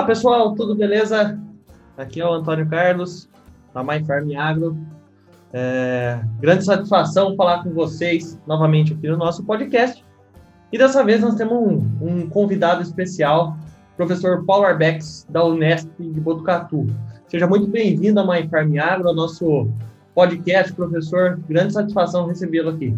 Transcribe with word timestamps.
Olá 0.00 0.06
pessoal, 0.06 0.54
tudo 0.54 0.74
beleza? 0.74 1.38
Aqui 1.94 2.22
é 2.22 2.26
o 2.26 2.32
Antônio 2.32 2.66
Carlos, 2.66 3.28
da 3.74 3.84
My 3.84 4.02
Farm 4.02 4.34
Agro. 4.34 4.78
É, 5.52 6.18
grande 6.40 6.64
satisfação 6.64 7.36
falar 7.36 7.62
com 7.62 7.74
vocês 7.74 8.40
novamente 8.46 8.94
aqui 8.94 9.06
no 9.08 9.18
nosso 9.18 9.44
podcast. 9.44 10.02
E 10.72 10.78
dessa 10.78 11.04
vez 11.04 11.20
nós 11.20 11.34
temos 11.34 11.52
um, 11.52 11.82
um 12.00 12.30
convidado 12.30 12.80
especial, 12.80 13.54
professor 13.94 14.42
Paulo 14.46 14.64
Arbex, 14.64 15.26
da 15.28 15.44
Unesp 15.44 15.90
de 15.98 16.18
Botucatu. 16.18 16.86
Seja 17.28 17.46
muito 17.46 17.66
bem-vindo 17.66 18.20
a 18.20 18.24
My 18.24 18.48
Farm 18.48 18.78
Agro, 18.78 19.06
ao 19.06 19.14
nosso 19.14 19.68
podcast, 20.14 20.72
professor. 20.72 21.38
Grande 21.46 21.74
satisfação 21.74 22.26
recebê-lo 22.26 22.70
aqui. 22.70 22.96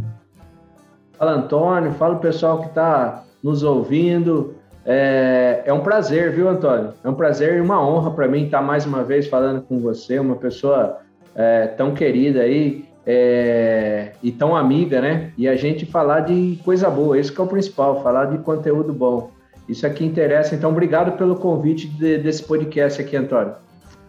Fala, 1.19 1.33
Antônio. 1.33 1.91
Fala 1.95 2.15
o 2.15 2.21
pessoal 2.21 2.61
que 2.61 2.69
está 2.69 3.25
nos 3.43 3.65
ouvindo. 3.65 4.55
É, 4.85 5.63
é, 5.65 5.73
um 5.73 5.81
prazer, 5.81 6.33
viu, 6.33 6.49
Antônio? 6.49 6.93
É 7.03 7.09
um 7.09 7.15
prazer 7.15 7.57
e 7.57 7.61
uma 7.61 7.85
honra 7.85 8.11
para 8.11 8.27
mim 8.27 8.45
estar 8.45 8.61
mais 8.61 8.85
uma 8.85 9.05
vez 9.05 9.29
falando 9.29 9.63
com 9.63 9.79
você, 9.81 10.19
uma 10.19 10.37
pessoa 10.37 10.99
é, 11.35 11.69
tão 11.69 11.95
querida 11.95 12.41
aí 12.41 12.85
é, 13.07 14.13
e 14.23 14.33
tão 14.33 14.57
amiga, 14.57 15.01
né? 15.01 15.33
E 15.39 15.49
a 15.49 15.57
gente 15.57 15.87
falar 15.87 16.21
de 16.21 16.59
coisa 16.65 16.91
boa, 16.91 17.19
isso 17.19 17.33
que 17.33 17.41
é 17.41 17.45
o 17.45 17.47
principal, 17.47 18.03
falar 18.03 18.27
de 18.27 18.39
conteúdo 18.39 18.93
bom. 18.93 19.31
Isso 19.69 19.87
aqui 19.87 20.05
interessa, 20.05 20.55
então 20.55 20.71
obrigado 20.71 21.17
pelo 21.17 21.37
convite 21.37 21.87
de, 21.87 22.19
desse 22.19 22.43
podcast 22.43 23.01
aqui, 23.01 23.17
Antônio. 23.17 23.55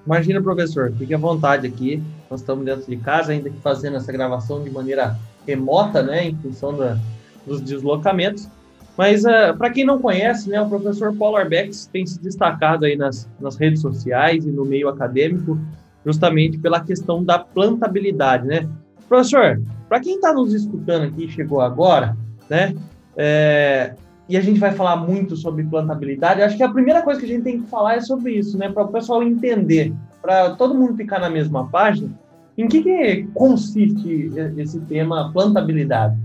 Imagina, 0.05 0.41
professor, 0.41 0.91
fique 0.97 1.13
à 1.13 1.17
vontade 1.17 1.65
aqui. 1.67 2.03
Nós 2.29 2.41
estamos 2.41 2.65
dentro 2.65 2.89
de 2.89 2.97
casa, 2.97 3.31
ainda 3.31 3.49
que 3.49 3.59
fazendo 3.59 3.95
essa 3.95 4.11
gravação 4.11 4.61
de 4.61 4.69
maneira 4.69 5.15
remota, 5.47 6.01
né, 6.01 6.25
em 6.25 6.35
função 6.35 6.75
da, 6.75 6.97
dos 7.45 7.61
deslocamentos. 7.61 8.49
Mas, 8.97 9.23
uh, 9.23 9.29
eh, 9.29 9.53
para 9.53 9.71
quem 9.71 9.85
não 9.85 9.99
conhece, 9.99 10.49
né, 10.49 10.61
o 10.61 10.69
professor 10.69 11.15
Paulo 11.15 11.37
Arbex 11.37 11.89
tem 11.91 12.05
se 12.05 12.21
destacado 12.21 12.85
aí 12.85 12.95
nas, 12.95 13.27
nas 13.39 13.55
redes 13.55 13.81
sociais 13.81 14.45
e 14.45 14.51
no 14.51 14.63
meio 14.65 14.87
acadêmico, 14.87 15.57
justamente 16.05 16.57
pela 16.57 16.79
questão 16.79 17.23
da 17.23 17.39
plantabilidade, 17.39 18.45
né? 18.45 18.69
Professor, 19.07 19.61
para 19.89 19.99
quem 19.99 20.15
está 20.15 20.33
nos 20.33 20.53
escutando 20.53 21.03
aqui, 21.03 21.27
chegou 21.27 21.61
agora, 21.61 22.15
né, 22.49 22.75
é, 23.15 23.93
e 24.27 24.37
a 24.37 24.41
gente 24.41 24.59
vai 24.59 24.71
falar 24.71 24.95
muito 24.95 25.35
sobre 25.35 25.63
plantabilidade, 25.63 26.41
acho 26.41 26.57
que 26.57 26.63
a 26.63 26.71
primeira 26.71 27.01
coisa 27.01 27.19
que 27.19 27.25
a 27.25 27.29
gente 27.29 27.43
tem 27.43 27.61
que 27.61 27.69
falar 27.69 27.95
é 27.95 28.01
sobre 28.01 28.33
isso, 28.33 28.57
né, 28.57 28.69
para 28.69 28.83
o 28.83 28.87
pessoal 28.89 29.23
entender, 29.23 29.93
para 30.21 30.51
todo 30.51 30.75
mundo 30.75 30.95
ficar 30.95 31.19
na 31.19 31.29
mesma 31.29 31.67
página, 31.67 32.09
em 32.57 32.67
que, 32.67 32.83
que 32.83 33.27
consiste 33.33 34.31
esse 34.57 34.79
tema 34.81 35.31
plantabilidade? 35.33 36.15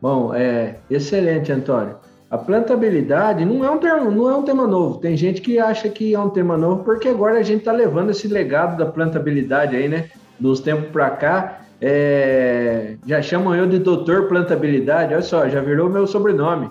Bom, 0.00 0.34
é 0.34 0.76
excelente, 0.90 1.52
Antônio. 1.52 1.96
A 2.30 2.38
plantabilidade 2.38 3.44
não 3.44 3.64
é 3.64 3.70
um 3.70 3.78
termo, 3.78 4.10
não 4.10 4.30
é 4.30 4.36
um 4.36 4.42
tema 4.42 4.66
novo. 4.66 4.98
Tem 4.98 5.16
gente 5.16 5.40
que 5.40 5.58
acha 5.58 5.88
que 5.88 6.14
é 6.14 6.18
um 6.18 6.30
tema 6.30 6.56
novo 6.56 6.84
porque 6.84 7.08
agora 7.08 7.38
a 7.38 7.42
gente 7.42 7.58
está 7.58 7.72
levando 7.72 8.10
esse 8.10 8.28
legado 8.28 8.78
da 8.78 8.86
plantabilidade 8.86 9.74
aí, 9.74 9.88
né? 9.88 10.08
Dos 10.38 10.60
tempos 10.60 10.90
para 10.90 11.10
cá, 11.10 11.60
é, 11.80 12.96
já 13.06 13.20
chamam 13.20 13.54
eu 13.54 13.66
de 13.66 13.78
doutor 13.78 14.28
plantabilidade. 14.28 15.12
Olha 15.12 15.22
só, 15.22 15.48
já 15.48 15.60
virou 15.60 15.90
meu 15.90 16.06
sobrenome. 16.06 16.70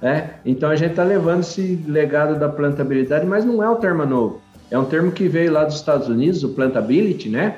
Né? 0.00 0.30
Então 0.44 0.70
a 0.70 0.76
gente 0.76 0.92
está 0.92 1.02
levando 1.02 1.40
esse 1.40 1.82
legado 1.86 2.38
da 2.38 2.48
plantabilidade, 2.48 3.26
mas 3.26 3.44
não 3.44 3.62
é 3.62 3.68
um 3.68 3.76
termo 3.76 4.06
novo. 4.06 4.40
É 4.70 4.78
um 4.78 4.84
termo 4.84 5.10
que 5.10 5.28
veio 5.28 5.52
lá 5.52 5.64
dos 5.64 5.74
Estados 5.74 6.08
Unidos, 6.08 6.44
o 6.44 6.50
plantability, 6.50 7.28
né? 7.28 7.56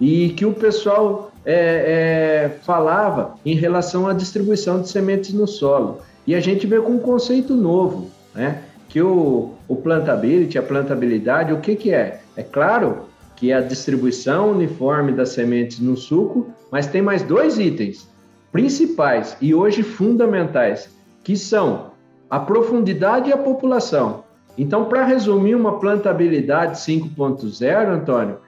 E 0.00 0.28
que 0.30 0.46
o 0.46 0.52
pessoal 0.52 1.32
é, 1.46 1.54
é, 1.54 2.48
falava 2.64 3.36
em 3.46 3.54
relação 3.54 4.08
à 4.08 4.12
distribuição 4.12 4.82
de 4.82 4.88
sementes 4.88 5.32
no 5.32 5.46
solo. 5.46 6.00
E 6.26 6.34
a 6.34 6.40
gente 6.40 6.66
veio 6.66 6.82
com 6.82 6.92
um 6.92 6.98
conceito 6.98 7.54
novo, 7.54 8.10
né? 8.34 8.62
Que 8.88 9.00
o, 9.00 9.52
o 9.68 9.76
plantability, 9.76 10.58
a 10.58 10.62
plantabilidade, 10.62 11.52
o 11.52 11.60
que, 11.60 11.76
que 11.76 11.92
é? 11.92 12.20
É 12.36 12.42
claro 12.42 13.06
que 13.36 13.52
é 13.52 13.54
a 13.54 13.60
distribuição 13.60 14.50
uniforme 14.50 15.12
das 15.12 15.28
sementes 15.28 15.78
no 15.78 15.96
suco, 15.96 16.48
mas 16.70 16.86
tem 16.86 17.00
mais 17.00 17.22
dois 17.22 17.58
itens 17.58 18.08
principais 18.50 19.36
e 19.40 19.54
hoje 19.54 19.82
fundamentais, 19.82 20.88
que 21.22 21.36
são 21.36 21.90
a 22.28 22.40
profundidade 22.40 23.30
e 23.30 23.32
a 23.32 23.36
população. 23.36 24.24
Então, 24.58 24.86
para 24.86 25.04
resumir 25.04 25.54
uma 25.54 25.78
plantabilidade 25.78 26.78
5.0, 26.78 27.88
Antônio, 27.88 28.38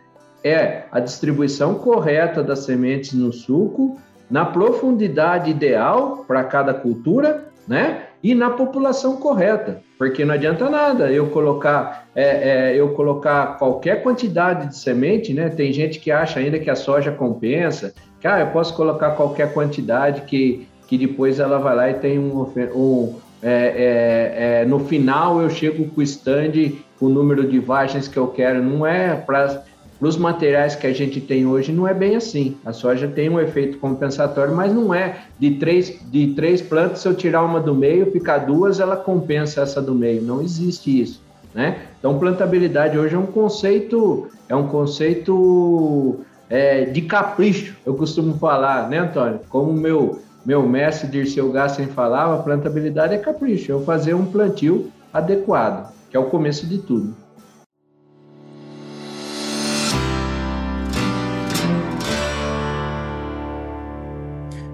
é 0.48 0.86
a 0.90 1.00
distribuição 1.00 1.74
correta 1.74 2.42
das 2.42 2.60
sementes 2.60 3.12
no 3.12 3.32
suco, 3.32 3.98
na 4.30 4.44
profundidade 4.44 5.50
ideal 5.50 6.24
para 6.26 6.44
cada 6.44 6.74
cultura, 6.74 7.48
né? 7.66 8.02
E 8.22 8.34
na 8.34 8.50
população 8.50 9.16
correta, 9.16 9.80
porque 9.96 10.24
não 10.24 10.34
adianta 10.34 10.68
nada 10.68 11.10
eu 11.12 11.28
colocar 11.28 12.08
é, 12.16 12.72
é, 12.72 12.76
eu 12.76 12.88
colocar 12.94 13.58
qualquer 13.58 14.02
quantidade 14.02 14.68
de 14.68 14.76
semente, 14.76 15.32
né? 15.32 15.48
Tem 15.50 15.72
gente 15.72 16.00
que 16.00 16.10
acha 16.10 16.40
ainda 16.40 16.58
que 16.58 16.68
a 16.68 16.74
soja 16.74 17.12
compensa, 17.12 17.94
que 18.18 18.26
ah, 18.26 18.40
eu 18.40 18.48
posso 18.48 18.74
colocar 18.74 19.12
qualquer 19.12 19.52
quantidade 19.52 20.22
que, 20.22 20.66
que 20.88 20.98
depois 20.98 21.38
ela 21.38 21.58
vai 21.58 21.76
lá 21.76 21.90
e 21.90 21.94
tem 21.94 22.18
um, 22.18 22.42
um 22.74 23.14
é, 23.40 23.52
é, 23.52 24.62
é, 24.62 24.64
no 24.64 24.80
final 24.80 25.40
eu 25.40 25.48
chego 25.48 25.88
com 25.88 26.00
o 26.00 26.02
stand 26.02 26.72
com 26.98 27.06
o 27.06 27.08
número 27.08 27.48
de 27.48 27.60
vagens 27.60 28.08
que 28.08 28.16
eu 28.16 28.26
quero. 28.26 28.62
Não 28.62 28.84
é 28.84 29.14
para 29.14 29.62
os 30.00 30.16
materiais 30.16 30.74
que 30.74 30.86
a 30.86 30.92
gente 30.92 31.20
tem 31.20 31.46
hoje, 31.46 31.72
não 31.72 31.86
é 31.86 31.92
bem 31.92 32.16
assim. 32.16 32.56
A 32.64 32.72
soja 32.72 33.08
tem 33.08 33.28
um 33.28 33.40
efeito 33.40 33.78
compensatório, 33.78 34.54
mas 34.54 34.72
não 34.72 34.94
é 34.94 35.24
de 35.38 35.52
três, 35.56 35.98
de 36.10 36.34
três 36.34 36.62
plantas, 36.62 37.00
se 37.00 37.08
eu 37.08 37.14
tirar 37.14 37.42
uma 37.44 37.60
do 37.60 37.74
meio, 37.74 38.10
ficar 38.10 38.38
duas, 38.38 38.78
ela 38.78 38.96
compensa 38.96 39.62
essa 39.62 39.82
do 39.82 39.94
meio. 39.94 40.22
Não 40.22 40.40
existe 40.40 41.00
isso. 41.00 41.22
Né? 41.54 41.78
Então, 41.98 42.18
plantabilidade 42.18 42.98
hoje 42.98 43.14
é 43.14 43.18
um 43.18 43.26
conceito, 43.26 44.28
é 44.48 44.54
um 44.54 44.68
conceito 44.68 46.20
é, 46.48 46.84
de 46.84 47.02
capricho, 47.02 47.76
eu 47.84 47.94
costumo 47.94 48.38
falar, 48.38 48.88
né, 48.88 48.98
Antônio? 48.98 49.40
Como 49.48 49.72
meu 49.72 50.20
meu 50.46 50.66
mestre 50.66 51.08
Dirceu 51.08 51.50
Gassen 51.52 51.88
falava, 51.88 52.42
plantabilidade 52.42 53.12
é 53.12 53.18
capricho, 53.18 53.72
é 53.72 53.84
fazer 53.84 54.14
um 54.14 54.24
plantio 54.24 54.90
adequado, 55.12 55.92
que 56.08 56.16
é 56.16 56.20
o 56.20 56.24
começo 56.24 56.66
de 56.66 56.78
tudo. 56.78 57.14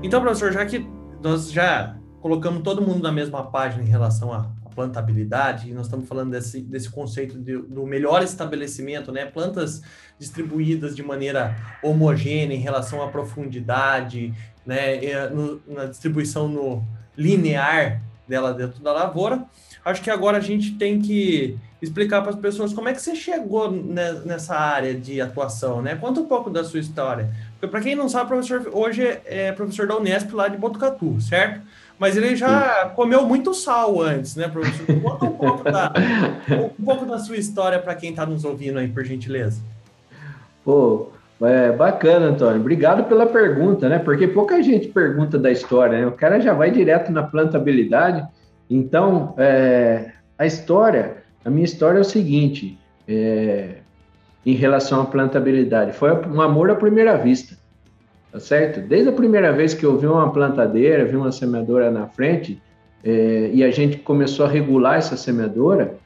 Então, 0.04 0.20
professor, 0.20 0.52
já 0.52 0.66
que 0.66 0.86
nós 1.22 1.50
já 1.50 1.96
colocamos 2.20 2.62
todo 2.62 2.82
mundo 2.82 3.02
na 3.02 3.10
mesma 3.10 3.50
página 3.50 3.82
em 3.82 3.86
relação 3.86 4.34
à 4.34 4.50
plantabilidade, 4.74 5.70
e 5.70 5.72
nós 5.72 5.86
estamos 5.86 6.06
falando 6.06 6.32
desse, 6.32 6.60
desse 6.60 6.90
conceito 6.90 7.38
de, 7.38 7.56
do 7.56 7.86
melhor 7.86 8.22
estabelecimento, 8.22 9.10
né? 9.10 9.24
Plantas 9.24 9.80
distribuídas 10.18 10.94
de 10.94 11.02
maneira 11.02 11.56
homogênea 11.82 12.54
em 12.54 12.60
relação 12.60 13.02
à 13.02 13.08
profundidade, 13.08 14.34
né, 14.66 15.30
no, 15.30 15.62
na 15.66 15.86
distribuição 15.86 16.48
no 16.48 16.84
linear 17.16 18.02
dela 18.28 18.52
dentro 18.52 18.82
da 18.82 18.92
lavoura. 18.92 19.46
Acho 19.84 20.02
que 20.02 20.10
agora 20.10 20.38
a 20.38 20.40
gente 20.40 20.72
tem 20.76 21.00
que 21.00 21.58
explicar 21.82 22.22
para 22.22 22.30
as 22.30 22.36
pessoas 22.36 22.72
como 22.72 22.88
é 22.88 22.92
que 22.92 23.02
você 23.02 23.14
chegou 23.14 23.70
nessa 23.70 24.56
área 24.56 24.94
de 24.94 25.20
atuação, 25.20 25.82
né? 25.82 25.94
Conta 25.94 26.20
um 26.20 26.26
pouco 26.26 26.48
da 26.48 26.64
sua 26.64 26.80
história. 26.80 27.28
Porque 27.52 27.66
para 27.68 27.80
quem 27.80 27.94
não 27.94 28.08
sabe, 28.08 28.28
professor 28.28 28.70
hoje 28.72 29.18
é 29.26 29.52
professor 29.52 29.86
da 29.86 29.96
Unesp 29.96 30.32
lá 30.32 30.48
de 30.48 30.56
Botucatu, 30.56 31.20
certo? 31.20 31.60
Mas 31.98 32.16
ele 32.16 32.34
já 32.34 32.90
comeu 32.96 33.24
muito 33.24 33.54
sal 33.54 34.00
antes, 34.02 34.34
né, 34.34 34.48
professor? 34.48 34.86
Conta 35.00 35.24
um 35.26 35.32
pouco 35.32 35.64
da, 35.64 35.92
um 36.78 36.84
pouco 36.84 37.06
da 37.06 37.18
sua 37.18 37.36
história 37.36 37.78
para 37.78 37.94
quem 37.94 38.10
está 38.10 38.26
nos 38.26 38.44
ouvindo 38.44 38.78
aí, 38.78 38.88
por 38.88 39.04
gentileza. 39.04 39.60
Pô, 40.64 41.10
é 41.42 41.70
bacana, 41.70 42.26
Antônio. 42.26 42.60
Obrigado 42.60 43.04
pela 43.04 43.26
pergunta, 43.26 43.88
né? 43.88 43.98
Porque 43.98 44.26
pouca 44.26 44.62
gente 44.62 44.88
pergunta 44.88 45.38
da 45.38 45.50
história, 45.50 46.00
né? 46.00 46.06
O 46.06 46.12
cara 46.12 46.40
já 46.40 46.52
vai 46.52 46.70
direto 46.70 47.12
na 47.12 47.22
plantabilidade. 47.22 48.26
Então, 48.68 49.34
é, 49.36 50.12
a 50.38 50.46
história, 50.46 51.18
a 51.44 51.50
minha 51.50 51.64
história 51.64 51.98
é 51.98 52.00
o 52.00 52.04
seguinte, 52.04 52.78
é, 53.06 53.76
em 54.44 54.54
relação 54.54 55.02
à 55.02 55.04
plantabilidade, 55.06 55.92
foi 55.92 56.12
um 56.28 56.40
amor 56.40 56.70
à 56.70 56.74
primeira 56.74 57.16
vista, 57.16 57.56
tá 58.32 58.40
certo? 58.40 58.80
Desde 58.80 59.08
a 59.08 59.12
primeira 59.12 59.52
vez 59.52 59.74
que 59.74 59.84
eu 59.84 59.98
vi 59.98 60.06
uma 60.06 60.32
plantadeira, 60.32 61.04
vi 61.04 61.16
uma 61.16 61.32
semeadora 61.32 61.90
na 61.90 62.06
frente, 62.06 62.60
é, 63.02 63.50
e 63.52 63.62
a 63.62 63.70
gente 63.70 63.98
começou 63.98 64.46
a 64.46 64.48
regular 64.48 64.96
essa 64.96 65.16
semeadora, 65.16 65.96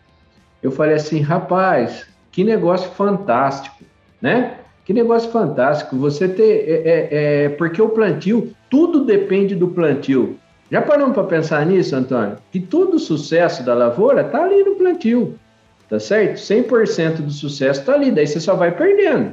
eu 0.63 0.71
falei 0.73 0.97
assim, 0.97 1.21
rapaz, 1.21 2.07
que 2.33 2.43
negócio 2.43 2.91
fantástico, 2.91 3.85
né? 4.21 4.59
Que 4.85 4.93
negócio 4.93 5.31
fantástico. 5.31 5.97
Você 5.97 6.27
ter. 6.29 6.65
É, 6.69 6.73
é, 6.73 7.09
é, 7.45 7.49
porque 7.51 7.81
o 7.81 7.91
plantio, 7.91 8.53
tudo 8.71 9.05
depende 9.05 9.55
do 9.55 9.69
plantio. 9.69 10.39
Já 10.71 10.83
paramos 10.83 11.15
para 11.15 11.25
pensar 11.25 11.65
nisso, 11.65 11.97
Antônio? 11.97 12.37
Que 12.53 12.61
todo 12.61 12.95
o 12.95 12.99
sucesso 12.99 13.63
da 13.63 13.75
lavoura 13.75 14.21
está 14.21 14.45
ali 14.45 14.63
no 14.63 14.77
plantio. 14.77 15.39
Tá 15.89 15.99
certo? 15.99 16.37
100% 16.37 17.23
do 17.23 17.31
sucesso 17.31 17.81
está 17.81 17.95
ali. 17.95 18.11
Daí 18.11 18.27
você 18.27 18.39
só 18.39 18.55
vai 18.55 18.71
perdendo. 18.71 19.33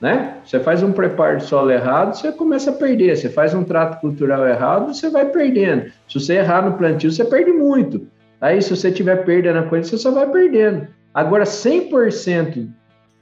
Né? 0.00 0.36
Você 0.44 0.60
faz 0.60 0.82
um 0.82 0.92
preparo 0.92 1.38
de 1.38 1.44
solo 1.44 1.70
errado, 1.70 2.14
você 2.14 2.30
começa 2.30 2.70
a 2.70 2.74
perder. 2.74 3.16
Você 3.16 3.30
faz 3.30 3.54
um 3.54 3.64
trato 3.64 4.00
cultural 4.00 4.46
errado, 4.46 4.92
você 4.92 5.08
vai 5.08 5.24
perdendo. 5.26 5.90
Se 6.06 6.20
você 6.20 6.34
errar 6.34 6.68
no 6.68 6.76
plantio, 6.76 7.10
você 7.10 7.24
perde 7.24 7.50
muito. 7.52 8.06
Aí, 8.38 8.60
se 8.60 8.76
você 8.76 8.92
tiver 8.92 9.24
perda 9.24 9.54
na 9.54 9.62
colheita, 9.62 9.88
você 9.88 9.96
só 9.96 10.10
vai 10.10 10.28
perdendo. 10.30 10.86
Agora, 11.14 11.44
100% 11.44 12.68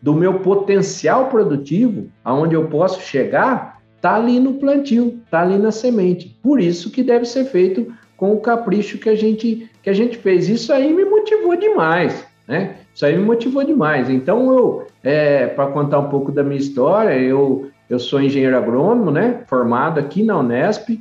do 0.01 0.13
meu 0.13 0.41
potencial 0.41 1.29
produtivo, 1.29 2.11
aonde 2.25 2.57
eu 2.57 2.67
posso 2.67 3.01
chegar, 3.01 3.72
tá 4.03 4.17
ali 4.17 4.41
no 4.41 4.55
plantio, 4.55 5.21
tá 5.31 5.43
ali 5.43 5.57
na 5.57 5.71
semente. 5.71 6.37
Por 6.43 6.61
isso 6.61 6.91
que 6.91 7.05
deve 7.05 7.25
ser 7.25 7.45
feito 7.45 7.95
com 8.17 8.33
o 8.33 8.41
capricho 8.41 8.99
que 8.99 9.09
a 9.09 9.15
gente 9.15 9.71
que 9.83 9.89
a 9.89 9.93
gente 9.93 10.19
fez. 10.19 10.49
Isso 10.49 10.73
aí 10.73 10.93
me 10.93 11.05
motivou 11.05 11.57
demais, 11.57 12.25
né? 12.47 12.77
Isso 12.95 13.07
aí 13.07 13.17
me 13.17 13.25
motivou 13.25 13.65
demais. 13.65 14.11
Então 14.11 14.53
eu, 14.53 14.87
é, 15.03 15.47
para 15.47 15.69
contar 15.69 16.01
um 16.01 16.09
pouco 16.09 16.31
da 16.31 16.43
minha 16.43 16.59
história, 16.59 17.17
eu 17.17 17.71
eu 17.89 17.99
sou 17.99 18.21
engenheiro 18.21 18.57
agrônomo, 18.57 19.11
né? 19.11 19.43
Formado 19.47 20.01
aqui 20.01 20.23
na 20.23 20.39
Unesp. 20.39 20.99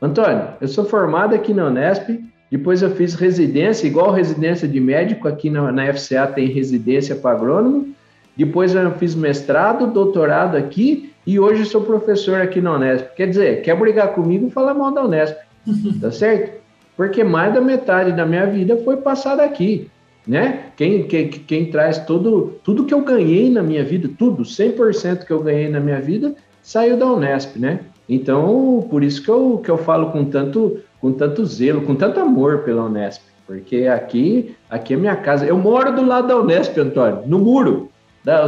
Antônio, 0.00 0.48
eu 0.60 0.68
sou 0.68 0.84
formado 0.84 1.34
aqui 1.34 1.52
na 1.52 1.66
Unesp. 1.66 2.20
Depois 2.50 2.82
eu 2.82 2.90
fiz 2.90 3.14
residência, 3.14 3.86
igual 3.86 4.12
residência 4.12 4.66
de 4.66 4.80
médico, 4.80 5.28
aqui 5.28 5.50
na, 5.50 5.70
na 5.72 5.92
FCA 5.92 6.26
tem 6.26 6.46
residência 6.46 7.16
para 7.16 7.32
agrônomo. 7.32 7.88
Depois 8.36 8.74
eu 8.74 8.90
fiz 8.92 9.14
mestrado, 9.14 9.88
doutorado 9.88 10.56
aqui 10.56 11.12
e 11.28 11.38
hoje 11.38 11.66
sou 11.66 11.82
professor 11.82 12.40
aqui 12.40 12.58
na 12.58 12.72
Unesp. 12.72 13.14
Quer 13.14 13.28
dizer, 13.28 13.60
quer 13.60 13.78
brigar 13.78 14.14
comigo, 14.14 14.48
fala 14.48 14.72
mal 14.72 14.90
da 14.90 15.04
Unesp, 15.04 15.36
tá 16.00 16.10
certo? 16.10 16.58
Porque 16.96 17.22
mais 17.22 17.52
da 17.52 17.60
metade 17.60 18.12
da 18.12 18.24
minha 18.24 18.46
vida 18.46 18.78
foi 18.78 18.96
passada 18.96 19.44
aqui, 19.44 19.90
né? 20.26 20.70
Quem, 20.74 21.02
quem, 21.02 21.28
quem 21.28 21.70
traz 21.70 21.98
tudo, 21.98 22.54
tudo 22.64 22.86
que 22.86 22.94
eu 22.94 23.02
ganhei 23.02 23.50
na 23.50 23.62
minha 23.62 23.84
vida, 23.84 24.08
tudo, 24.18 24.42
100% 24.42 25.26
que 25.26 25.30
eu 25.30 25.42
ganhei 25.42 25.68
na 25.68 25.80
minha 25.80 26.00
vida, 26.00 26.34
saiu 26.62 26.96
da 26.96 27.04
Unesp, 27.12 27.58
né? 27.58 27.80
Então, 28.08 28.86
por 28.88 29.04
isso 29.04 29.22
que 29.22 29.28
eu, 29.28 29.60
que 29.62 29.70
eu 29.70 29.76
falo 29.76 30.10
com 30.10 30.24
tanto, 30.24 30.78
com 30.98 31.12
tanto 31.12 31.44
zelo, 31.44 31.82
com 31.82 31.94
tanto 31.94 32.18
amor 32.20 32.60
pela 32.60 32.86
Unesp, 32.86 33.20
porque 33.46 33.86
aqui, 33.86 34.56
aqui 34.70 34.94
é 34.94 34.96
minha 34.96 35.16
casa. 35.16 35.44
Eu 35.44 35.58
moro 35.58 35.94
do 35.94 36.06
lado 36.06 36.26
da 36.26 36.38
Unesp, 36.38 36.78
Antônio, 36.78 37.24
no 37.26 37.38
muro. 37.38 37.90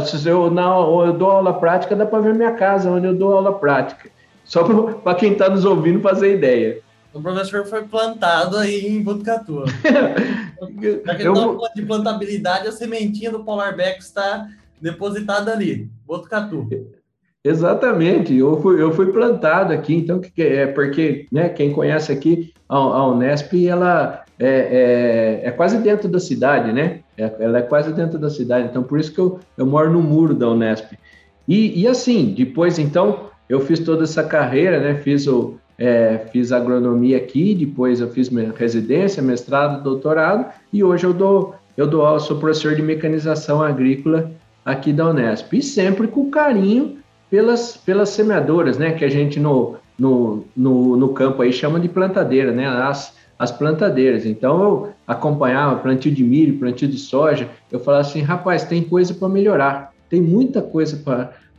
Se 0.01 0.27
eu, 0.27 0.51
na, 0.51 0.65
eu 0.65 1.13
dou 1.13 1.31
aula 1.31 1.59
prática, 1.59 1.95
dá 1.95 2.05
para 2.05 2.19
ver 2.19 2.33
minha 2.33 2.53
casa, 2.53 2.89
onde 2.89 3.07
eu 3.07 3.15
dou 3.15 3.33
aula 3.33 3.57
prática. 3.57 4.09
Só 4.43 4.63
para 4.63 5.15
quem 5.15 5.33
está 5.33 5.49
nos 5.49 5.65
ouvindo 5.65 6.01
fazer 6.01 6.35
ideia. 6.35 6.79
O 7.13 7.21
professor 7.21 7.65
foi 7.65 7.83
plantado 7.83 8.57
aí 8.57 8.87
em 8.87 9.03
Botucatu. 9.03 9.65
Já 11.05 11.15
que 11.15 11.23
eu... 11.27 11.59
de 11.75 11.81
plantabilidade, 11.81 12.67
a 12.67 12.71
sementinha 12.71 13.31
do 13.31 13.43
Polar 13.43 13.75
Beck 13.75 13.99
está 13.99 14.47
depositada 14.79 15.51
ali, 15.51 15.89
Botucatu. 16.05 16.67
Exatamente, 17.43 18.35
eu 18.35 18.61
fui, 18.61 18.79
eu 18.79 18.93
fui 18.93 19.11
plantado 19.11 19.73
aqui, 19.73 19.95
então 19.95 20.19
que 20.19 20.41
é 20.41 20.67
porque, 20.67 21.27
né, 21.31 21.49
quem 21.49 21.73
conhece 21.73 22.11
aqui 22.11 22.53
a, 22.69 22.77
a 22.77 23.07
Unesp, 23.07 23.67
ela 23.67 24.23
é, 24.39 25.41
é, 25.43 25.47
é, 25.47 25.51
quase 25.51 25.77
dentro 25.79 26.07
da 26.07 26.19
cidade, 26.19 26.71
né? 26.71 27.00
É, 27.17 27.31
ela 27.39 27.59
é 27.59 27.61
quase 27.61 27.93
dentro 27.93 28.17
da 28.17 28.29
cidade, 28.29 28.69
então 28.69 28.83
por 28.83 28.99
isso 28.99 29.13
que 29.13 29.19
eu, 29.19 29.39
eu 29.57 29.65
moro 29.65 29.91
no 29.91 30.01
muro 30.01 30.33
da 30.33 30.49
Unesp. 30.49 30.93
E, 31.47 31.81
e 31.81 31.87
assim, 31.87 32.33
depois 32.37 32.79
então 32.79 33.31
eu 33.49 33.59
fiz 33.59 33.79
toda 33.79 34.03
essa 34.03 34.23
carreira, 34.23 34.79
né? 34.79 34.95
Fiz 34.95 35.27
o 35.27 35.55
é, 35.77 36.27
fiz 36.31 36.51
agronomia 36.51 37.17
aqui, 37.17 37.55
depois 37.55 37.99
eu 38.01 38.09
fiz 38.09 38.29
residência, 38.55 39.21
mestrado, 39.21 39.83
doutorado 39.83 40.45
e 40.71 40.83
hoje 40.83 41.05
eu 41.05 41.13
dou 41.13 41.55
eu 41.75 41.87
dou 41.87 42.05
aula, 42.05 42.19
sou 42.19 42.37
professor 42.37 42.75
de 42.75 42.81
mecanização 42.81 43.61
agrícola 43.61 44.31
aqui 44.63 44.93
da 44.93 45.09
Unesp 45.09 45.53
e 45.53 45.61
sempre 45.61 46.07
com 46.07 46.29
carinho 46.29 46.97
pelas, 47.29 47.77
pelas 47.77 48.09
semeadoras, 48.09 48.77
né? 48.77 48.91
Que 48.91 49.05
a 49.05 49.09
gente 49.09 49.39
no, 49.39 49.77
no, 49.97 50.45
no, 50.55 50.97
no 50.97 51.09
campo 51.09 51.41
aí 51.41 51.53
chama 51.53 51.79
de 51.79 51.87
plantadeira, 51.87 52.51
né? 52.51 52.67
As, 52.67 53.15
as 53.41 53.51
plantadeiras. 53.51 54.23
Então 54.23 54.61
eu 54.61 54.89
acompanhava 55.07 55.79
plantio 55.79 56.11
de 56.11 56.23
milho, 56.23 56.59
plantio 56.59 56.87
de 56.87 56.99
soja. 56.99 57.49
Eu 57.71 57.79
falava 57.79 58.07
assim, 58.07 58.21
rapaz, 58.21 58.65
tem 58.65 58.83
coisa 58.83 59.15
para 59.15 59.27
melhorar, 59.27 59.91
tem 60.07 60.21
muita 60.21 60.61
coisa 60.61 61.01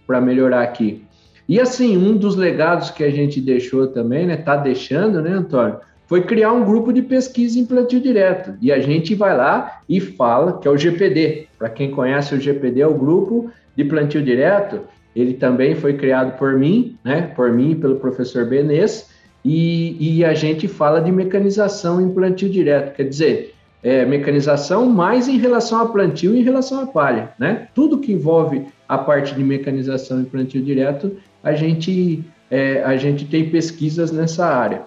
para 0.06 0.20
melhorar 0.20 0.62
aqui. 0.62 1.02
E 1.48 1.58
assim, 1.58 1.96
um 1.96 2.16
dos 2.16 2.36
legados 2.36 2.90
que 2.92 3.02
a 3.02 3.10
gente 3.10 3.40
deixou 3.40 3.88
também, 3.88 4.28
né? 4.28 4.36
Tá 4.36 4.54
deixando, 4.54 5.20
né, 5.20 5.32
Antônio? 5.32 5.80
Foi 6.06 6.22
criar 6.22 6.52
um 6.52 6.64
grupo 6.64 6.92
de 6.92 7.02
pesquisa 7.02 7.58
em 7.58 7.66
plantio 7.66 8.00
direto. 8.00 8.54
E 8.60 8.70
a 8.70 8.78
gente 8.78 9.16
vai 9.16 9.36
lá 9.36 9.80
e 9.88 9.98
fala, 9.98 10.58
que 10.60 10.68
é 10.68 10.70
o 10.70 10.78
GPD. 10.78 11.48
Para 11.58 11.68
quem 11.68 11.90
conhece 11.90 12.32
o 12.32 12.40
GPD, 12.40 12.82
é 12.82 12.86
o 12.86 12.94
grupo 12.94 13.50
de 13.76 13.84
plantio 13.84 14.22
direto 14.22 14.82
ele 15.14 15.34
também 15.34 15.74
foi 15.74 15.94
criado 15.94 16.38
por 16.38 16.54
mim, 16.54 16.96
né, 17.04 17.32
por 17.36 17.52
mim 17.52 17.72
e 17.72 17.76
pelo 17.76 17.96
professor 17.96 18.46
Benês, 18.46 19.10
e, 19.44 20.18
e 20.18 20.24
a 20.24 20.34
gente 20.34 20.68
fala 20.68 21.00
de 21.00 21.10
mecanização 21.10 22.00
em 22.00 22.12
plantio 22.12 22.48
direto, 22.48 22.94
quer 22.94 23.04
dizer, 23.04 23.54
é, 23.82 24.04
mecanização 24.04 24.86
mais 24.86 25.26
em 25.26 25.38
relação 25.38 25.80
a 25.80 25.86
plantio 25.86 26.34
e 26.34 26.40
em 26.40 26.42
relação 26.42 26.80
à 26.80 26.86
palha, 26.86 27.32
né? 27.38 27.68
Tudo 27.74 27.98
que 27.98 28.12
envolve 28.12 28.66
a 28.88 28.96
parte 28.96 29.34
de 29.34 29.42
mecanização 29.42 30.20
em 30.20 30.24
plantio 30.24 30.62
direto, 30.62 31.16
a 31.42 31.52
gente, 31.52 32.24
é, 32.50 32.82
a 32.84 32.96
gente 32.96 33.24
tem 33.24 33.50
pesquisas 33.50 34.12
nessa 34.12 34.46
área, 34.46 34.82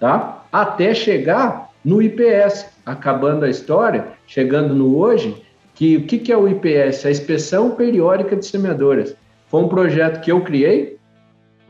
tá? 0.00 0.44
Até 0.52 0.92
chegar 0.92 1.70
no 1.84 2.02
IPS, 2.02 2.66
acabando 2.84 3.44
a 3.44 3.48
história, 3.48 4.08
chegando 4.26 4.74
no 4.74 4.98
hoje, 4.98 5.40
que 5.74 5.96
o 5.96 6.02
que, 6.02 6.18
que 6.18 6.32
é 6.32 6.36
o 6.36 6.48
IPS? 6.48 7.06
A 7.06 7.10
inspeção 7.10 7.70
periódica 7.70 8.36
de 8.36 8.44
semeadoras. 8.44 9.16
Foi 9.46 9.62
um 9.62 9.68
projeto 9.68 10.20
que 10.20 10.30
eu 10.30 10.40
criei, 10.42 10.98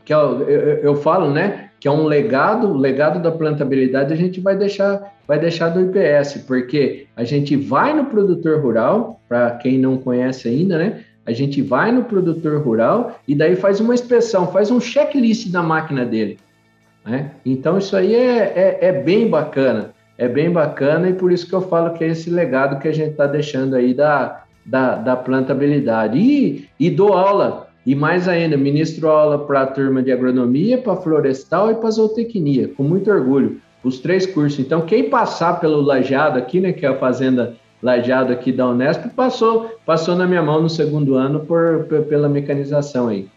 que 0.03 0.13
eu, 0.13 0.41
eu, 0.49 0.77
eu 0.79 0.95
falo, 0.95 1.31
né? 1.31 1.70
Que 1.81 1.87
é 1.87 1.91
um 1.91 2.05
legado, 2.05 2.71
legado 2.73 3.19
da 3.19 3.31
plantabilidade 3.31 4.13
a 4.13 4.15
gente 4.15 4.39
vai 4.39 4.55
deixar, 4.55 5.13
vai 5.27 5.39
deixar 5.39 5.69
do 5.69 5.81
IPS, 5.81 6.43
porque 6.47 7.07
a 7.17 7.23
gente 7.23 7.55
vai 7.55 7.91
no 7.91 8.05
produtor 8.05 8.61
rural, 8.61 9.19
para 9.27 9.51
quem 9.57 9.79
não 9.79 9.97
conhece 9.97 10.47
ainda, 10.47 10.77
né? 10.77 11.03
A 11.25 11.31
gente 11.31 11.61
vai 11.61 11.91
no 11.91 12.03
produtor 12.03 12.61
rural 12.61 13.19
e 13.27 13.35
daí 13.35 13.55
faz 13.55 13.79
uma 13.79 13.95
inspeção, 13.95 14.47
faz 14.51 14.69
um 14.71 14.79
checklist 14.79 15.51
da 15.51 15.63
máquina 15.63 16.05
dele. 16.05 16.37
Né? 17.03 17.31
Então 17.45 17.77
isso 17.77 17.95
aí 17.95 18.13
é, 18.13 18.37
é, 18.37 18.77
é, 18.81 18.91
bem 18.91 19.27
bacana, 19.27 19.91
é 20.17 20.27
bem 20.27 20.51
bacana 20.51 21.09
e 21.09 21.13
por 21.13 21.31
isso 21.31 21.47
que 21.47 21.53
eu 21.53 21.61
falo 21.61 21.93
que 21.93 22.03
é 22.03 22.09
esse 22.09 22.29
legado 22.29 22.79
que 22.79 22.87
a 22.87 22.93
gente 22.93 23.11
está 23.11 23.25
deixando 23.25 23.75
aí 23.75 23.93
da, 23.93 24.43
da, 24.65 24.95
da 24.95 25.15
plantabilidade. 25.15 26.17
E, 26.17 26.69
e 26.79 26.89
dou 26.89 27.13
aula 27.13 27.70
e 27.83 27.95
mais 27.95 28.27
ainda, 28.27 28.55
ministro 28.55 29.09
aula 29.09 29.39
para 29.39 29.63
a 29.63 29.65
turma 29.65 30.03
de 30.03 30.11
agronomia, 30.11 30.77
para 30.77 30.95
florestal 30.97 31.71
e 31.71 31.75
para 31.75 31.89
zootecnia, 31.89 32.67
com 32.67 32.83
muito 32.83 33.09
orgulho, 33.09 33.59
os 33.83 33.99
três 33.99 34.25
cursos. 34.27 34.59
Então, 34.59 34.81
quem 34.81 35.09
passar 35.09 35.59
pelo 35.59 35.81
lajeado 35.81 36.37
aqui, 36.37 36.59
né, 36.59 36.71
que 36.71 36.85
é 36.85 36.89
a 36.89 36.97
fazenda 36.99 37.55
lajeado 37.81 38.31
aqui 38.31 38.51
da 38.51 38.67
Unesp, 38.67 39.07
passou, 39.15 39.79
passou 39.83 40.15
na 40.15 40.27
minha 40.27 40.43
mão 40.43 40.61
no 40.61 40.69
segundo 40.69 41.15
ano 41.15 41.39
por, 41.39 41.85
por 41.85 42.03
pela 42.03 42.29
mecanização 42.29 43.07
aí. 43.07 43.27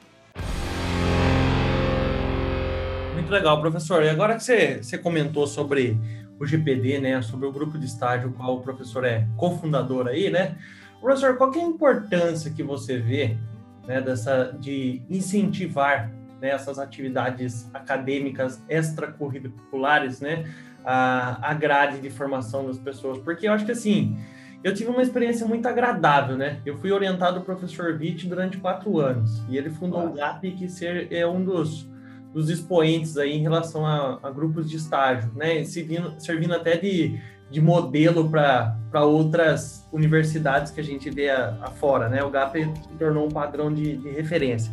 Muito 3.15 3.31
legal, 3.31 3.59
professor. 3.63 4.03
E 4.03 4.11
agora 4.11 4.35
que 4.35 4.45
você, 4.45 4.83
você 4.83 4.99
comentou 4.99 5.47
sobre 5.47 5.99
o 6.39 6.45
GPD, 6.45 6.99
né, 6.99 7.23
sobre 7.23 7.47
o 7.47 7.53
grupo 7.53 7.79
de 7.79 7.87
estágio, 7.87 8.35
qual 8.37 8.57
o 8.57 8.61
professor 8.61 9.05
é 9.05 9.27
cofundador 9.39 10.07
aí, 10.09 10.29
né? 10.29 10.57
Professor, 11.01 11.37
qual 11.39 11.51
é 11.55 11.59
a 11.59 11.63
importância 11.63 12.51
que 12.51 12.63
você 12.63 12.99
vê 12.99 13.39
né, 13.87 14.01
dessa, 14.01 14.57
de 14.59 15.03
incentivar 15.09 16.11
né, 16.41 16.51
essas 16.51 16.79
atividades 16.79 17.69
acadêmicas 17.75 18.63
extracurriculares, 18.69 20.21
né, 20.21 20.45
a, 20.85 21.51
a 21.51 21.55
grade 21.55 22.01
de 22.01 22.11
formação 22.11 22.67
das 22.67 22.79
pessoas, 22.79 23.19
porque 23.19 23.49
eu 23.49 23.53
acho 23.53 23.65
que 23.65 23.73
assim, 23.73 24.17
eu 24.65 24.73
tive 24.73 24.91
uma 24.91 25.03
experiência 25.03 25.47
muito 25.47 25.69
agradável, 25.69 26.39
né? 26.39 26.63
Eu 26.65 26.79
fui 26.79 26.91
orientado 26.91 27.39
do 27.39 27.45
professor 27.45 27.99
Witt 28.01 28.27
durante 28.27 28.57
quatro 28.57 28.99
anos 28.99 29.45
e 29.47 29.59
ele 29.59 29.69
fundou 29.69 30.01
Nossa. 30.01 30.13
o 30.13 30.17
GAP, 30.17 30.51
que 30.53 30.71
ser, 30.71 31.13
é 31.13 31.27
um 31.27 31.45
dos, 31.45 31.87
dos 32.33 32.49
expoentes 32.49 33.19
aí 33.19 33.33
em 33.33 33.43
relação 33.43 33.85
a, 33.85 34.19
a 34.23 34.31
grupos 34.31 34.71
de 34.71 34.77
estágio, 34.77 35.31
né? 35.37 35.63
Servindo, 35.65 36.19
servindo 36.19 36.55
até 36.55 36.79
de 36.79 37.21
de 37.51 37.61
modelo 37.61 38.29
para 38.29 39.05
outras 39.05 39.87
universidades 39.93 40.73
que 40.73 40.81
a 40.81 40.85
gente 40.85 41.11
vê 41.11 41.31
afora, 41.31 42.09
né? 42.09 42.23
O 42.25 42.31
GAP 42.31 42.65
se 42.65 42.89
tornou 42.99 43.27
um 43.27 43.31
padrão 43.31 43.73
de, 43.73 43.97
de 43.97 44.11
referência. 44.11 44.73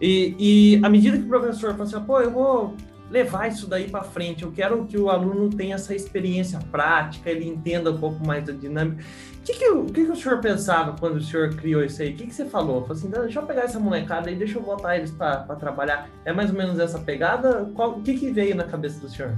E, 0.00 0.34
e 0.38 0.84
à 0.84 0.88
medida 0.88 1.16
que 1.16 1.24
o 1.24 1.28
professor 1.28 1.70
falou 1.70 1.84
assim, 1.84 2.00
pô, 2.00 2.20
eu 2.20 2.30
vou 2.30 2.76
levar 3.12 3.46
isso 3.48 3.68
daí 3.68 3.88
para 3.88 4.02
frente, 4.02 4.42
eu 4.42 4.50
quero 4.50 4.86
que 4.86 4.98
o 4.98 5.10
aluno 5.10 5.50
tenha 5.50 5.74
essa 5.74 5.94
experiência 5.94 6.58
prática, 6.70 7.30
ele 7.30 7.46
entenda 7.46 7.90
um 7.90 7.98
pouco 7.98 8.26
mais 8.26 8.44
da 8.44 8.52
dinâmica. 8.52 9.02
O 9.38 9.44
que, 9.44 9.52
que, 9.52 9.68
o, 9.68 9.84
que, 9.84 10.04
que 10.06 10.10
o 10.10 10.16
senhor 10.16 10.40
pensava 10.40 10.96
quando 10.98 11.16
o 11.16 11.20
senhor 11.20 11.54
criou 11.54 11.84
isso 11.84 12.00
aí? 12.00 12.14
O 12.14 12.16
que, 12.16 12.26
que 12.26 12.34
você 12.34 12.46
falou? 12.46 12.80
Falou 12.82 12.96
assim, 12.96 13.10
deixa 13.10 13.38
eu 13.38 13.46
pegar 13.46 13.62
essa 13.62 13.78
molecada 13.78 14.30
aí, 14.30 14.34
deixa 14.34 14.58
eu 14.58 14.62
botar 14.62 14.96
eles 14.96 15.10
para 15.10 15.44
trabalhar. 15.56 16.08
É 16.24 16.32
mais 16.32 16.50
ou 16.50 16.56
menos 16.56 16.78
essa 16.78 16.98
pegada? 16.98 17.70
O 17.76 18.00
que, 18.02 18.14
que 18.18 18.30
veio 18.30 18.56
na 18.56 18.64
cabeça 18.64 18.98
do 18.98 19.10
senhor? 19.10 19.36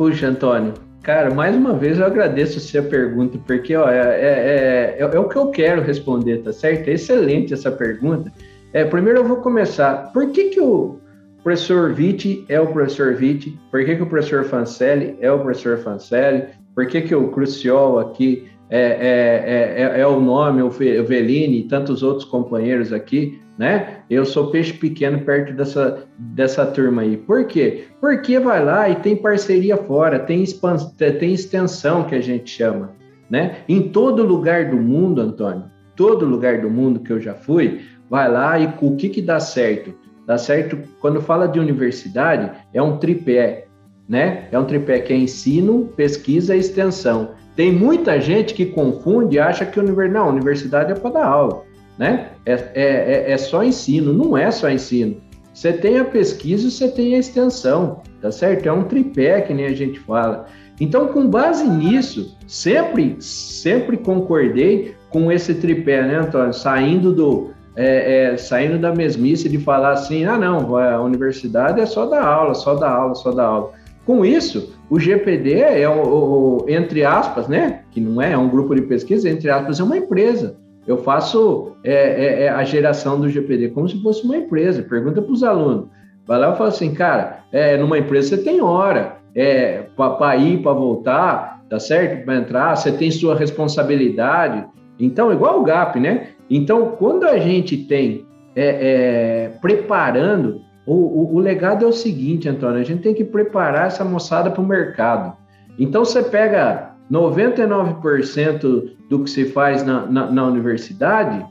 Puxa, 0.00 0.28
Antônio, 0.28 0.72
cara, 1.02 1.28
mais 1.28 1.54
uma 1.54 1.74
vez 1.74 1.98
eu 1.98 2.06
agradeço 2.06 2.56
a 2.56 2.60
sua 2.62 2.80
pergunta, 2.80 3.38
porque 3.46 3.76
ó, 3.76 3.86
é, 3.86 3.98
é, 3.98 4.96
é, 4.98 4.98
é, 4.98 5.18
o 5.20 5.28
que 5.28 5.36
eu 5.36 5.50
quero 5.50 5.82
responder, 5.82 6.38
tá 6.38 6.54
certo? 6.54 6.88
É 6.88 6.94
excelente 6.94 7.52
essa 7.52 7.70
pergunta. 7.70 8.32
É, 8.72 8.82
primeiro 8.82 9.18
eu 9.18 9.24
vou 9.28 9.42
começar. 9.42 10.10
Por 10.10 10.30
que, 10.30 10.44
que 10.44 10.58
o, 10.58 10.98
professor 11.42 11.92
Vitti 11.92 12.46
é 12.48 12.58
o 12.58 12.68
professor 12.68 13.14
Vitti? 13.14 13.60
Por 13.70 13.84
que, 13.84 13.94
que 13.94 14.02
o 14.02 14.06
professor 14.06 14.42
Fancelli 14.44 15.18
é 15.20 15.30
o 15.30 15.38
professor 15.38 15.76
Fancelli? 15.76 16.44
Por 16.74 16.86
que, 16.86 17.02
que 17.02 17.14
o 17.14 17.28
Cruciol 17.28 17.98
aqui 17.98 18.48
é, 18.70 18.80
é, 18.80 19.82
é, 19.82 20.00
é, 20.00 20.06
o 20.06 20.20
nome, 20.20 20.62
o 20.62 20.70
Velini 20.70 21.58
e 21.58 21.64
tantos 21.64 22.04
outros 22.04 22.24
companheiros 22.24 22.92
aqui, 22.92 23.40
né? 23.58 23.98
Eu 24.08 24.24
sou 24.24 24.50
peixe 24.50 24.72
pequeno 24.72 25.20
perto 25.22 25.52
dessa, 25.52 26.04
dessa 26.16 26.64
turma 26.64 27.02
aí. 27.02 27.16
Por 27.16 27.44
quê? 27.46 27.86
Porque 28.00 28.38
vai 28.38 28.64
lá 28.64 28.88
e 28.88 28.94
tem 28.96 29.16
parceria 29.16 29.76
fora, 29.76 30.20
tem, 30.20 30.42
expans, 30.42 30.84
tem 30.94 31.34
extensão 31.34 32.04
que 32.04 32.14
a 32.14 32.20
gente 32.20 32.48
chama, 32.48 32.92
né? 33.28 33.56
Em 33.68 33.88
todo 33.88 34.22
lugar 34.22 34.70
do 34.70 34.76
mundo, 34.76 35.20
Antônio, 35.20 35.64
todo 35.96 36.24
lugar 36.24 36.60
do 36.60 36.70
mundo 36.70 37.00
que 37.00 37.12
eu 37.12 37.20
já 37.20 37.34
fui, 37.34 37.80
vai 38.08 38.30
lá 38.30 38.58
e 38.58 38.72
o 38.80 38.96
que 38.96 39.08
que 39.08 39.20
dá 39.20 39.40
certo? 39.40 39.92
Dá 40.26 40.38
certo, 40.38 40.78
quando 41.00 41.20
fala 41.20 41.48
de 41.48 41.58
universidade, 41.58 42.52
é 42.72 42.80
um 42.80 42.98
tripé, 42.98 43.66
né? 44.08 44.46
É 44.52 44.58
um 44.58 44.64
tripé 44.64 45.00
que 45.00 45.12
é 45.12 45.16
ensino, 45.16 45.88
pesquisa 45.96 46.54
e 46.54 46.60
extensão. 46.60 47.30
Tem 47.60 47.70
muita 47.70 48.18
gente 48.18 48.54
que 48.54 48.64
confunde 48.64 49.36
e 49.36 49.38
acha 49.38 49.66
que 49.66 49.78
não, 49.82 50.30
universidade 50.30 50.92
é 50.92 50.94
para 50.94 51.10
dar 51.10 51.26
aula, 51.26 51.62
né? 51.98 52.30
É, 52.46 52.52
é, 52.52 52.62
é, 52.74 53.32
é 53.32 53.36
só 53.36 53.62
ensino, 53.62 54.14
não 54.14 54.34
é 54.34 54.50
só 54.50 54.70
ensino. 54.70 55.18
Você 55.52 55.70
tem 55.74 55.98
a 55.98 56.06
pesquisa 56.06 56.66
e 56.66 56.70
você 56.70 56.88
tem 56.88 57.14
a 57.14 57.18
extensão, 57.18 58.00
tá 58.22 58.32
certo? 58.32 58.66
É 58.66 58.72
um 58.72 58.84
tripé 58.84 59.42
que 59.42 59.52
nem 59.52 59.66
a 59.66 59.74
gente 59.74 60.00
fala. 60.00 60.46
Então, 60.80 61.08
com 61.08 61.28
base 61.28 61.68
nisso, 61.68 62.34
sempre, 62.46 63.16
sempre 63.20 63.98
concordei 63.98 64.94
com 65.10 65.30
esse 65.30 65.52
tripé, 65.52 66.00
né, 66.00 66.16
Antônio? 66.16 66.54
Saindo 66.54 67.12
do, 67.12 67.50
é, 67.76 68.32
é, 68.32 68.36
saindo 68.38 68.78
da 68.78 68.94
mesmice 68.94 69.50
de 69.50 69.58
falar 69.58 69.92
assim, 69.92 70.24
ah, 70.24 70.38
não, 70.38 70.78
a 70.78 70.98
universidade 71.02 71.78
é 71.78 71.84
só 71.84 72.06
dar 72.06 72.24
aula, 72.24 72.54
só 72.54 72.74
dar 72.74 72.90
aula, 72.90 73.14
só 73.14 73.30
dar 73.30 73.44
aula. 73.44 73.72
Com 74.06 74.24
isso, 74.24 74.79
o 74.90 74.98
GPD 74.98 75.60
é, 75.60 75.88
o, 75.88 76.02
o, 76.02 76.66
entre 76.68 77.04
aspas, 77.04 77.46
né? 77.46 77.82
Que 77.92 78.00
não 78.00 78.20
é, 78.20 78.32
é 78.32 78.38
um 78.38 78.48
grupo 78.48 78.74
de 78.74 78.82
pesquisa, 78.82 79.30
entre 79.30 79.48
aspas, 79.48 79.78
é 79.78 79.84
uma 79.84 79.96
empresa. 79.96 80.56
Eu 80.86 80.98
faço 80.98 81.76
é, 81.84 81.92
é, 81.92 82.42
é 82.42 82.48
a 82.48 82.64
geração 82.64 83.20
do 83.20 83.28
GPD 83.28 83.68
como 83.68 83.88
se 83.88 84.02
fosse 84.02 84.24
uma 84.24 84.36
empresa. 84.36 84.82
Pergunta 84.82 85.22
para 85.22 85.32
os 85.32 85.44
alunos. 85.44 85.86
Vai 86.26 86.38
lá 86.40 86.52
e 86.52 86.56
fala 86.56 86.70
assim, 86.70 86.92
cara, 86.92 87.44
é, 87.52 87.76
numa 87.76 87.98
empresa 87.98 88.36
você 88.36 88.42
tem 88.42 88.60
hora 88.60 89.16
é, 89.34 89.84
para 89.96 90.36
ir, 90.36 90.60
para 90.60 90.72
voltar, 90.72 91.62
tá 91.70 91.78
certo? 91.78 92.24
Para 92.24 92.36
entrar, 92.36 92.76
você 92.76 92.90
tem 92.90 93.10
sua 93.12 93.36
responsabilidade. 93.36 94.66
Então, 94.98 95.32
igual 95.32 95.60
o 95.60 95.64
GAP, 95.64 96.00
né? 96.00 96.28
Então, 96.48 96.96
quando 96.98 97.24
a 97.24 97.38
gente 97.38 97.76
tem 97.76 98.26
é, 98.56 98.66
é, 98.66 99.48
preparando 99.60 100.62
o, 100.90 100.94
o, 100.94 101.36
o, 101.36 101.38
legado 101.38 101.84
é 101.84 101.88
o 101.88 101.92
seguinte, 101.92 102.48
Antônio, 102.48 102.80
a 102.80 102.84
gente 102.84 103.00
tem 103.00 103.14
que 103.14 103.24
preparar 103.24 103.86
essa 103.86 104.04
moçada 104.04 104.50
para 104.50 104.60
o 104.60 104.66
mercado. 104.66 105.36
Então, 105.78 106.04
você 106.04 106.20
pega 106.20 106.90
99% 107.08 108.90
do 109.08 109.22
que 109.22 109.30
se 109.30 109.44
faz 109.44 109.84
na, 109.84 110.04
na, 110.06 110.30
na, 110.32 110.44
universidade, 110.44 111.46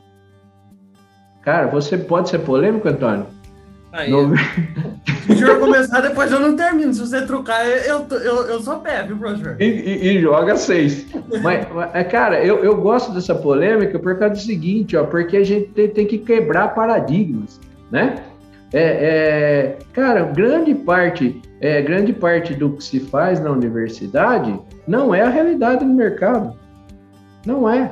cara, 1.40 1.68
você 1.68 1.96
pode 1.96 2.28
ser 2.28 2.40
polêmico, 2.40 2.86
Antônio? 2.86 3.28
Aí, 3.92 4.10
no... 4.10 4.36
Se 5.24 5.32
o 5.32 5.38
senhor 5.38 5.58
começar, 5.58 6.00
depois 6.00 6.30
eu 6.32 6.40
não 6.40 6.56
termino. 6.56 6.92
Se 6.92 7.00
você 7.00 7.22
trocar, 7.22 7.64
eu, 7.66 8.06
eu, 8.10 8.46
eu 8.46 8.60
sou 8.60 8.80
pé, 8.80 9.04
viu, 9.04 9.16
professor? 9.16 9.56
E, 9.60 9.64
e, 9.64 10.08
e 10.08 10.20
joga 10.20 10.56
seis. 10.56 11.06
mas, 11.42 11.66
mas, 11.72 11.94
é, 11.94 12.04
cara, 12.04 12.44
eu, 12.44 12.64
eu 12.64 12.76
gosto 12.76 13.12
dessa 13.12 13.34
polêmica 13.34 13.98
por 13.98 14.18
causa 14.18 14.34
do 14.34 14.40
seguinte, 14.40 14.96
ó, 14.96 15.04
porque 15.04 15.36
a 15.36 15.44
gente 15.44 15.68
tem, 15.68 15.88
tem 15.88 16.06
que 16.06 16.18
quebrar 16.18 16.74
paradigmas, 16.74 17.60
né? 17.90 18.29
É, 18.72 18.82
é, 18.82 19.78
cara, 19.92 20.22
grande 20.24 20.74
parte, 20.74 21.42
é, 21.60 21.82
grande 21.82 22.12
parte 22.12 22.54
do 22.54 22.70
que 22.72 22.84
se 22.84 23.00
faz 23.00 23.40
na 23.40 23.50
universidade 23.50 24.58
não 24.86 25.14
é 25.14 25.22
a 25.22 25.28
realidade 25.28 25.84
do 25.84 25.92
mercado. 25.92 26.54
Não 27.44 27.68
é. 27.68 27.90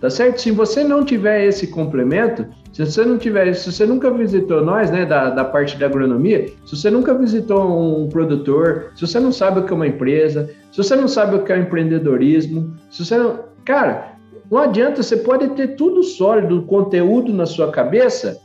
Tá 0.00 0.08
certo? 0.08 0.40
Se 0.40 0.50
você 0.50 0.82
não 0.82 1.04
tiver 1.04 1.44
esse 1.44 1.66
complemento, 1.66 2.46
se 2.72 2.86
você 2.86 3.04
não 3.04 3.18
tiver, 3.18 3.52
se 3.52 3.70
você 3.70 3.84
nunca 3.84 4.10
visitou 4.10 4.64
nós, 4.64 4.90
né, 4.90 5.04
da, 5.04 5.28
da 5.28 5.44
parte 5.44 5.76
da 5.76 5.86
agronomia, 5.86 6.46
se 6.64 6.76
você 6.76 6.90
nunca 6.90 7.12
visitou 7.12 7.60
um 7.78 8.08
produtor, 8.08 8.92
se 8.94 9.06
você 9.06 9.20
não 9.20 9.30
sabe 9.30 9.60
o 9.60 9.64
que 9.64 9.72
é 9.72 9.76
uma 9.76 9.86
empresa, 9.86 10.50
se 10.72 10.78
você 10.78 10.96
não 10.96 11.06
sabe 11.06 11.36
o 11.36 11.42
que 11.44 11.52
é 11.52 11.58
empreendedorismo, 11.58 12.74
se 12.90 13.04
você 13.04 13.18
não. 13.18 13.40
Cara, 13.64 14.14
não 14.50 14.58
adianta, 14.58 15.02
você 15.02 15.18
pode 15.18 15.48
ter 15.50 15.76
tudo 15.76 16.02
sólido, 16.02 16.62
conteúdo 16.62 17.32
na 17.32 17.44
sua 17.44 17.70
cabeça, 17.70 18.38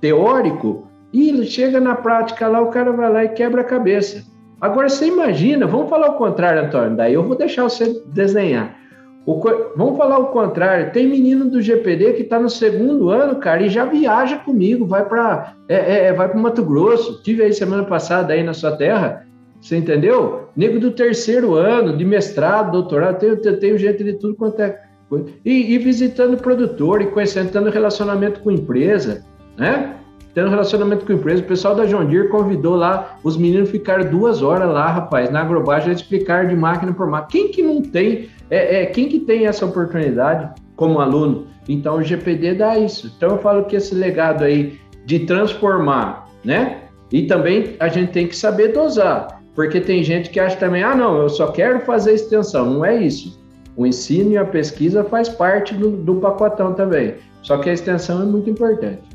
teórico, 0.00 0.88
e 1.12 1.44
chega 1.46 1.78
na 1.78 1.94
prática 1.94 2.48
lá, 2.48 2.60
o 2.60 2.70
cara 2.70 2.92
vai 2.92 3.12
lá 3.12 3.24
e 3.24 3.28
quebra 3.28 3.60
a 3.60 3.64
cabeça. 3.64 4.24
Agora 4.60 4.88
você 4.88 5.06
imagina, 5.06 5.66
vamos 5.66 5.90
falar 5.90 6.10
o 6.10 6.18
contrário, 6.18 6.64
Antônio, 6.64 6.96
daí 6.96 7.14
eu 7.14 7.24
vou 7.24 7.36
deixar 7.36 7.64
você 7.64 8.00
desenhar. 8.06 8.76
O, 9.24 9.40
vamos 9.76 9.96
falar 9.96 10.18
o 10.18 10.26
contrário, 10.26 10.92
tem 10.92 11.06
menino 11.06 11.48
do 11.48 11.62
GPD 11.62 12.14
que 12.14 12.22
está 12.22 12.40
no 12.40 12.50
segundo 12.50 13.08
ano, 13.10 13.36
cara, 13.36 13.62
e 13.62 13.68
já 13.68 13.84
viaja 13.84 14.38
comigo, 14.38 14.84
vai 14.84 15.04
para 15.04 15.54
é, 15.68 15.74
é, 15.74 16.04
é 16.06 16.12
vai 16.12 16.28
para 16.28 16.40
Mato 16.40 16.64
Grosso. 16.64 17.22
Tive 17.22 17.42
aí 17.42 17.52
semana 17.52 17.84
passada 17.84 18.32
aí 18.32 18.42
na 18.42 18.52
sua 18.52 18.76
terra, 18.76 19.26
você 19.60 19.76
entendeu? 19.76 20.48
Nego 20.56 20.80
do 20.80 20.90
terceiro 20.90 21.54
ano, 21.54 21.96
de 21.96 22.04
mestrado, 22.04 22.72
doutorado, 22.72 23.18
tem, 23.18 23.36
tem, 23.36 23.56
tem 23.56 23.78
gente 23.78 24.02
de 24.02 24.14
tudo 24.14 24.34
quanto 24.34 24.60
é 24.60 24.80
coisa. 25.08 25.26
E, 25.44 25.72
e 25.72 25.78
visitando 25.78 26.36
produtor 26.36 27.00
e 27.00 27.06
conhecendo, 27.06 27.70
relacionamento 27.70 28.40
com 28.40 28.50
empresa, 28.50 29.24
né? 29.56 30.01
Tendo 30.34 30.50
relacionamento 30.50 31.04
com 31.04 31.12
a 31.12 31.16
empresa. 31.16 31.42
O 31.42 31.46
pessoal 31.46 31.74
da 31.74 31.84
John 31.84 32.04
Deere 32.04 32.28
convidou 32.28 32.76
lá, 32.76 33.18
os 33.22 33.36
meninos 33.36 33.70
ficaram 33.70 34.10
duas 34.10 34.42
horas 34.42 34.68
lá, 34.68 34.90
rapaz, 34.90 35.30
na 35.30 35.40
agrobagem, 35.40 35.92
explicar 35.92 36.48
de 36.48 36.56
máquina 36.56 36.92
por 36.92 37.06
máquina. 37.06 37.30
Quem 37.30 37.50
que 37.50 37.62
não 37.62 37.82
tem, 37.82 38.28
é, 38.50 38.82
é, 38.82 38.86
quem 38.86 39.08
que 39.08 39.20
tem 39.20 39.46
essa 39.46 39.64
oportunidade 39.66 40.50
como 40.76 41.00
aluno? 41.00 41.46
Então 41.68 41.96
o 41.96 42.02
GPD 42.02 42.54
dá 42.54 42.78
isso. 42.78 43.12
Então 43.16 43.30
eu 43.30 43.38
falo 43.38 43.64
que 43.64 43.76
esse 43.76 43.94
legado 43.94 44.44
aí 44.44 44.78
de 45.04 45.20
transformar, 45.20 46.28
né? 46.44 46.82
E 47.10 47.26
também 47.26 47.76
a 47.78 47.88
gente 47.88 48.12
tem 48.12 48.26
que 48.26 48.34
saber 48.34 48.68
dosar, 48.68 49.42
porque 49.54 49.80
tem 49.80 50.02
gente 50.02 50.30
que 50.30 50.40
acha 50.40 50.56
também, 50.56 50.82
ah, 50.82 50.94
não, 50.94 51.18
eu 51.18 51.28
só 51.28 51.48
quero 51.48 51.80
fazer 51.80 52.14
extensão. 52.14 52.72
Não 52.72 52.84
é 52.84 52.96
isso. 52.96 53.40
O 53.76 53.86
ensino 53.86 54.32
e 54.32 54.38
a 54.38 54.44
pesquisa 54.44 55.04
faz 55.04 55.28
parte 55.28 55.74
do, 55.74 55.90
do 55.90 56.16
pacotão 56.16 56.72
também. 56.72 57.14
Só 57.42 57.58
que 57.58 57.68
a 57.68 57.72
extensão 57.72 58.22
é 58.22 58.24
muito 58.24 58.48
importante. 58.48 59.11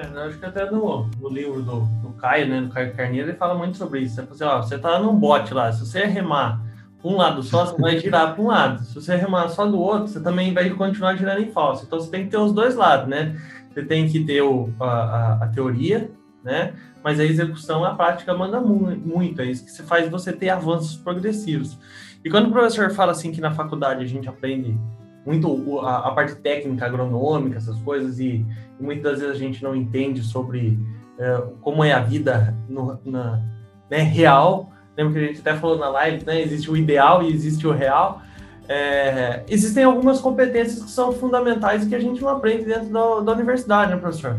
É, 0.00 0.26
acho 0.26 0.38
que 0.38 0.46
até 0.46 0.70
no, 0.70 1.06
no 1.20 1.28
livro 1.28 1.62
do, 1.62 1.80
do 2.02 2.10
Caio, 2.14 2.48
né, 2.48 2.62
do 2.62 2.70
Caio 2.70 2.94
Carneiro, 2.94 3.28
ele 3.28 3.36
fala 3.36 3.54
muito 3.54 3.76
sobre 3.76 4.00
isso. 4.00 4.20
Assim, 4.20 4.44
ó, 4.44 4.62
você 4.62 4.78
tá 4.78 4.98
num 4.98 5.14
bote 5.14 5.52
lá, 5.52 5.70
se 5.70 5.80
você 5.80 6.04
remar 6.06 6.64
um 7.04 7.16
lado 7.16 7.42
só, 7.42 7.66
você 7.66 7.80
vai 7.80 7.98
girar 7.98 8.34
para 8.34 8.42
um 8.42 8.46
lado. 8.46 8.82
Se 8.82 8.94
você 8.94 9.16
remar 9.16 9.48
só 9.48 9.66
do 9.66 9.78
outro, 9.78 10.08
você 10.08 10.20
também 10.20 10.54
vai 10.54 10.70
continuar 10.70 11.16
girando 11.16 11.40
em 11.40 11.50
falso. 11.50 11.84
Então 11.86 11.98
você 11.98 12.10
tem 12.10 12.24
que 12.24 12.30
ter 12.30 12.38
os 12.38 12.52
dois 12.52 12.74
lados, 12.76 13.08
né? 13.08 13.36
Você 13.72 13.82
tem 13.82 14.08
que 14.08 14.24
ter 14.24 14.42
o, 14.42 14.70
a, 14.80 14.84
a, 14.84 15.44
a 15.44 15.48
teoria, 15.48 16.10
né? 16.42 16.74
Mas 17.02 17.18
a 17.18 17.24
execução, 17.24 17.84
a 17.84 17.94
prática 17.94 18.34
manda 18.34 18.60
muito. 18.60 19.40
É 19.40 19.46
isso 19.46 19.64
que 19.64 19.82
faz 19.82 20.08
você 20.10 20.32
ter 20.32 20.50
avanços 20.50 20.96
progressivos. 20.96 21.78
E 22.22 22.30
quando 22.30 22.48
o 22.48 22.52
professor 22.52 22.90
fala 22.90 23.12
assim 23.12 23.32
que 23.32 23.40
na 23.40 23.50
faculdade 23.50 24.04
a 24.04 24.06
gente 24.06 24.28
aprende 24.28 24.78
muito 25.24 25.80
a, 25.80 26.08
a, 26.08 26.10
parte 26.12 26.34
técnica, 26.36 26.86
agronômica, 26.86 27.58
essas 27.58 27.78
coisas, 27.80 28.18
e, 28.18 28.44
e, 28.78 28.82
muitas 28.82 29.20
vezes 29.20 29.36
a 29.36 29.38
gente 29.38 29.62
não 29.62 29.74
entende 29.74 30.22
sobre 30.22 30.78
é, 31.18 31.42
como 31.60 31.84
é 31.84 31.92
a 31.92 32.00
vida 32.00 32.56
no, 32.68 32.98
na, 33.04 33.42
né, 33.90 33.98
real. 33.98 34.72
Lembra 34.96 35.14
que 35.14 35.18
a 35.18 35.26
gente 35.28 35.40
até 35.40 35.54
falou 35.54 35.78
na 35.78 35.88
live, 35.88 36.24
né? 36.24 36.40
Existe 36.40 36.70
o 36.70 36.76
ideal 36.76 37.22
e 37.22 37.32
existe 37.32 37.66
o 37.66 37.72
real. 37.72 38.22
É, 38.68 39.42
existem 39.48 39.84
algumas 39.84 40.20
competências 40.20 40.82
que 40.82 40.90
são 40.90 41.12
fundamentais 41.12 41.84
e 41.84 41.88
que 41.88 41.94
a 41.94 42.00
gente 42.00 42.22
não 42.22 42.28
aprende 42.28 42.64
dentro 42.64 42.88
da, 42.90 43.20
da 43.20 43.32
universidade, 43.32 43.92
né, 43.92 43.96
professor? 43.98 44.36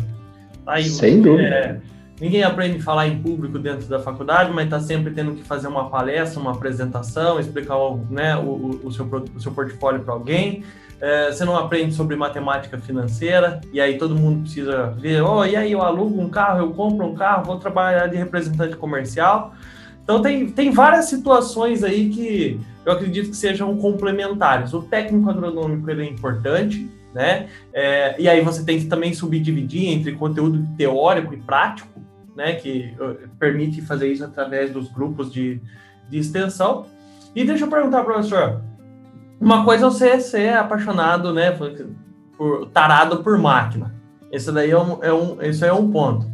Aí, 0.65 0.85
Sem 0.85 1.21
dúvida. 1.21 1.49
É, 1.49 1.81
ninguém 2.21 2.43
aprende 2.43 2.77
a 2.77 2.83
falar 2.83 3.07
em 3.07 3.17
público 3.17 3.57
dentro 3.57 3.87
da 3.87 3.99
faculdade, 3.99 4.53
mas 4.53 4.65
está 4.65 4.79
sempre 4.79 5.11
tendo 5.11 5.33
que 5.33 5.43
fazer 5.43 5.67
uma 5.67 5.89
palestra, 5.89 6.39
uma 6.39 6.51
apresentação, 6.51 7.39
explicar 7.39 7.77
né, 8.11 8.37
o, 8.37 8.79
o, 8.83 8.91
seu, 8.91 9.09
o 9.35 9.39
seu 9.41 9.51
portfólio 9.51 10.01
para 10.01 10.13
alguém. 10.13 10.63
É, 11.01 11.31
você 11.31 11.43
não 11.43 11.57
aprende 11.57 11.95
sobre 11.95 12.15
matemática 12.15 12.77
financeira, 12.77 13.59
e 13.73 13.81
aí 13.81 13.97
todo 13.97 14.15
mundo 14.15 14.41
precisa 14.41 14.91
ver, 14.91 15.23
oh, 15.23 15.43
e 15.43 15.55
aí 15.55 15.71
eu 15.71 15.81
alugo 15.81 16.21
um 16.21 16.29
carro, 16.29 16.59
eu 16.59 16.71
compro 16.73 17.07
um 17.07 17.15
carro, 17.15 17.43
vou 17.43 17.57
trabalhar 17.57 18.05
de 18.05 18.17
representante 18.17 18.75
comercial. 18.75 19.55
Então 20.03 20.21
tem, 20.21 20.47
tem 20.47 20.69
várias 20.69 21.05
situações 21.05 21.83
aí 21.83 22.09
que 22.09 22.59
eu 22.85 22.93
acredito 22.93 23.31
que 23.31 23.35
sejam 23.35 23.75
complementares. 23.77 24.75
O 24.75 24.83
técnico 24.83 25.27
agronômico 25.27 25.89
ele 25.89 26.03
é 26.03 26.09
importante, 26.09 26.87
né? 27.15 27.47
É, 27.73 28.15
e 28.21 28.29
aí 28.29 28.41
você 28.41 28.63
tem 28.63 28.77
que 28.77 28.85
também 28.85 29.11
subdividir 29.11 29.89
entre 29.89 30.11
conteúdo 30.11 30.67
teórico 30.77 31.33
e 31.33 31.37
prático, 31.37 31.89
né, 32.35 32.53
que 32.53 32.95
permite 33.39 33.81
fazer 33.81 34.11
isso 34.11 34.23
através 34.23 34.71
dos 34.71 34.89
grupos 34.89 35.31
de, 35.31 35.61
de 36.09 36.17
extensão. 36.17 36.85
E 37.35 37.43
deixa 37.43 37.65
eu 37.65 37.69
perguntar, 37.69 38.03
professor, 38.03 38.61
uma 39.39 39.65
coisa 39.65 39.87
é 39.87 39.89
você 39.89 40.19
ser 40.19 40.53
apaixonado, 40.53 41.33
né, 41.33 41.51
por, 42.37 42.67
tarado 42.67 43.23
por 43.23 43.37
máquina. 43.37 43.93
Esse 44.31 44.51
daí 44.51 44.71
é 44.71 44.79
um, 44.79 45.03
é 45.03 45.13
um, 45.13 45.41
esse 45.41 45.65
é 45.65 45.73
um 45.73 45.91
ponto. 45.91 46.29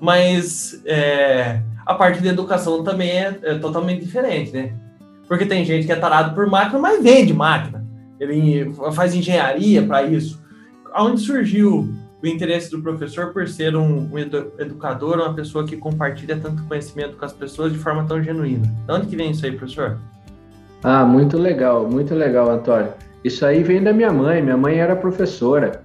Mas 0.00 0.80
é, 0.84 1.60
a 1.84 1.94
parte 1.94 2.20
da 2.22 2.30
educação 2.30 2.82
também 2.82 3.10
é, 3.10 3.38
é, 3.42 3.58
totalmente 3.58 4.04
diferente, 4.04 4.52
né? 4.52 4.72
Porque 5.28 5.46
tem 5.46 5.64
gente 5.64 5.86
que 5.86 5.92
é 5.92 5.96
tarado 5.96 6.34
por 6.34 6.46
máquina, 6.46 6.78
mas 6.78 7.02
vende 7.02 7.32
máquina. 7.32 7.84
Ele 8.18 8.72
faz 8.92 9.14
engenharia 9.14 9.82
para 9.82 10.02
isso. 10.02 10.42
Aonde 10.92 11.20
surgiu 11.20 11.94
o 12.24 12.28
interesse 12.28 12.70
do 12.70 12.80
professor 12.80 13.32
por 13.32 13.46
ser 13.46 13.76
um, 13.76 14.08
um 14.12 14.18
edu 14.18 14.52
educador, 14.58 15.16
uma 15.16 15.34
pessoa 15.34 15.66
que 15.66 15.76
compartilha 15.76 16.36
tanto 16.36 16.62
conhecimento 16.64 17.16
com 17.16 17.24
as 17.24 17.32
pessoas 17.32 17.72
de 17.72 17.78
forma 17.78 18.04
tão 18.04 18.22
genuína? 18.22 18.66
De 18.86 18.92
onde 18.92 19.06
que 19.06 19.16
vem 19.16 19.30
isso 19.30 19.44
aí, 19.44 19.52
professor? 19.52 19.98
Ah, 20.82 21.04
muito 21.04 21.36
legal, 21.36 21.88
muito 21.88 22.14
legal, 22.14 22.50
Antônio. 22.50 22.92
Isso 23.22 23.44
aí 23.44 23.62
vem 23.62 23.82
da 23.82 23.92
minha 23.92 24.12
mãe. 24.12 24.42
Minha 24.42 24.56
mãe 24.56 24.78
era 24.78 24.94
professora, 24.94 25.82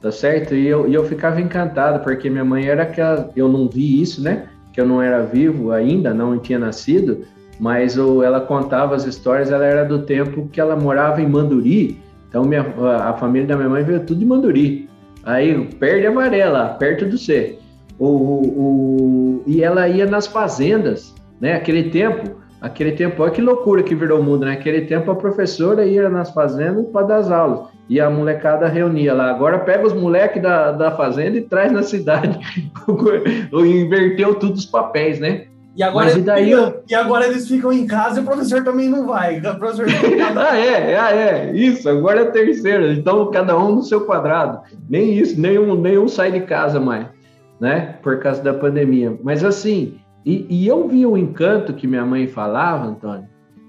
tá 0.00 0.12
certo? 0.12 0.54
E 0.54 0.66
eu, 0.66 0.88
e 0.88 0.94
eu 0.94 1.04
ficava 1.04 1.40
encantado, 1.40 2.02
porque 2.02 2.30
minha 2.30 2.44
mãe 2.44 2.66
era 2.66 2.84
aquela. 2.84 3.30
Eu 3.34 3.48
não 3.48 3.68
vi 3.68 4.00
isso, 4.00 4.22
né? 4.22 4.46
Que 4.72 4.80
eu 4.80 4.86
não 4.86 5.02
era 5.02 5.22
vivo 5.22 5.72
ainda, 5.72 6.14
não 6.14 6.38
tinha 6.38 6.58
nascido, 6.58 7.24
mas 7.58 7.98
o, 7.98 8.22
ela 8.22 8.40
contava 8.40 8.94
as 8.94 9.04
histórias. 9.04 9.50
Ela 9.50 9.64
era 9.64 9.84
do 9.84 10.02
tempo 10.02 10.48
que 10.48 10.60
ela 10.60 10.76
morava 10.76 11.20
em 11.20 11.28
Manduri. 11.28 12.00
Então, 12.28 12.44
minha, 12.44 12.64
a 13.04 13.14
família 13.14 13.48
da 13.48 13.56
minha 13.56 13.68
mãe 13.68 13.82
veio 13.82 14.00
tudo 14.00 14.20
de 14.20 14.26
Manduri. 14.26 14.85
Aí, 15.26 15.66
perde 15.78 16.06
amarela, 16.06 16.76
perto 16.78 17.04
do 17.04 17.18
C. 17.18 17.58
O, 17.98 18.06
o, 18.06 19.42
e 19.46 19.62
ela 19.62 19.88
ia 19.88 20.06
nas 20.06 20.26
fazendas, 20.26 21.14
né? 21.40 21.54
Aquele 21.54 21.90
tempo 21.90 22.36
Aquele 22.60 22.92
tempo, 22.92 23.22
olha 23.22 23.30
que 23.30 23.42
loucura 23.42 23.82
que 23.82 23.94
virou 23.94 24.20
o 24.20 24.24
mundo, 24.24 24.46
né? 24.46 24.52
Aquele 24.52 24.82
tempo 24.82 25.10
a 25.10 25.14
professora 25.14 25.84
ia 25.84 26.08
nas 26.08 26.30
fazendas 26.30 26.86
para 26.86 27.06
dar 27.06 27.16
as 27.18 27.30
aulas 27.30 27.68
e 27.88 28.00
a 28.00 28.08
molecada 28.08 28.66
reunia 28.66 29.12
lá. 29.12 29.30
Agora 29.30 29.58
pega 29.58 29.86
os 29.86 29.92
moleques 29.92 30.42
da, 30.42 30.72
da 30.72 30.90
fazenda 30.90 31.36
e 31.36 31.42
traz 31.42 31.70
na 31.70 31.82
cidade. 31.82 32.38
Inverteu 33.52 34.34
tudo 34.34 34.54
os 34.54 34.64
papéis, 34.64 35.20
né? 35.20 35.46
E 35.76 35.82
agora, 35.82 36.06
Mas, 36.06 36.16
e, 36.16 36.20
daí, 36.22 36.46
ficam, 36.46 36.74
e 36.88 36.94
agora 36.94 37.26
eles 37.26 37.46
ficam 37.46 37.70
em 37.70 37.86
casa 37.86 38.18
e 38.18 38.22
o 38.22 38.26
professor 38.26 38.64
também 38.64 38.88
não 38.88 39.06
vai. 39.06 39.38
O 39.44 39.58
professor 39.58 39.86
ah, 40.34 40.58
é, 40.58 40.96
ah, 40.96 41.12
é, 41.14 41.52
isso, 41.54 41.86
agora 41.88 42.22
é 42.22 42.24
terceiro. 42.24 42.90
Então, 42.92 43.30
cada 43.30 43.56
um 43.58 43.76
no 43.76 43.82
seu 43.82 44.00
quadrado. 44.06 44.60
Nem 44.88 45.18
isso, 45.18 45.38
nenhum, 45.38 45.74
nenhum 45.78 46.08
sai 46.08 46.32
de 46.32 46.40
casa 46.40 46.80
mais, 46.80 47.06
né? 47.60 47.96
Por 48.02 48.18
causa 48.20 48.42
da 48.42 48.54
pandemia. 48.54 49.18
Mas 49.22 49.44
assim, 49.44 49.98
e, 50.24 50.46
e, 50.48 50.66
eu 50.66 50.88
vi 50.88 51.04
o 51.04 51.16
encanto 51.16 51.74
que 51.74 51.86
minha 51.86 52.06
mãe 52.06 52.26
falava, 52.26 52.86
Antônio, 52.86 53.28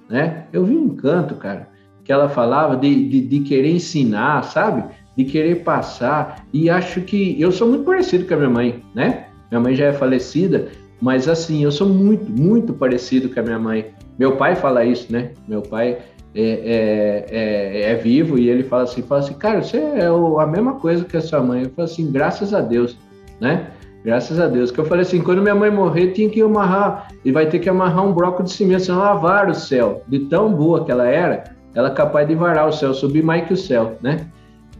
né? 0.10 0.46
Eu 0.54 0.64
vi 0.64 0.78
um 0.78 0.86
encanto, 0.86 1.36
cara, 1.36 1.68
que 2.06 2.12
ela 2.12 2.30
falava 2.30 2.78
de, 2.78 3.10
de, 3.10 3.22
de, 3.22 3.40
querer 3.42 3.70
ensinar, 3.70 4.44
sabe? 4.46 4.86
De 5.18 5.26
querer 5.26 5.64
passar. 5.64 6.46
E 6.54 6.70
acho 6.70 7.02
que 7.02 7.40
eu 7.40 7.52
sou 7.52 7.68
muito 7.68 7.84
parecido 7.84 8.26
com 8.26 8.34
a 8.34 8.38
minha 8.38 8.50
mãe, 8.50 8.84
né? 8.96 9.26
Minha 9.52 9.60
mãe 9.62 9.76
já 9.76 9.88
é 9.88 9.94
falecida, 9.94 10.70
mas 11.02 11.28
assim, 11.28 11.64
eu 11.64 11.72
sou 11.72 11.88
muito, 11.88 12.30
muito 12.32 12.74
parecido 12.74 13.30
com 13.30 13.40
a 13.40 13.44
minha 13.44 13.60
mãe. 13.60 13.94
Meu 14.18 14.36
pai 14.36 14.56
fala 14.56 14.84
isso, 14.84 15.12
né? 15.12 15.32
Meu 15.48 15.62
pai 15.62 16.00
é, 16.36 16.42
é, 16.42 17.26
é, 17.30 17.92
é 17.92 17.96
vivo 17.96 18.38
e 18.38 18.50
ele 18.50 18.64
fala 18.64 18.84
assim, 18.84 19.02
fala 19.02 19.22
assim, 19.22 19.34
cara, 19.34 19.62
você 19.62 19.78
é 19.78 20.08
a 20.08 20.48
mesma 20.48 20.74
coisa 20.76 21.04
que 21.06 21.16
a 21.16 21.22
sua 21.22 21.42
mãe. 21.42 21.64
Eu 21.64 21.70
falo 21.70 21.86
assim, 21.86 22.12
graças 22.12 22.54
a 22.54 22.62
Deus, 22.62 22.98
né? 23.40 23.68
Graças 24.04 24.40
a 24.40 24.48
Deus. 24.48 24.72
Que 24.72 24.80
eu 24.80 24.86
falei 24.86 25.04
assim, 25.04 25.22
quando 25.22 25.42
minha 25.42 25.56
mãe 25.56 25.70
morrer, 25.70 26.12
tinha 26.12 26.30
que 26.30 26.42
amarrar, 26.42 27.10
e 27.24 27.32
vai 27.32 27.48
ter 27.48 27.60
que 27.60 27.70
amarrar 27.70 28.06
um 28.06 28.14
bloco 28.14 28.44
de 28.44 28.52
cimento, 28.52 28.86
senão 28.86 29.00
lavar 29.00 29.50
o 29.50 29.54
céu. 29.56 30.02
De 30.08 30.20
tão 30.20 30.52
boa 30.52 30.84
que 30.84 30.92
ela 30.92 31.08
era, 31.08 31.56
ela 31.76 31.90
é 31.90 31.94
capaz 31.94 32.28
de 32.28 32.34
varar 32.34 32.68
o 32.68 32.72
céu, 32.72 32.94
subir 32.94 33.24
mais 33.24 33.46
que 33.46 33.54
o 33.54 33.58
céu, 33.58 33.98
né? 34.02 34.28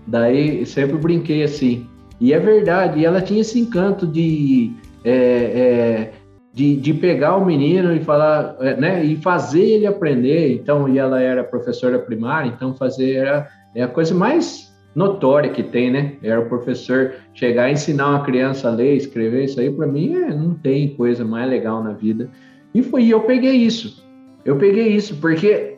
Daí 0.08 0.66
sempre 0.66 0.98
brinquei 0.98 1.44
assim. 1.44 1.86
E 2.20 2.34
é 2.34 2.40
verdade, 2.40 3.06
ela 3.06 3.22
tinha 3.22 3.42
esse 3.42 3.60
encanto 3.60 4.08
de, 4.08 4.74
é, 5.08 5.60
é, 5.60 6.12
de, 6.54 6.76
de, 6.76 6.94
pegar 6.94 7.38
o 7.38 7.46
menino 7.46 7.96
e 7.96 8.00
falar, 8.00 8.58
é, 8.60 8.76
né? 8.76 9.04
E 9.04 9.16
fazer 9.16 9.62
ele 9.62 9.88
aprender. 9.88 10.54
Então, 10.54 10.90
e 10.90 10.98
ela 10.98 11.22
era 11.22 11.44
professora 11.44 11.98
primária, 11.98 12.50
então 12.50 12.76
fazer 12.76 13.14
era 13.14 13.48
é 13.74 13.84
a 13.84 13.88
coisa 13.88 14.14
mais 14.14 14.76
notória 14.96 15.52
que 15.52 15.64
tem, 15.64 15.92
né? 15.92 16.14
Era 16.24 16.42
o 16.42 16.50
professor 16.50 17.14
chegar 17.34 17.70
e 17.70 17.74
ensinar 17.74 18.10
uma 18.10 18.24
criança 18.24 18.68
a 18.68 18.72
ler, 18.72 18.96
escrever, 18.96 19.46
isso 19.46 19.60
aí 19.60 19.72
para 19.72 19.88
mim 19.88 20.16
é, 20.16 20.34
não 20.34 20.56
tem 20.56 20.96
coisa 20.96 21.24
mais 21.24 21.50
legal 21.50 21.84
na 21.84 21.94
vida. 21.94 22.30
E 22.74 22.82
foi, 22.82 23.04
e 23.04 23.12
eu 23.12 23.22
peguei 23.22 23.56
isso. 23.56 24.04
Eu 24.44 24.58
peguei 24.58 24.88
isso 24.88 25.16
porque 25.18 25.78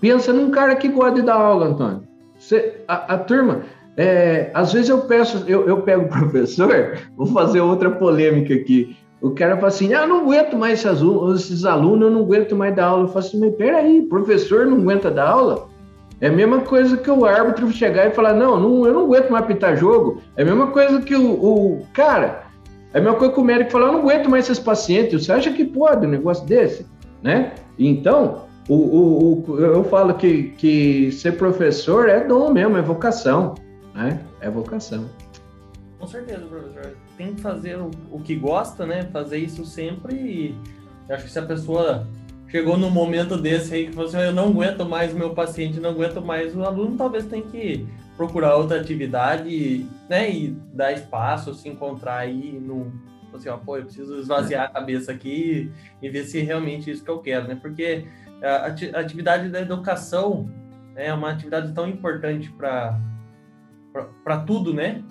pensa 0.00 0.32
num 0.32 0.50
cara 0.50 0.76
que 0.76 0.88
gosta 0.88 1.16
de 1.16 1.22
dar 1.22 1.34
aula, 1.34 1.66
Antônio. 1.66 2.02
Você, 2.38 2.80
a, 2.86 3.14
a 3.14 3.18
turma, 3.18 3.62
é, 3.96 4.50
às 4.52 4.72
vezes 4.72 4.88
eu 4.88 5.02
peço, 5.02 5.44
eu, 5.46 5.66
eu 5.68 5.82
pego 5.82 6.04
o 6.04 6.08
professor, 6.20 6.98
vou 7.16 7.26
fazer 7.28 7.60
outra 7.60 7.90
polêmica 7.90 8.54
aqui. 8.54 8.96
O 9.20 9.30
cara 9.30 9.56
fala 9.56 9.68
assim: 9.68 9.94
ah, 9.94 10.06
não 10.06 10.20
aguento 10.20 10.56
mais 10.56 10.84
esses 10.84 11.00
alunos, 11.00 11.40
esses 11.40 11.64
alunos, 11.64 12.08
eu 12.08 12.10
não 12.10 12.22
aguento 12.22 12.54
mais 12.54 12.74
dar 12.74 12.86
aula. 12.86 13.04
Eu 13.04 13.08
falo 13.08 13.20
assim, 13.20 13.40
mas 13.40 13.54
peraí, 13.54 14.02
professor 14.02 14.66
não 14.66 14.78
aguenta 14.78 15.10
dar 15.10 15.28
aula? 15.28 15.68
É 16.20 16.28
a 16.28 16.32
mesma 16.32 16.60
coisa 16.60 16.96
que 16.96 17.10
o 17.10 17.24
árbitro 17.24 17.70
chegar 17.72 18.06
e 18.06 18.10
falar: 18.10 18.34
não, 18.34 18.58
não 18.60 18.86
eu 18.86 18.92
não 18.92 19.04
aguento 19.04 19.30
mais 19.30 19.44
apitar 19.44 19.76
jogo. 19.76 20.20
É 20.36 20.42
a 20.42 20.44
mesma 20.44 20.66
coisa 20.68 21.00
que 21.00 21.14
o, 21.14 21.32
o, 21.32 21.86
Cara, 21.94 22.44
é 22.92 22.98
a 22.98 23.00
mesma 23.00 23.16
coisa 23.16 23.32
que 23.32 23.40
o 23.40 23.44
médico 23.44 23.70
falar: 23.70 23.86
eu 23.86 23.92
não 23.92 24.00
aguento 24.00 24.28
mais 24.28 24.44
esses 24.44 24.62
pacientes. 24.62 25.24
Você 25.24 25.32
acha 25.32 25.52
que 25.52 25.64
pode 25.64 26.06
um 26.06 26.10
negócio 26.10 26.44
desse? 26.46 26.86
Né? 27.22 27.52
Então, 27.78 28.42
o, 28.68 28.74
o, 28.74 29.44
o, 29.48 29.58
eu 29.58 29.84
falo 29.84 30.14
que, 30.14 30.54
que 30.58 31.10
ser 31.12 31.32
professor 31.32 32.08
é 32.08 32.20
dom 32.20 32.52
mesmo, 32.52 32.76
é 32.76 32.82
vocação. 32.82 33.54
Né? 33.94 34.20
É 34.40 34.50
vocação. 34.50 35.08
Com 35.98 36.06
certeza, 36.06 36.44
professor. 36.46 36.96
Tem 37.16 37.34
que 37.34 37.40
fazer 37.40 37.78
o, 37.78 38.20
que 38.20 38.34
gosta, 38.34 38.84
né? 38.84 39.04
Fazer 39.04 39.38
isso 39.38 39.64
sempre 39.64 40.14
e 40.14 41.12
acho 41.12 41.24
que 41.24 41.30
se 41.30 41.38
a 41.38 41.46
pessoa 41.46 42.06
chegou 42.48 42.76
num 42.76 42.90
momento 42.90 43.36
desse 43.36 43.74
aí 43.74 43.86
que 43.86 43.94
você 43.94 44.16
assim, 44.16 44.26
eu 44.26 44.32
não 44.32 44.48
aguento 44.48 44.84
mais 44.84 45.12
o 45.12 45.16
meu 45.16 45.30
paciente, 45.34 45.80
não 45.80 45.90
aguento 45.90 46.20
mais 46.20 46.54
o 46.54 46.62
aluno, 46.62 46.96
talvez 46.96 47.24
tem 47.26 47.42
que 47.42 47.86
procurar 48.16 48.56
outra 48.56 48.80
atividade, 48.80 49.86
né, 50.08 50.30
e 50.30 50.50
dar 50.72 50.92
espaço, 50.92 51.52
se 51.54 51.68
encontrar 51.68 52.18
aí 52.18 52.52
no 52.52 52.92
assim, 53.34 53.48
ó, 53.48 53.56
pô, 53.56 53.76
eu 53.76 53.84
preciso 53.84 54.16
esvaziar 54.18 54.64
a 54.64 54.68
cabeça 54.68 55.10
aqui 55.10 55.70
e 56.00 56.08
ver 56.08 56.24
se 56.24 56.38
é 56.38 56.42
realmente 56.42 56.90
isso 56.90 57.02
que 57.02 57.10
eu 57.10 57.18
quero, 57.18 57.48
né? 57.48 57.58
Porque 57.60 58.04
a 58.40 58.66
atividade 59.00 59.48
da 59.48 59.60
educação 59.60 60.48
é 60.94 61.12
uma 61.12 61.30
atividade 61.30 61.72
tão 61.72 61.88
importante 61.88 62.52
para 62.52 62.96
para 64.22 64.38
tudo, 64.38 64.74
né? 64.74 65.02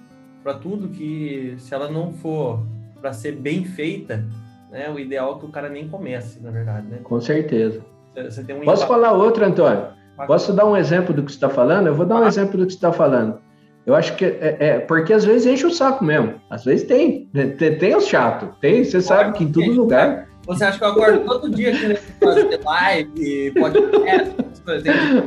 Para 0.44 0.56
tudo 0.56 0.90
que 0.90 1.56
se 1.58 1.74
ela 1.74 1.90
não 1.90 2.14
for 2.14 2.60
para 3.00 3.14
ser 3.14 3.34
bem 3.34 3.64
feita, 3.66 4.26
né? 4.72 4.90
O 4.90 5.00
ideal 5.00 5.36
é 5.36 5.40
que 5.40 5.46
o 5.46 5.50
cara 5.50 5.70
nem 5.70 5.88
comece, 5.88 6.42
na 6.42 6.52
verdade, 6.52 6.88
né? 6.88 7.00
Com 7.04 7.20
certeza. 7.22 7.82
Você 8.16 8.42
um 8.54 8.62
Posso 8.62 8.86
falar 8.88 9.14
outra, 9.14 9.48
Antônio? 9.48 9.88
Posso 10.28 10.54
dar 10.54 10.66
um 10.66 10.78
exemplo 10.78 11.14
do 11.14 11.24
que 11.24 11.32
você 11.32 11.38
está 11.38 11.50
falando? 11.50 11.88
Eu 11.88 11.96
vou 11.96 12.06
dar 12.06 12.16
um 12.16 12.24
ah. 12.24 12.28
exemplo 12.28 12.58
do 12.58 12.66
que 12.66 12.74
você 12.74 12.78
está 12.78 12.92
falando. 12.92 13.40
Eu 13.86 13.96
acho 13.96 14.16
que 14.16 14.24
é, 14.24 14.58
é, 14.60 14.80
porque 14.80 15.12
às 15.12 15.26
vezes 15.26 15.46
enche 15.46 15.66
o 15.66 15.72
saco 15.72 16.04
mesmo. 16.04 16.36
Às 16.50 16.64
vezes 16.64 16.88
tem. 16.88 17.26
Tem, 17.34 17.78
tem 17.78 17.96
os 17.96 18.08
chato. 18.08 18.56
Tem, 18.62 18.84
você 18.84 19.02
sabe 19.02 19.38
que 19.38 19.44
em 19.44 19.52
todo 19.52 19.72
lugar. 19.72 20.28
Você 20.46 20.64
acha 20.64 20.78
que 20.78 20.84
eu 20.84 20.90
acordo 20.90 21.26
todo 21.26 21.50
dia 21.50 21.72
querendo 21.72 22.00
fazer 22.22 22.60
live, 22.64 23.52
podcast, 23.52 24.36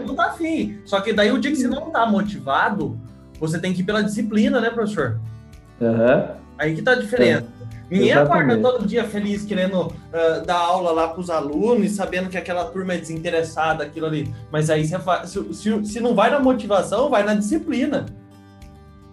não 0.07 0.15
tá 0.15 0.27
afim. 0.27 0.79
Só 0.85 1.01
que 1.01 1.13
daí 1.13 1.33
o 1.33 1.39
dia 1.39 1.51
que 1.51 1.57
você 1.57 1.69
não 1.69 1.91
tá 1.91 2.07
motivado, 2.07 2.99
você 3.39 3.59
tem 3.59 3.73
que 3.73 3.83
ir 3.83 3.85
pela 3.85 4.03
disciplina, 4.03 4.61
né, 4.61 4.71
professor? 4.71 5.19
Uhum. 5.81 6.37
Aí 6.59 6.75
que 6.75 6.83
tá 6.83 6.93
a 6.93 6.97
diferença. 6.97 7.47
É. 7.63 7.67
Ninguém 7.91 8.11
Exatamente. 8.11 8.53
acorda 8.53 8.73
todo 8.73 8.87
dia 8.87 9.05
feliz 9.05 9.45
querendo 9.45 9.83
uh, 9.83 10.45
dar 10.45 10.57
aula 10.57 10.91
lá 10.91 11.09
para 11.09 11.21
os 11.21 11.31
alunos, 11.31 11.93
sabendo 11.93 12.29
que 12.29 12.37
aquela 12.37 12.65
turma 12.65 12.95
é 12.95 12.99
desinteressada, 12.99 13.85
aquilo 13.85 14.07
ali. 14.07 14.33
Mas 14.51 14.71
aí 14.71 14.85
você 14.85 14.99
faz, 14.99 15.31
se, 15.31 15.55
se, 15.55 15.85
se 15.85 16.01
não 16.01 16.15
vai 16.15 16.31
na 16.31 16.41
motivação, 16.41 17.09
vai 17.09 17.23
na 17.23 17.35
disciplina. 17.35 18.07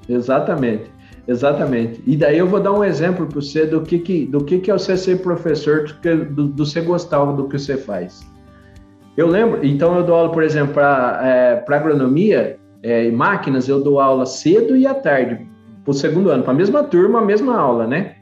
Exatamente. 0.10 0.92
Exatamente. 1.28 2.02
E 2.06 2.18
daí 2.18 2.38
eu 2.38 2.48
vou 2.48 2.60
dar 2.60 2.74
um 2.74 2.84
exemplo 2.84 3.28
para 3.28 3.36
você 3.36 3.66
do 3.66 3.82
que, 3.82 4.00
que, 4.00 4.26
do 4.26 4.44
que, 4.44 4.60
que 4.60 4.72
é 4.72 4.74
você 4.74 4.98
ser 4.98 5.22
professor, 5.22 5.86
do, 6.32 6.48
do 6.48 6.66
você 6.66 6.82
gostar 6.82 7.24
do 7.26 7.48
que 7.48 7.58
você 7.58 7.78
faz. 7.78 8.26
Eu 9.16 9.28
lembro, 9.28 9.64
então 9.64 9.96
eu 9.96 10.04
dou 10.04 10.16
aula, 10.16 10.32
por 10.32 10.44
exemplo, 10.44 10.74
para 10.74 11.22
é, 11.24 11.74
agronomia 11.74 12.58
é, 12.84 13.10
máquinas, 13.10 13.67
eu 13.67 13.82
dou 13.82 14.00
aula 14.00 14.26
cedo 14.26 14.76
e 14.76 14.86
à 14.86 14.93
tarde, 14.93 15.48
para 15.84 15.91
o 15.91 15.93
segundo 15.93 16.30
ano, 16.30 16.43
para 16.43 16.52
a 16.52 16.56
mesma 16.56 16.84
turma, 16.84 17.19
a 17.19 17.26
mesma 17.26 17.58
aula, 17.58 17.88
né? 17.88 18.15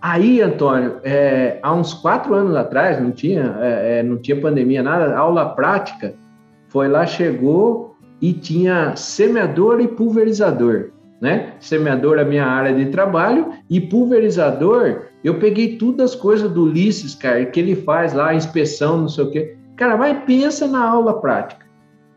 Aí, 0.00 0.40
Antônio, 0.40 0.96
é, 1.04 1.58
há 1.62 1.74
uns 1.74 1.92
quatro 1.92 2.34
anos 2.34 2.56
atrás, 2.56 3.00
não 3.02 3.10
tinha, 3.10 3.56
é, 3.60 3.98
é, 3.98 4.02
não 4.02 4.16
tinha 4.16 4.40
pandemia, 4.40 4.82
nada, 4.82 5.14
aula 5.16 5.50
prática, 5.50 6.14
foi 6.68 6.88
lá, 6.88 7.04
chegou 7.04 7.96
e 8.22 8.32
tinha 8.32 8.94
semeador 8.96 9.80
e 9.80 9.88
pulverizador, 9.88 10.90
né? 11.20 11.54
Semeador 11.58 12.18
é 12.18 12.22
a 12.22 12.24
minha 12.24 12.46
área 12.46 12.72
de 12.72 12.86
trabalho 12.86 13.50
e 13.68 13.80
pulverizador, 13.80 15.02
eu 15.22 15.38
peguei 15.38 15.76
todas 15.76 16.12
as 16.12 16.16
coisas 16.16 16.50
do 16.50 16.64
Ulisses, 16.64 17.14
cara, 17.14 17.44
que 17.44 17.60
ele 17.60 17.76
faz 17.76 18.14
lá, 18.14 18.34
inspeção, 18.34 19.02
não 19.02 19.08
sei 19.08 19.24
o 19.24 19.30
quê. 19.30 19.56
Cara, 19.76 19.96
vai, 19.96 20.24
pensa 20.24 20.66
na 20.66 20.82
aula 20.82 21.20
prática 21.20 21.66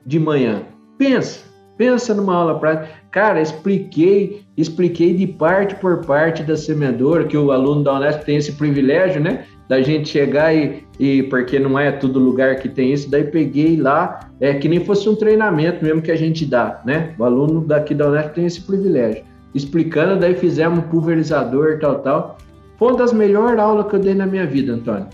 de 0.05 0.19
manhã. 0.19 0.63
Pensa, 0.97 1.52
pensa 1.83 2.13
numa 2.13 2.33
aula 2.33 2.57
prática. 2.59 2.87
Cara, 3.11 3.41
expliquei 3.41 4.41
expliquei 4.55 5.13
de 5.13 5.27
parte 5.27 5.75
por 5.75 6.05
parte 6.05 6.43
da 6.43 6.55
semeadora, 6.55 7.25
que 7.25 7.35
o 7.35 7.51
aluno 7.51 7.83
da 7.83 7.95
Unesp 7.95 8.23
tem 8.23 8.37
esse 8.37 8.53
privilégio, 8.53 9.19
né? 9.19 9.45
Da 9.67 9.81
gente 9.81 10.07
chegar 10.07 10.55
e, 10.55 10.85
e, 10.99 11.23
porque 11.23 11.59
não 11.59 11.77
é 11.77 11.91
todo 11.91 12.19
lugar 12.19 12.55
que 12.57 12.69
tem 12.69 12.93
isso, 12.93 13.09
daí 13.09 13.25
peguei 13.25 13.75
lá, 13.75 14.29
é 14.39 14.53
que 14.53 14.69
nem 14.69 14.85
fosse 14.85 15.09
um 15.09 15.15
treinamento 15.15 15.83
mesmo 15.83 16.01
que 16.01 16.11
a 16.11 16.15
gente 16.15 16.45
dá, 16.45 16.81
né? 16.85 17.13
O 17.17 17.25
aluno 17.25 17.61
daqui 17.61 17.93
da 17.93 18.07
Unesp 18.07 18.33
tem 18.33 18.45
esse 18.45 18.61
privilégio. 18.61 19.23
Explicando, 19.53 20.19
daí 20.19 20.35
fizemos 20.35 20.79
um 20.79 20.81
pulverizador, 20.83 21.79
tal, 21.79 21.99
tal. 21.99 22.37
Foi 22.77 22.89
uma 22.89 22.97
das 22.97 23.11
melhores 23.11 23.59
aulas 23.59 23.87
que 23.87 23.95
eu 23.95 23.99
dei 23.99 24.13
na 24.13 24.25
minha 24.25 24.45
vida, 24.45 24.73
Antônio. 24.73 25.07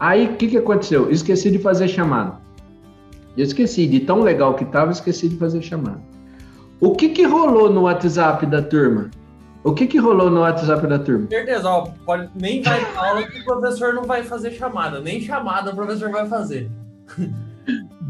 Aí, 0.00 0.26
o 0.26 0.36
que, 0.36 0.48
que 0.48 0.58
aconteceu? 0.58 1.10
Esqueci 1.10 1.50
de 1.50 1.58
fazer 1.58 1.86
chamada. 1.86 2.41
Eu 3.36 3.44
esqueci, 3.44 3.86
de 3.86 4.00
tão 4.00 4.20
legal 4.20 4.54
que 4.54 4.64
estava, 4.64 4.92
esqueci 4.92 5.28
de 5.28 5.36
fazer 5.36 5.62
chamada. 5.62 6.00
O 6.80 6.94
que, 6.94 7.10
que 7.10 7.24
rolou 7.24 7.70
no 7.70 7.82
WhatsApp 7.82 8.44
da 8.46 8.60
turma? 8.60 9.10
O 9.64 9.72
que, 9.72 9.86
que 9.86 9.98
rolou 9.98 10.28
no 10.28 10.40
WhatsApp 10.40 10.86
da 10.86 10.98
turma? 10.98 11.28
Certeza, 11.28 11.68
ó, 11.68 11.88
pode, 12.04 12.28
nem 12.34 12.60
vai 12.62 12.84
aula 12.96 13.22
que 13.22 13.40
o 13.40 13.44
professor 13.44 13.94
não 13.94 14.02
vai 14.02 14.24
fazer 14.24 14.50
chamada, 14.50 15.00
nem 15.00 15.20
chamada 15.20 15.70
o 15.70 15.74
professor 15.74 16.10
vai 16.10 16.26
fazer. 16.26 16.68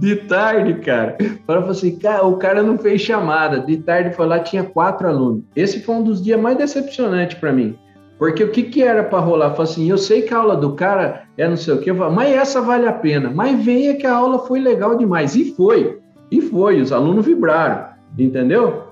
De 0.00 0.16
tarde, 0.16 0.74
cara. 0.80 1.16
Falou 1.46 1.70
assim, 1.70 1.96
cara, 1.96 2.26
o 2.26 2.36
cara 2.36 2.62
não 2.62 2.76
fez 2.78 3.02
chamada. 3.02 3.60
De 3.60 3.76
tarde 3.76 4.16
foi 4.16 4.26
lá, 4.26 4.40
tinha 4.40 4.64
quatro 4.64 5.06
alunos. 5.06 5.44
Esse 5.54 5.80
foi 5.80 5.94
um 5.94 6.02
dos 6.02 6.20
dias 6.20 6.40
mais 6.40 6.56
decepcionantes 6.56 7.38
para 7.38 7.52
mim. 7.52 7.78
Porque 8.22 8.44
o 8.44 8.52
que, 8.52 8.62
que 8.62 8.80
era 8.80 9.02
para 9.02 9.18
rolar? 9.18 9.50
Falei 9.50 9.72
assim, 9.72 9.90
eu 9.90 9.98
sei 9.98 10.22
que 10.22 10.32
a 10.32 10.38
aula 10.38 10.56
do 10.56 10.74
cara 10.74 11.24
é 11.36 11.48
não 11.48 11.56
sei 11.56 11.74
o 11.74 11.78
que, 11.78 11.92
mas 11.92 12.32
essa 12.32 12.60
vale 12.60 12.86
a 12.86 12.92
pena. 12.92 13.32
Mas 13.34 13.64
venha 13.64 13.96
que 13.96 14.06
a 14.06 14.14
aula 14.14 14.38
foi 14.46 14.60
legal 14.60 14.96
demais. 14.96 15.34
E 15.34 15.52
foi. 15.56 15.98
E 16.30 16.40
foi, 16.40 16.80
os 16.80 16.92
alunos 16.92 17.26
vibraram. 17.26 17.86
Entendeu? 18.16 18.84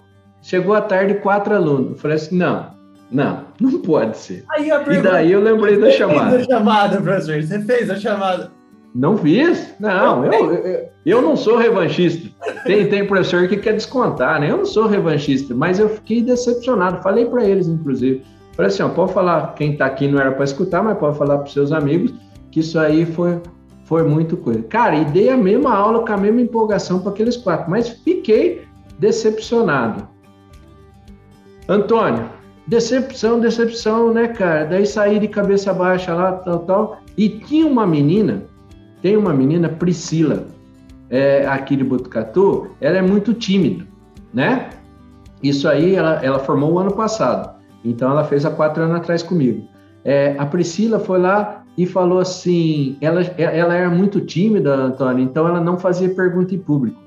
Chegou 0.43 0.75
à 0.75 0.81
tarde, 0.81 1.15
quatro 1.15 1.55
alunos. 1.55 1.93
Eu 1.93 1.97
falei 1.99 2.17
assim: 2.17 2.37
não, 2.37 2.71
não, 3.09 3.45
não 3.61 3.81
pode 3.83 4.17
ser. 4.17 4.45
Aí, 4.51 4.69
e 4.69 5.01
daí 5.01 5.31
eu 5.31 5.41
lembrei 5.41 5.79
da 5.79 5.93
chamada. 5.93 6.31
Você 6.31 6.37
fez 6.39 6.49
a 6.49 6.59
chamada, 6.59 7.01
professor? 7.01 7.41
Você 7.41 7.61
fez 7.61 7.89
a 7.89 7.97
chamada? 8.01 8.51
Não 8.93 9.17
fiz? 9.17 9.77
Não, 9.79 10.25
eu, 10.25 10.55
eu, 10.55 10.89
eu 11.07 11.23
não 11.23 11.37
sou 11.37 11.57
revanchista. 11.57 12.29
Tem, 12.65 12.89
tem 12.89 13.07
professor 13.07 13.47
que 13.47 13.59
quer 13.59 13.75
descontar, 13.75 14.41
né? 14.41 14.51
Eu 14.51 14.57
não 14.57 14.67
sou 14.67 14.89
revanchista, 14.89 15.55
mas 15.55 15.79
eu 15.79 15.89
fiquei 15.89 16.21
decepcionado. 16.21 17.01
Falei 17.01 17.27
para 17.27 17.45
eles, 17.45 17.69
inclusive. 17.69 18.25
Falei 18.61 18.75
assim: 18.75 18.83
ó, 18.83 18.91
pode 18.91 19.15
falar, 19.15 19.55
quem 19.55 19.73
está 19.73 19.87
aqui 19.87 20.07
não 20.07 20.21
era 20.21 20.33
para 20.33 20.45
escutar, 20.45 20.83
mas 20.83 20.99
pode 20.99 21.17
falar 21.17 21.39
para 21.39 21.47
seus 21.47 21.73
amigos 21.73 22.13
que 22.51 22.61
isso 22.61 22.79
aí 22.79 23.07
foi, 23.07 23.41
foi 23.85 24.03
muito 24.03 24.37
coisa. 24.37 24.63
Cara, 24.65 24.97
e 24.97 25.05
dei 25.07 25.31
a 25.31 25.37
mesma 25.37 25.75
aula 25.75 26.05
com 26.05 26.13
a 26.13 26.17
mesma 26.19 26.43
empolgação 26.43 27.01
para 27.01 27.11
aqueles 27.11 27.39
quatro, 27.39 27.71
mas 27.71 27.89
fiquei 27.89 28.67
decepcionado. 28.99 30.07
Antônio, 31.71 32.29
decepção, 32.67 33.41
decepção, 33.41 34.13
né, 34.13 34.29
cara? 34.29 34.67
Daí 34.67 34.85
saí 34.85 35.19
de 35.19 35.29
cabeça 35.29 35.73
baixa 35.73 36.13
lá, 36.13 36.33
tal, 36.33 36.59
tal. 36.59 36.99
E 37.17 37.31
tinha 37.31 37.67
uma 37.67 37.87
menina, 37.87 38.43
tem 39.01 39.17
uma 39.17 39.33
menina, 39.33 39.71
Priscila, 39.71 40.49
é, 41.09 41.47
aqui 41.47 41.77
de 41.77 41.85
Botucatu, 41.85 42.73
ela 42.79 42.99
é 42.99 43.03
muito 43.03 43.33
tímida, 43.33 43.87
né? 44.35 44.69
Isso 45.43 45.67
aí 45.67 45.95
ela, 45.95 46.23
ela 46.23 46.41
formou 46.41 46.75
o 46.75 46.79
ano 46.79 46.93
passado. 46.93 47.60
Então 47.85 48.11
ela 48.11 48.25
fez 48.25 48.45
há 48.45 48.51
quatro 48.51 48.83
anos 48.83 48.97
atrás 48.97 49.23
comigo. 49.23 49.67
É, 50.05 50.35
a 50.39 50.47
Priscila 50.47 50.99
foi 50.99 51.19
lá 51.19 51.63
e 51.77 51.87
falou 51.87 52.19
assim: 52.19 52.97
ela, 53.01 53.23
ela 53.39 53.75
era 53.75 53.91
muito 53.91 54.21
tímida, 54.21 54.75
Antônio, 54.75 55.23
então 55.23 55.47
ela 55.47 55.61
não 55.61 55.79
fazia 55.79 56.09
pergunta 56.15 56.55
em 56.55 56.59
público, 56.59 56.99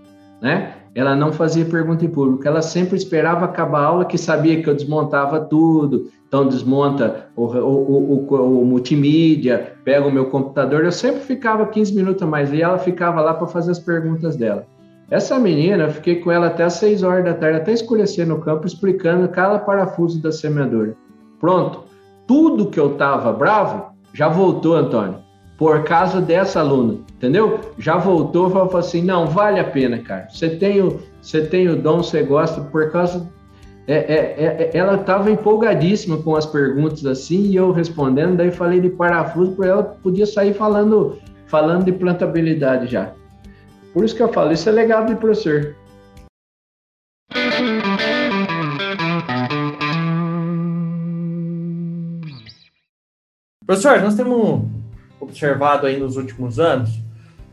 né? 0.42 0.74
ela 0.96 1.16
não 1.16 1.32
fazia 1.32 1.66
pergunta 1.66 2.06
em 2.06 2.10
público, 2.10 2.48
ela 2.48 2.62
sempre 2.62 2.96
esperava 2.96 3.46
acabar 3.46 3.80
a 3.80 3.86
aula, 3.86 4.06
que 4.06 4.18
sabia 4.18 4.62
que 4.62 4.70
eu 4.70 4.76
desmontava 4.76 5.40
tudo, 5.40 6.12
então 6.28 6.48
desmonta 6.48 7.30
o, 7.36 7.46
o, 7.46 8.28
o, 8.30 8.62
o 8.62 8.66
multimídia, 8.66 9.74
pega 9.84 10.06
o 10.06 10.12
meu 10.12 10.26
computador, 10.26 10.84
eu 10.84 10.92
sempre 10.92 11.22
ficava 11.22 11.66
15 11.66 11.96
minutos 11.96 12.22
a 12.22 12.28
mais, 12.28 12.54
e 12.54 12.62
ela 12.62 12.78
ficava 12.78 13.22
lá 13.22 13.34
para 13.34 13.48
fazer 13.48 13.72
as 13.72 13.80
perguntas 13.80 14.36
dela. 14.36 14.68
Essa 15.10 15.38
menina, 15.38 15.84
eu 15.84 15.92
fiquei 15.92 16.16
com 16.16 16.32
ela 16.32 16.48
até 16.48 16.64
às 16.64 16.74
6 16.74 17.04
horas 17.04 17.26
da 17.26 17.34
tarde, 17.34 17.58
até 17.58 17.72
escurecer 17.72 18.26
no 18.26 18.40
campo, 18.40 18.66
explicando 18.66 19.28
cada 19.28 19.60
parafuso 19.60 20.22
da 20.22 20.32
semeadora. 20.32 20.96
Pronto, 21.40 21.84
tudo 22.26 22.70
que 22.70 22.80
eu 22.80 22.94
estava 22.94 23.32
bravo, 23.32 23.94
já 24.14 24.28
voltou, 24.28 24.76
Antônio 24.76 25.24
por 25.58 25.84
causa 25.84 26.20
dessa 26.20 26.60
aluna, 26.60 26.98
entendeu? 27.16 27.60
Já 27.78 27.98
voltou 27.98 28.50
falou 28.50 28.78
assim, 28.78 29.02
não, 29.02 29.28
vale 29.28 29.60
a 29.60 29.64
pena, 29.64 30.00
cara. 30.00 30.28
Você 30.30 30.50
tem 30.50 30.82
o, 30.82 31.00
você 31.22 31.42
tem 31.42 31.70
o 31.70 31.76
dom, 31.76 32.04
você 32.04 32.24
gosta, 32.24 32.62
por 32.62 32.92
causa... 32.92 33.26
É, 33.86 33.96
é, 33.96 34.36
é, 34.38 34.72
é 34.74 34.78
ela 34.78 34.96
estava 34.96 35.30
empolgadíssima 35.30 36.18
com 36.18 36.36
as 36.36 36.46
perguntas 36.46 37.06
assim, 37.06 37.44
e 37.48 37.56
eu 37.56 37.72
respondendo, 37.72 38.38
daí 38.38 38.52
falei 38.52 38.80
de 38.80 38.90
parafuso, 38.90 39.54
para 39.54 39.68
ela 39.68 39.84
podia 39.84 40.26
sair 40.26 40.54
falando, 40.54 41.18
falando 41.48 41.86
de 41.86 41.92
plantabilidade 41.92 42.88
já. 42.88 43.12
Por 43.94 44.04
isso 44.04 44.16
que 44.16 44.24
eu 44.24 44.34
falo, 44.34 44.52
isso 44.52 44.68
é 44.68 44.72
legado 44.72 45.14
de 45.14 45.20
professor. 45.20 45.76
Professor, 53.66 54.02
nós 54.02 54.16
temos 54.16 54.64
observado 55.20 55.88
aí 55.88 55.98
nos 55.98 56.18
últimos 56.18 56.60
anos, 56.60 57.02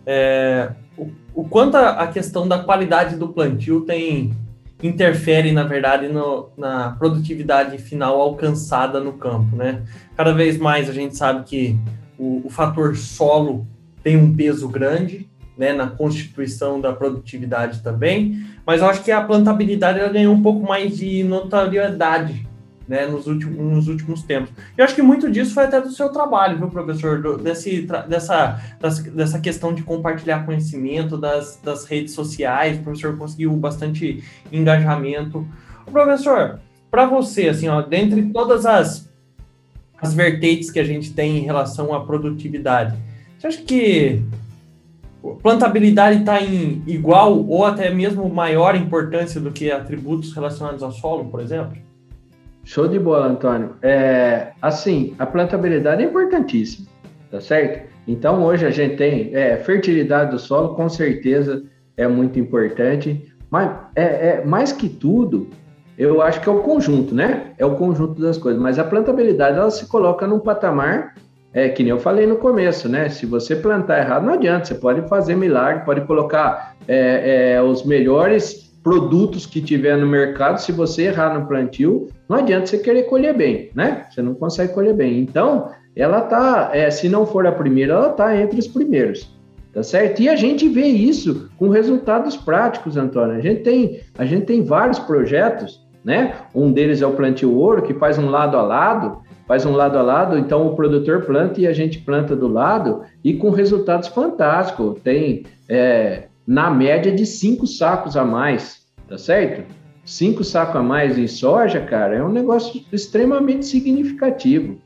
é, 0.04 0.72
o, 0.96 1.10
o, 1.34 1.44
quanto 1.48 1.76
a, 1.76 1.90
a, 1.90 2.06
questão 2.08 2.48
da 2.48 2.58
qualidade 2.58 3.16
do 3.16 3.28
plantio 3.28 3.82
tem 3.82 4.34
interfere, 4.82 5.52
na 5.52 5.62
verdade, 5.62 6.08
no, 6.08 6.50
na 6.56 6.92
produtividade 6.98 7.78
final 7.78 8.20
alcançada 8.20 8.98
no 8.98 9.12
campo, 9.12 9.54
né? 9.54 9.82
Cada 10.16 10.32
vez 10.32 10.58
mais 10.58 10.88
a 10.88 10.92
gente 10.92 11.16
sabe 11.16 11.44
que 11.44 11.78
o, 12.18 12.46
o 12.46 12.50
fator 12.50 12.96
solo 12.96 13.66
tem 14.02 14.16
um 14.16 14.34
peso 14.34 14.68
grande, 14.68 15.29
né, 15.60 15.74
na 15.74 15.88
constituição 15.88 16.80
da 16.80 16.90
produtividade 16.90 17.82
também, 17.82 18.46
mas 18.64 18.80
eu 18.80 18.88
acho 18.88 19.04
que 19.04 19.12
a 19.12 19.22
plantabilidade 19.22 19.98
ela 19.98 20.08
ganhou 20.08 20.34
um 20.34 20.40
pouco 20.40 20.66
mais 20.66 20.96
de 20.96 21.22
notoriedade 21.22 22.48
né, 22.88 23.06
nos, 23.06 23.26
últimos, 23.26 23.58
nos 23.58 23.86
últimos 23.86 24.22
tempos. 24.22 24.50
Eu 24.74 24.86
acho 24.86 24.94
que 24.94 25.02
muito 25.02 25.30
disso 25.30 25.52
foi 25.52 25.64
até 25.64 25.78
do 25.78 25.90
seu 25.90 26.08
trabalho, 26.08 26.56
viu, 26.56 26.68
professor? 26.68 27.20
Do, 27.20 27.36
desse, 27.36 27.86
dessa, 28.08 28.58
dessa 29.12 29.38
questão 29.38 29.74
de 29.74 29.82
compartilhar 29.82 30.46
conhecimento 30.46 31.18
das, 31.18 31.60
das 31.62 31.84
redes 31.84 32.14
sociais, 32.14 32.78
o 32.78 32.82
professor 32.82 33.18
conseguiu 33.18 33.52
bastante 33.52 34.24
engajamento. 34.50 35.46
Professor, 35.92 36.58
para 36.90 37.04
você, 37.04 37.50
assim, 37.50 37.68
ó, 37.68 37.82
dentre 37.82 38.22
todas 38.32 38.64
as, 38.64 39.12
as 40.00 40.14
vertentes 40.14 40.70
que 40.70 40.80
a 40.80 40.84
gente 40.84 41.12
tem 41.12 41.36
em 41.36 41.42
relação 41.42 41.92
à 41.94 42.00
produtividade, 42.00 42.96
você 43.38 43.46
acha 43.46 43.60
que 43.60 44.22
plantabilidade 45.42 46.20
está 46.20 46.40
em 46.40 46.82
igual 46.86 47.44
ou 47.46 47.64
até 47.64 47.90
mesmo 47.90 48.28
maior 48.28 48.74
importância 48.74 49.40
do 49.40 49.50
que 49.50 49.70
atributos 49.70 50.32
relacionados 50.34 50.82
ao 50.82 50.92
solo, 50.92 51.26
por 51.26 51.40
exemplo? 51.40 51.76
Show 52.64 52.88
de 52.88 52.98
bola, 52.98 53.26
Antônio. 53.26 53.76
É, 53.82 54.52
assim, 54.60 55.14
a 55.18 55.26
plantabilidade 55.26 56.02
é 56.02 56.06
importantíssima, 56.06 56.86
tá 57.30 57.40
certo? 57.40 57.88
Então, 58.06 58.42
hoje 58.44 58.66
a 58.66 58.70
gente 58.70 58.96
tem 58.96 59.34
é, 59.34 59.56
fertilidade 59.56 60.30
do 60.30 60.38
solo, 60.38 60.74
com 60.74 60.88
certeza 60.88 61.64
é 61.96 62.06
muito 62.08 62.38
importante, 62.38 63.32
mas 63.50 63.70
é, 63.94 64.04
é, 64.04 64.44
mais 64.44 64.72
que 64.72 64.88
tudo, 64.88 65.48
eu 65.98 66.22
acho 66.22 66.40
que 66.40 66.48
é 66.48 66.52
o 66.52 66.60
conjunto, 66.60 67.14
né? 67.14 67.52
É 67.58 67.66
o 67.66 67.76
conjunto 67.76 68.20
das 68.20 68.38
coisas. 68.38 68.60
Mas 68.60 68.78
a 68.78 68.84
plantabilidade, 68.84 69.58
ela 69.58 69.70
se 69.70 69.86
coloca 69.86 70.26
num 70.26 70.38
patamar, 70.38 71.14
é, 71.52 71.68
que 71.68 71.82
nem 71.82 71.90
eu 71.90 71.98
falei 71.98 72.26
no 72.26 72.36
começo, 72.36 72.88
né? 72.88 73.08
Se 73.08 73.26
você 73.26 73.56
plantar 73.56 73.98
errado, 73.98 74.24
não 74.24 74.34
adianta. 74.34 74.66
Você 74.66 74.74
pode 74.74 75.08
fazer 75.08 75.34
milagre, 75.34 75.84
pode 75.84 76.02
colocar 76.02 76.76
é, 76.86 77.54
é, 77.54 77.62
os 77.62 77.84
melhores 77.84 78.70
produtos 78.82 79.46
que 79.46 79.60
tiver 79.60 79.96
no 79.96 80.06
mercado, 80.06 80.58
se 80.58 80.72
você 80.72 81.04
errar 81.04 81.38
no 81.38 81.46
plantio, 81.46 82.08
não 82.28 82.38
adianta 82.38 82.66
você 82.66 82.78
querer 82.78 83.04
colher 83.04 83.36
bem, 83.36 83.70
né? 83.74 84.06
Você 84.10 84.22
não 84.22 84.34
consegue 84.34 84.72
colher 84.72 84.94
bem. 84.94 85.20
Então, 85.20 85.70
ela 85.94 86.22
tá, 86.22 86.70
é, 86.72 86.90
se 86.90 87.08
não 87.08 87.26
for 87.26 87.46
a 87.46 87.52
primeira, 87.52 87.94
ela 87.94 88.08
tá 88.10 88.34
entre 88.36 88.58
os 88.58 88.66
primeiros, 88.66 89.36
tá 89.72 89.82
certo? 89.82 90.22
E 90.22 90.28
a 90.28 90.36
gente 90.36 90.68
vê 90.68 90.86
isso 90.86 91.50
com 91.58 91.68
resultados 91.68 92.36
práticos, 92.36 92.96
Antônio. 92.96 93.36
A 93.36 93.40
gente 93.40 93.62
tem, 93.62 94.00
a 94.16 94.24
gente 94.24 94.46
tem 94.46 94.64
vários 94.64 94.98
projetos, 94.98 95.86
né? 96.02 96.36
Um 96.54 96.72
deles 96.72 97.02
é 97.02 97.06
o 97.06 97.12
plantio 97.12 97.54
ouro, 97.54 97.82
que 97.82 97.92
faz 97.92 98.16
um 98.16 98.30
lado 98.30 98.56
a 98.56 98.62
lado, 98.62 99.20
faz 99.50 99.66
um 99.66 99.72
lado 99.72 99.98
a 99.98 100.02
lado, 100.02 100.38
então 100.38 100.64
o 100.64 100.76
produtor 100.76 101.22
planta 101.22 101.60
e 101.60 101.66
a 101.66 101.72
gente 101.72 101.98
planta 101.98 102.36
do 102.36 102.46
lado, 102.46 103.02
e 103.24 103.34
com 103.34 103.50
resultados 103.50 104.06
fantásticos. 104.06 105.00
Tem 105.02 105.42
é, 105.68 106.28
na 106.46 106.70
média 106.70 107.10
de 107.10 107.26
cinco 107.26 107.66
sacos 107.66 108.16
a 108.16 108.24
mais, 108.24 108.86
tá 109.08 109.18
certo? 109.18 109.64
Cinco 110.04 110.44
sacos 110.44 110.76
a 110.76 110.84
mais 110.84 111.18
em 111.18 111.26
soja, 111.26 111.80
cara, 111.80 112.14
é 112.14 112.22
um 112.22 112.30
negócio 112.30 112.80
extremamente 112.92 113.66
significativo, 113.66 114.78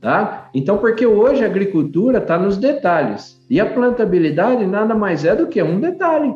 tá? 0.00 0.50
Então, 0.52 0.78
porque 0.78 1.06
hoje 1.06 1.44
a 1.44 1.46
agricultura 1.46 2.18
está 2.18 2.36
nos 2.36 2.56
detalhes 2.56 3.40
e 3.48 3.60
a 3.60 3.66
plantabilidade 3.66 4.66
nada 4.66 4.96
mais 4.96 5.24
é 5.24 5.36
do 5.36 5.46
que 5.46 5.62
um 5.62 5.78
detalhe, 5.78 6.34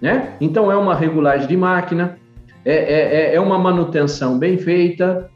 né? 0.00 0.34
Então, 0.40 0.70
é 0.70 0.76
uma 0.76 0.94
regulagem 0.94 1.48
de 1.48 1.56
máquina, 1.56 2.16
é, 2.64 2.74
é, 2.74 3.34
é 3.34 3.40
uma 3.40 3.58
manutenção 3.58 4.38
bem 4.38 4.56
feita. 4.56 5.28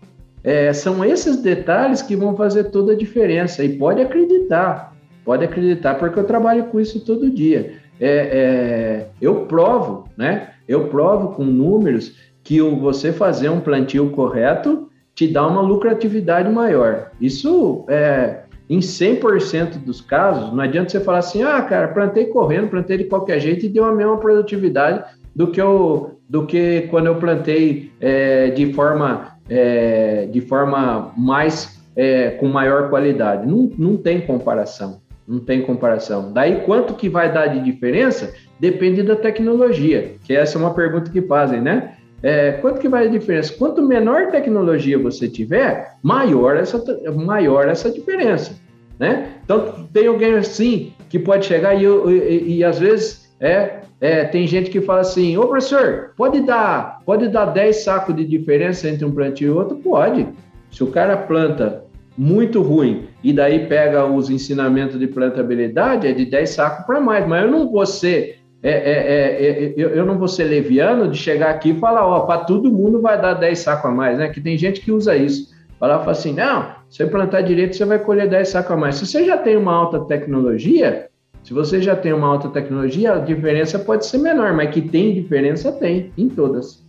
É, 0.42 0.72
são 0.72 1.04
esses 1.04 1.36
detalhes 1.42 2.02
que 2.02 2.16
vão 2.16 2.36
fazer 2.36 2.64
toda 2.64 2.92
a 2.92 2.96
diferença. 2.96 3.64
E 3.64 3.76
pode 3.76 4.00
acreditar, 4.00 4.94
pode 5.24 5.44
acreditar, 5.44 5.94
porque 5.94 6.18
eu 6.18 6.24
trabalho 6.24 6.64
com 6.64 6.80
isso 6.80 7.04
todo 7.04 7.30
dia. 7.30 7.74
É, 8.00 8.08
é, 8.08 9.06
eu 9.20 9.46
provo, 9.46 10.08
né? 10.16 10.50
Eu 10.66 10.88
provo 10.88 11.34
com 11.34 11.44
números 11.44 12.16
que 12.44 12.60
você 12.60 13.12
fazer 13.12 13.48
um 13.48 13.60
plantio 13.60 14.10
correto 14.10 14.88
te 15.14 15.26
dá 15.26 15.46
uma 15.46 15.60
lucratividade 15.60 16.48
maior. 16.48 17.10
Isso 17.20 17.84
é 17.88 18.42
em 18.68 18.80
100% 18.80 19.82
dos 19.82 20.00
casos, 20.00 20.52
não 20.52 20.60
adianta 20.60 20.90
você 20.90 21.00
falar 21.00 21.18
assim, 21.18 21.42
ah, 21.42 21.62
cara, 21.62 21.88
plantei 21.88 22.26
correndo, 22.26 22.68
plantei 22.68 22.98
de 22.98 23.04
qualquer 23.04 23.40
jeito 23.40 23.64
e 23.64 23.68
deu 23.68 23.84
a 23.84 23.94
mesma 23.94 24.18
produtividade 24.18 25.04
do 25.34 25.46
que 25.46 25.60
eu, 25.60 26.18
do 26.28 26.44
que 26.44 26.82
quando 26.90 27.06
eu 27.06 27.16
plantei 27.16 27.90
é, 27.98 28.50
de 28.50 28.72
forma 28.74 29.37
é, 29.48 30.26
de 30.30 30.40
forma 30.40 31.12
mais 31.16 31.78
é, 31.96 32.30
com 32.30 32.48
maior 32.48 32.88
qualidade. 32.90 33.46
Não, 33.46 33.70
não 33.78 33.96
tem 33.96 34.20
comparação, 34.20 35.00
não 35.26 35.40
tem 35.40 35.62
comparação. 35.62 36.32
Daí 36.32 36.62
quanto 36.64 36.94
que 36.94 37.08
vai 37.08 37.32
dar 37.32 37.46
de 37.48 37.60
diferença 37.60 38.32
depende 38.60 39.02
da 39.02 39.16
tecnologia, 39.16 40.14
que 40.24 40.34
essa 40.34 40.58
é 40.58 40.60
uma 40.60 40.74
pergunta 40.74 41.10
que 41.10 41.22
fazem, 41.22 41.60
né? 41.60 41.94
É, 42.22 42.52
quanto 42.52 42.80
que 42.80 42.88
vai 42.88 43.06
a 43.06 43.10
diferença? 43.10 43.54
Quanto 43.56 43.80
menor 43.80 44.30
tecnologia 44.30 44.98
você 44.98 45.28
tiver, 45.28 45.96
maior 46.02 46.56
essa, 46.56 46.82
maior 47.14 47.68
essa 47.68 47.90
diferença, 47.90 48.58
né? 48.98 49.34
Então, 49.44 49.88
tem 49.92 50.08
alguém 50.08 50.34
assim 50.34 50.92
que 51.08 51.18
pode 51.18 51.46
chegar 51.46 51.74
e, 51.80 51.84
e, 51.84 52.56
e 52.56 52.64
às 52.64 52.78
vezes 52.78 53.27
é, 53.40 53.80
é, 54.00 54.24
tem 54.24 54.46
gente 54.46 54.70
que 54.70 54.80
fala 54.80 55.00
assim, 55.00 55.36
ô 55.36 55.46
professor, 55.46 56.12
pode 56.16 56.40
dar, 56.40 57.00
pode 57.04 57.28
dar 57.28 57.46
10 57.46 57.76
sacos 57.76 58.14
de 58.14 58.24
diferença 58.24 58.88
entre 58.88 59.04
um 59.04 59.12
plantio 59.12 59.48
e 59.48 59.56
outro? 59.56 59.76
Pode. 59.76 60.26
Se 60.70 60.82
o 60.82 60.88
cara 60.88 61.16
planta 61.16 61.84
muito 62.16 62.62
ruim 62.62 63.06
e 63.22 63.32
daí 63.32 63.66
pega 63.66 64.04
os 64.04 64.28
ensinamentos 64.28 64.98
de 64.98 65.06
plantabilidade, 65.06 66.06
é 66.06 66.12
de 66.12 66.24
10 66.24 66.50
sacos 66.50 66.84
para 66.84 67.00
mais, 67.00 67.26
mas 67.26 67.44
eu 67.44 67.50
não 67.50 67.70
vou 67.70 67.86
ser 67.86 68.38
é, 68.60 68.70
é, 68.70 68.72
é, 68.72 69.66
é, 69.66 69.74
eu, 69.76 69.90
eu, 69.90 70.04
não 70.04 70.18
vou 70.18 70.26
ser 70.26 70.44
leviano 70.44 71.08
de 71.08 71.16
chegar 71.16 71.50
aqui 71.50 71.70
e 71.70 71.78
falar, 71.78 72.04
ó, 72.04 72.20
para 72.20 72.40
todo 72.40 72.72
mundo 72.72 73.00
vai 73.00 73.20
dar 73.20 73.34
10 73.34 73.56
sacos 73.56 73.88
a 73.88 73.94
mais, 73.94 74.18
né? 74.18 74.28
Que 74.30 74.40
tem 74.40 74.58
gente 74.58 74.80
que 74.80 74.90
usa 74.90 75.16
isso. 75.16 75.54
Falar 75.78 76.00
fala 76.00 76.10
assim, 76.10 76.32
não, 76.32 76.66
se 76.90 76.96
você 76.96 77.06
plantar 77.06 77.42
direito, 77.42 77.76
você 77.76 77.84
vai 77.84 78.00
colher 78.00 78.28
10 78.28 78.48
sacos 78.48 78.72
a 78.72 78.76
mais. 78.76 78.96
Se 78.96 79.06
você 79.06 79.24
já 79.24 79.36
tem 79.36 79.56
uma 79.56 79.72
alta 79.72 80.00
tecnologia, 80.00 81.07
se 81.48 81.54
você 81.54 81.80
já 81.80 81.96
tem 81.96 82.12
uma 82.12 82.26
alta 82.26 82.50
tecnologia, 82.50 83.14
a 83.14 83.20
diferença 83.20 83.78
pode 83.78 84.04
ser 84.04 84.18
menor, 84.18 84.52
mas 84.52 84.70
que 84.70 84.82
tem 84.82 85.14
diferença, 85.14 85.72
tem, 85.72 86.12
em 86.14 86.28
todas. 86.28 86.84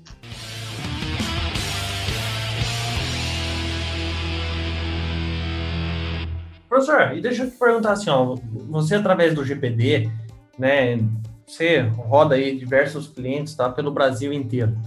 Professor, 6.68 7.16
e 7.16 7.22
deixa 7.22 7.44
eu 7.44 7.50
te 7.50 7.56
perguntar 7.56 7.94
assim, 7.94 8.10
ó, 8.10 8.36
você 8.70 8.96
através 8.96 9.34
do 9.34 9.46
GPD, 9.46 10.10
né, 10.58 11.00
você 11.48 11.80
roda 11.80 12.36
aí 12.36 12.58
diversos 12.58 13.08
clientes, 13.08 13.56
tá? 13.56 13.70
Pelo 13.70 13.92
Brasil 13.92 14.34
inteiro. 14.34 14.78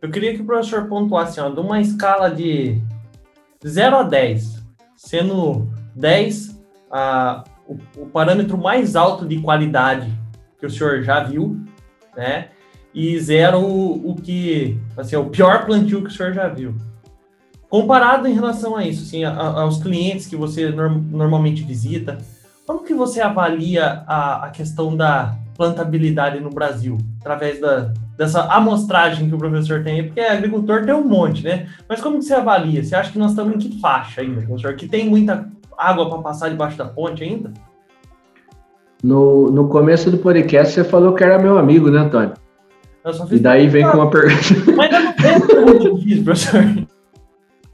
Eu 0.00 0.10
queria 0.10 0.34
que 0.34 0.40
o 0.40 0.46
professor 0.46 0.86
pontuasse, 0.86 1.38
ó, 1.38 1.50
de 1.50 1.60
uma 1.60 1.82
escala 1.82 2.30
de 2.30 2.80
0 3.62 3.96
a 3.96 4.02
10, 4.04 4.64
sendo 4.96 5.68
10 5.94 6.58
a, 6.90 7.44
o, 7.68 8.02
o, 8.02 8.06
parâmetro 8.06 8.56
mais 8.56 8.96
alto 8.96 9.26
de 9.26 9.38
qualidade 9.40 10.10
que 10.58 10.66
o 10.66 10.70
senhor 10.70 11.02
já 11.02 11.22
viu, 11.22 11.60
né? 12.16 12.48
E 12.94 13.18
zero 13.20 13.60
o, 13.60 14.10
o 14.10 14.14
que, 14.16 14.80
assim, 14.96 15.14
o 15.16 15.26
pior 15.26 15.66
plantio 15.66 16.02
que 16.02 16.08
o 16.08 16.10
senhor 16.10 16.32
já 16.32 16.48
viu. 16.48 16.74
Comparado 17.68 18.26
em 18.26 18.32
relação 18.32 18.74
a 18.76 18.84
isso, 18.84 19.04
assim, 19.04 19.24
a, 19.24 19.36
aos 19.36 19.80
clientes 19.82 20.26
que 20.26 20.34
você 20.34 20.70
norm, 20.70 21.00
normalmente 21.10 21.62
visita, 21.62 22.18
como 22.66 22.82
que 22.82 22.94
você 22.94 23.20
avalia 23.20 24.02
a, 24.06 24.46
a 24.46 24.50
questão 24.50 24.96
da, 24.96 25.36
plantabilidade 25.58 26.38
no 26.38 26.50
Brasil, 26.50 26.96
através 27.20 27.60
da, 27.60 27.92
dessa 28.16 28.44
amostragem 28.44 29.28
que 29.28 29.34
o 29.34 29.38
professor 29.38 29.82
tem, 29.82 30.04
porque 30.04 30.20
agricultor 30.20 30.86
tem 30.86 30.94
um 30.94 31.06
monte, 31.06 31.42
né? 31.42 31.68
Mas 31.88 32.00
como 32.00 32.20
que 32.20 32.24
você 32.24 32.34
avalia? 32.34 32.82
Você 32.82 32.94
acha 32.94 33.10
que 33.10 33.18
nós 33.18 33.32
estamos 33.32 33.56
em 33.56 33.58
que 33.58 33.80
faixa 33.80 34.20
ainda, 34.20 34.40
professor? 34.40 34.76
Que 34.76 34.86
tem 34.86 35.10
muita 35.10 35.50
água 35.78 36.10
para 36.10 36.18
passar 36.18 36.50
debaixo 36.50 36.76
da 36.76 36.84
ponte 36.84 37.22
ainda? 37.22 37.52
No, 39.02 39.50
no 39.50 39.68
começo 39.68 40.10
do 40.10 40.18
podcast 40.18 40.74
você 40.74 40.82
falou 40.82 41.14
que 41.14 41.22
era 41.22 41.38
meu 41.38 41.56
amigo, 41.56 41.88
né, 41.90 42.00
Antônio? 42.00 42.34
E 43.30 43.38
daí 43.38 43.68
vem 43.68 43.88
com 43.88 43.98
uma 43.98 44.10
pergunta. 44.10 44.72
Mas 44.76 44.92
eu 44.92 45.00
não 45.00 45.12
tenho 45.14 45.46
pergunta 45.46 45.94
difícil, 45.94 46.24
professor. 46.24 46.88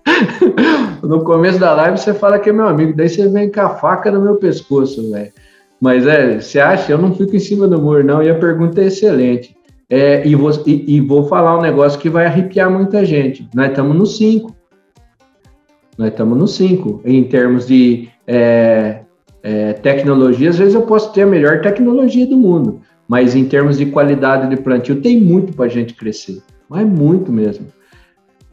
no 1.03 1.25
começo 1.25 1.59
da 1.59 1.73
live 1.75 1.99
você 1.99 2.13
fala 2.15 2.39
que 2.39 2.51
é 2.51 2.53
meu 2.53 2.69
amigo, 2.69 2.95
daí 2.95 3.09
você 3.09 3.27
vem 3.29 3.51
com 3.51 3.61
a 3.61 3.71
faca 3.71 4.11
no 4.11 4.21
meu 4.21 4.37
pescoço, 4.37 5.11
velho. 5.11 5.33
Mas 5.81 6.07
é, 6.07 6.41
você 6.41 6.61
acha? 6.61 6.93
Eu 6.93 6.99
não 6.99 7.15
fico 7.15 7.35
em 7.35 7.41
cima 7.41 7.67
do 7.67 7.81
muro, 7.81 8.05
não, 8.05 8.23
e 8.23 8.31
a 8.31 8.35
pergunta 8.35 8.81
é 8.81 8.87
excelente. 8.87 9.57
É, 9.91 10.27
e, 10.27 10.35
vou, 10.35 10.51
e, 10.67 10.97
e, 10.97 11.01
vou 11.01 11.25
falar 11.27 11.59
um 11.59 11.63
negócio 11.63 11.99
que 11.99 12.09
vai 12.09 12.27
arrepiar 12.27 12.71
muita 12.71 13.05
gente. 13.05 13.49
Nós 13.55 13.69
estamos 13.69 13.95
no 13.95 14.07
5. 14.07 14.55
Nós 15.97 16.09
estamos 16.09 16.39
no 16.39 16.47
5. 16.47 17.03
Em 17.05 17.25
termos 17.25 17.67
de 17.67 18.09
é, 18.27 19.01
é, 19.43 19.73
tecnologia, 19.75 20.51
às 20.51 20.59
vezes 20.59 20.75
eu 20.75 20.83
posso 20.83 21.13
ter 21.13 21.23
a 21.23 21.27
melhor 21.27 21.61
tecnologia 21.61 22.27
do 22.27 22.37
mundo, 22.37 22.81
mas 23.09 23.35
em 23.35 23.45
termos 23.45 23.79
de 23.79 23.87
qualidade 23.87 24.49
de 24.49 24.57
plantio, 24.61 25.01
tem 25.01 25.21
muito 25.21 25.53
para 25.53 25.67
a 25.67 25.69
gente 25.69 25.95
crescer. 25.95 26.43
Mas 26.69 26.87
muito 26.87 27.31
mesmo. 27.31 27.67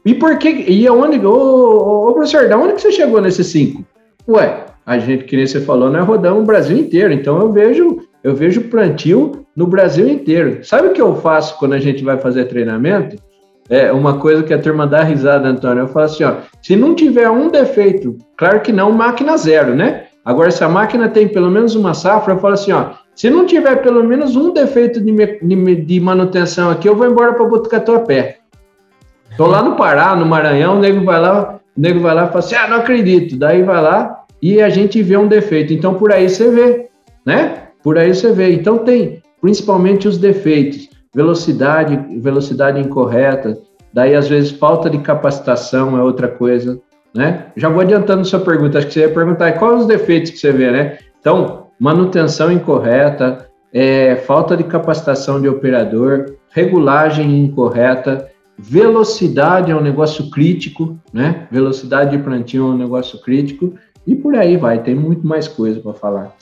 E 0.05 0.13
por 0.13 0.37
que? 0.37 0.49
E 0.49 0.87
aonde. 0.87 1.25
Ô, 1.25 1.31
ô, 1.31 2.09
ô 2.09 2.13
professor, 2.13 2.47
da 2.47 2.57
onde 2.57 2.73
que 2.73 2.81
você 2.81 2.91
chegou 2.91 3.21
nesse 3.21 3.43
5? 3.43 3.83
Ué, 4.27 4.65
a 4.85 4.97
gente, 4.97 5.25
que 5.25 5.35
nem 5.35 5.45
você 5.45 5.61
falou, 5.61 5.89
nós 5.89 6.05
rodamos 6.05 6.43
o 6.43 6.45
Brasil 6.45 6.77
inteiro. 6.77 7.13
Então 7.13 7.39
eu 7.39 7.51
vejo, 7.51 7.99
eu 8.23 8.35
vejo 8.35 8.61
plantio 8.61 9.45
no 9.55 9.67
Brasil 9.67 10.07
inteiro. 10.07 10.63
Sabe 10.63 10.87
o 10.87 10.93
que 10.93 11.01
eu 11.01 11.15
faço 11.15 11.57
quando 11.57 11.73
a 11.73 11.79
gente 11.79 12.03
vai 12.03 12.17
fazer 12.17 12.45
treinamento? 12.45 13.15
É 13.71 13.89
uma 13.89 14.17
coisa 14.17 14.43
que 14.43 14.53
a 14.53 14.59
turma 14.59 14.85
dá 14.85 15.01
risada, 15.01 15.47
Antônio. 15.47 15.83
Eu 15.83 15.87
falo 15.87 16.05
assim, 16.05 16.25
ó, 16.25 16.39
se 16.61 16.75
não 16.75 16.93
tiver 16.93 17.29
um 17.29 17.49
defeito, 17.49 18.17
claro 18.35 18.59
que 18.59 18.73
não, 18.73 18.91
máquina 18.91 19.37
zero, 19.37 19.73
né? 19.73 20.07
Agora, 20.25 20.51
se 20.51 20.61
a 20.61 20.67
máquina 20.67 21.07
tem 21.07 21.29
pelo 21.29 21.49
menos 21.49 21.73
uma 21.73 21.93
safra, 21.93 22.33
eu 22.33 22.39
falo 22.39 22.55
assim, 22.55 22.73
ó, 22.73 22.89
se 23.15 23.29
não 23.29 23.45
tiver 23.45 23.77
pelo 23.77 24.03
menos 24.03 24.35
um 24.35 24.51
defeito 24.51 24.99
de, 24.99 25.75
de, 25.85 25.99
manutenção 26.01 26.69
aqui, 26.69 26.89
eu 26.89 26.97
vou 26.97 27.07
embora 27.07 27.31
para 27.31 27.45
Botucatuapé. 27.45 28.39
Tô 29.37 29.47
lá 29.47 29.63
no 29.63 29.77
Pará, 29.77 30.17
no 30.17 30.25
Maranhão, 30.25 30.75
o 30.75 30.79
nego 30.79 31.05
vai 31.05 31.21
lá, 31.21 31.61
o 31.77 31.81
nego 31.81 32.01
vai 32.01 32.13
lá 32.13 32.25
e 32.25 32.27
fala 32.27 32.39
assim, 32.39 32.55
ah, 32.55 32.67
não 32.67 32.77
acredito. 32.77 33.37
Daí 33.37 33.63
vai 33.63 33.81
lá, 33.81 34.25
e 34.41 34.61
a 34.61 34.67
gente 34.67 35.01
vê 35.01 35.15
um 35.15 35.29
defeito. 35.29 35.71
Então, 35.71 35.93
por 35.93 36.11
aí 36.11 36.29
você 36.29 36.51
vê, 36.51 36.89
né? 37.25 37.69
Por 37.81 37.97
aí 37.97 38.13
você 38.13 38.33
vê. 38.33 38.51
Então, 38.51 38.79
tem 38.79 39.23
principalmente 39.41 40.09
os 40.09 40.17
defeitos, 40.17 40.89
velocidade, 41.13 42.19
velocidade 42.19 42.79
incorreta, 42.79 43.57
daí 43.93 44.15
às 44.15 44.27
vezes 44.27 44.51
falta 44.51 44.89
de 44.89 44.99
capacitação 44.99 45.97
é 45.97 46.03
outra 46.03 46.27
coisa, 46.27 46.79
né? 47.13 47.47
Já 47.55 47.69
vou 47.69 47.81
adiantando 47.81 48.23
sua 48.25 48.39
pergunta, 48.39 48.77
acho 48.77 48.87
que 48.87 48.93
você 48.93 49.01
ia 49.01 49.13
perguntar 49.13 49.51
quais 49.53 49.81
os 49.81 49.87
defeitos 49.87 50.31
que 50.31 50.37
você 50.37 50.51
vê, 50.51 50.71
né? 50.71 50.97
Então, 51.19 51.67
manutenção 51.79 52.51
incorreta, 52.51 53.47
é, 53.73 54.15
falta 54.15 54.55
de 54.55 54.63
capacitação 54.63 55.41
de 55.41 55.47
operador, 55.47 56.35
regulagem 56.49 57.43
incorreta, 57.43 58.29
velocidade 58.57 59.71
é 59.71 59.75
um 59.75 59.81
negócio 59.81 60.29
crítico, 60.29 60.97
né? 61.13 61.47
Velocidade 61.51 62.15
de 62.15 62.23
plantio 62.23 62.63
é 62.63 62.69
um 62.69 62.77
negócio 62.77 63.19
crítico 63.21 63.73
e 64.05 64.15
por 64.15 64.35
aí 64.35 64.57
vai, 64.57 64.81
tem 64.81 64.95
muito 64.95 65.25
mais 65.25 65.47
coisa 65.47 65.79
para 65.79 65.93
falar. 65.93 66.35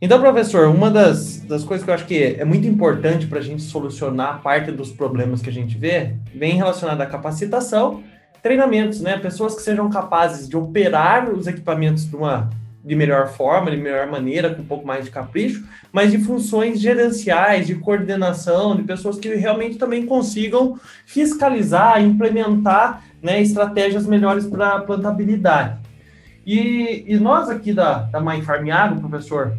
Então, 0.00 0.20
professor, 0.20 0.68
uma 0.68 0.90
das, 0.90 1.38
das 1.40 1.64
coisas 1.64 1.82
que 1.82 1.90
eu 1.90 1.94
acho 1.94 2.06
que 2.06 2.22
é 2.22 2.44
muito 2.44 2.66
importante 2.66 3.26
para 3.26 3.38
a 3.38 3.42
gente 3.42 3.62
solucionar 3.62 4.42
parte 4.42 4.70
dos 4.70 4.92
problemas 4.92 5.40
que 5.40 5.48
a 5.48 5.52
gente 5.52 5.78
vê 5.78 6.14
vem 6.34 6.54
relacionada 6.54 7.02
à 7.02 7.06
capacitação, 7.06 8.04
treinamentos, 8.42 9.00
né? 9.00 9.16
Pessoas 9.18 9.54
que 9.54 9.62
sejam 9.62 9.88
capazes 9.88 10.48
de 10.48 10.56
operar 10.56 11.30
os 11.30 11.46
equipamentos 11.46 12.04
de 12.04 12.14
uma 12.14 12.50
de 12.84 12.94
melhor 12.94 13.26
forma, 13.26 13.68
de 13.68 13.76
melhor 13.76 14.06
maneira, 14.06 14.54
com 14.54 14.62
um 14.62 14.66
pouco 14.66 14.86
mais 14.86 15.06
de 15.06 15.10
capricho, 15.10 15.66
mas 15.90 16.12
de 16.12 16.18
funções 16.18 16.78
gerenciais, 16.78 17.66
de 17.66 17.74
coordenação, 17.74 18.76
de 18.76 18.84
pessoas 18.84 19.18
que 19.18 19.34
realmente 19.34 19.76
também 19.76 20.06
consigam 20.06 20.78
fiscalizar, 21.04 22.00
implementar 22.00 23.02
né, 23.20 23.42
estratégias 23.42 24.06
melhores 24.06 24.46
para 24.46 24.78
plantabilidade. 24.82 25.80
E, 26.46 27.04
e, 27.08 27.18
nós 27.18 27.50
aqui 27.50 27.72
da, 27.72 28.02
da 28.02 28.20
Mãe 28.20 28.40
Farmeado, 28.40 29.00
professor, 29.00 29.52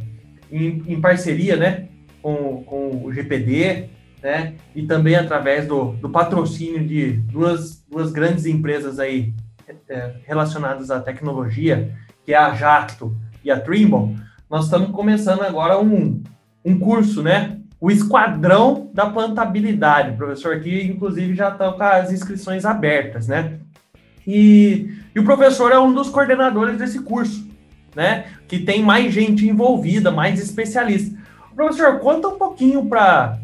em, 0.52 0.84
em, 0.88 1.02
parceria 1.02 1.56
né, 1.56 1.88
com, 2.22 2.64
com 2.64 3.04
o 3.04 3.14
GPD, 3.14 3.90
né, 4.22 4.56
e 4.76 4.84
também 4.84 5.16
através 5.16 5.68
do, 5.68 5.94
do 5.94 6.10
patrocínio 6.10 6.86
de 6.86 7.14
duas, 7.14 7.84
duas 7.90 8.12
grandes 8.12 8.46
empresas 8.46 9.00
aí 9.00 9.34
é, 9.90 10.14
relacionadas 10.26 10.90
à 10.90 11.00
tecnologia, 11.00 11.94
que 12.26 12.34
é 12.34 12.38
a 12.38 12.54
Jacto 12.54 13.16
e 13.44 13.52
a 13.52 13.60
Trimble, 13.60 14.18
nós 14.50 14.66
estamos 14.66 14.92
começando 14.92 15.42
agora 15.42 15.80
um, 15.80 16.24
um 16.64 16.80
curso, 16.80 17.22
né, 17.22 17.58
o 17.80 17.92
esquadrão 17.92 18.90
da 18.94 19.06
plantabilidade, 19.08 20.18
professor, 20.18 20.60
que 20.60 20.84
inclusive 20.84 21.36
já 21.36 21.50
estão 21.50 21.74
com 21.74 21.84
as 21.84 22.12
inscrições 22.12 22.66
abertas, 22.66 23.28
né? 23.28 23.60
E, 24.26 24.92
e 25.16 25.20
o 25.20 25.24
professor 25.24 25.72
é 25.72 25.80
um 25.80 25.94
dos 25.94 26.10
coordenadores 26.10 26.78
desse 26.78 27.02
curso, 27.02 27.47
né? 27.98 28.26
Que 28.48 28.60
tem 28.60 28.84
mais 28.84 29.12
gente 29.12 29.50
envolvida, 29.50 30.12
mais 30.12 30.40
especialista. 30.40 31.18
Professor, 31.56 32.00
conta 32.00 32.28
um 32.28 32.38
pouquinho 32.38 32.86
para 32.86 33.40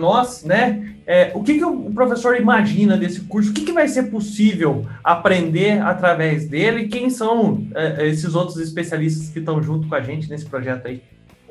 nós, 0.00 0.42
né? 0.42 0.94
É, 1.06 1.30
o 1.34 1.42
que, 1.42 1.58
que 1.58 1.64
o 1.64 1.90
professor 1.90 2.34
imagina 2.34 2.96
desse 2.96 3.20
curso? 3.20 3.50
O 3.50 3.52
que, 3.52 3.60
que 3.60 3.72
vai 3.72 3.86
ser 3.86 4.04
possível 4.04 4.86
aprender 5.04 5.82
através 5.82 6.48
dele? 6.48 6.88
Quem 6.88 7.10
são 7.10 7.62
é, 7.74 8.08
esses 8.08 8.34
outros 8.34 8.56
especialistas 8.56 9.28
que 9.28 9.40
estão 9.40 9.62
junto 9.62 9.86
com 9.86 9.94
a 9.94 10.00
gente 10.00 10.30
nesse 10.30 10.46
projeto 10.46 10.88
aí? 10.88 11.02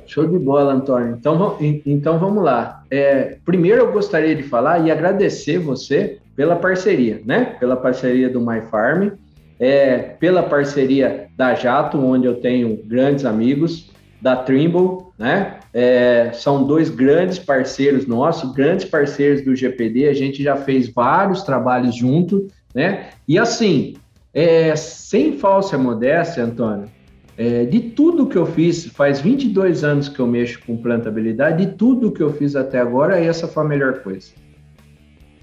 Show 0.08 0.28
de 0.28 0.40
bola, 0.40 0.74
Antônio. 0.74 1.16
Então, 1.20 1.56
então 1.86 2.18
vamos 2.18 2.44
lá. 2.44 2.84
É, 2.90 3.38
primeiro 3.46 3.82
eu 3.82 3.92
gostaria 3.92 4.36
de 4.36 4.42
falar 4.42 4.80
e 4.80 4.90
agradecer 4.90 5.60
você 5.60 6.18
pela 6.36 6.56
parceria, 6.56 7.22
né? 7.24 7.56
Pela 7.60 7.78
parceria 7.78 8.28
do 8.28 8.42
My 8.42 8.62
Farm, 8.72 9.12
é, 9.60 9.98
pela 9.98 10.44
parceria 10.44 11.28
da 11.36 11.56
Jato, 11.56 11.98
onde 11.98 12.26
eu 12.26 12.36
tenho 12.36 12.78
grandes 12.86 13.26
amigos, 13.26 13.92
da 14.22 14.38
Trimble, 14.38 15.08
né? 15.20 15.60
É, 15.74 16.32
são 16.34 16.66
dois 16.66 16.90
grandes 16.90 17.38
parceiros 17.38 18.08
nossos, 18.08 18.54
grandes 18.54 18.86
parceiros 18.86 19.44
do 19.44 19.56
GPD. 19.56 20.08
A 20.08 20.14
gente 20.14 20.42
já 20.42 20.56
fez 20.56 20.88
vários 20.88 21.44
trabalhos 21.44 21.96
junto, 21.96 22.48
né? 22.74 23.10
E 23.28 23.38
assim, 23.38 23.96
é, 24.34 24.76
sem 24.76 25.38
falsa 25.38 25.78
modéstia, 25.78 26.46
Antônio, 26.46 26.90
é, 27.38 27.66
de 27.66 27.80
tudo 27.80 28.28
que 28.28 28.38
eu 28.38 28.46
fiz, 28.46 28.86
faz 28.86 29.20
22 29.20 29.84
anos 29.84 30.08
que 30.08 30.20
eu 30.20 30.28
mexo 30.28 30.60
com 30.66 30.78
plantabilidade, 30.78 31.66
de 31.66 31.74
tudo 31.74 32.12
que 32.12 32.22
eu 32.22 32.32
fiz 32.32 32.56
até 32.56 32.80
agora, 32.80 33.20
essa 33.20 33.48
foi 33.48 33.64
a 33.64 33.68
melhor 33.68 34.00
coisa. 34.00 34.32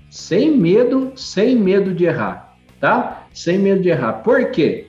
Sem 0.08 0.56
medo, 0.56 1.12
sem 1.16 1.56
medo 1.56 1.92
de 1.92 2.04
errar, 2.04 2.49
tá? 2.80 3.26
Sem 3.32 3.58
medo 3.58 3.82
de 3.82 3.90
errar. 3.90 4.14
Por 4.24 4.50
quê? 4.50 4.86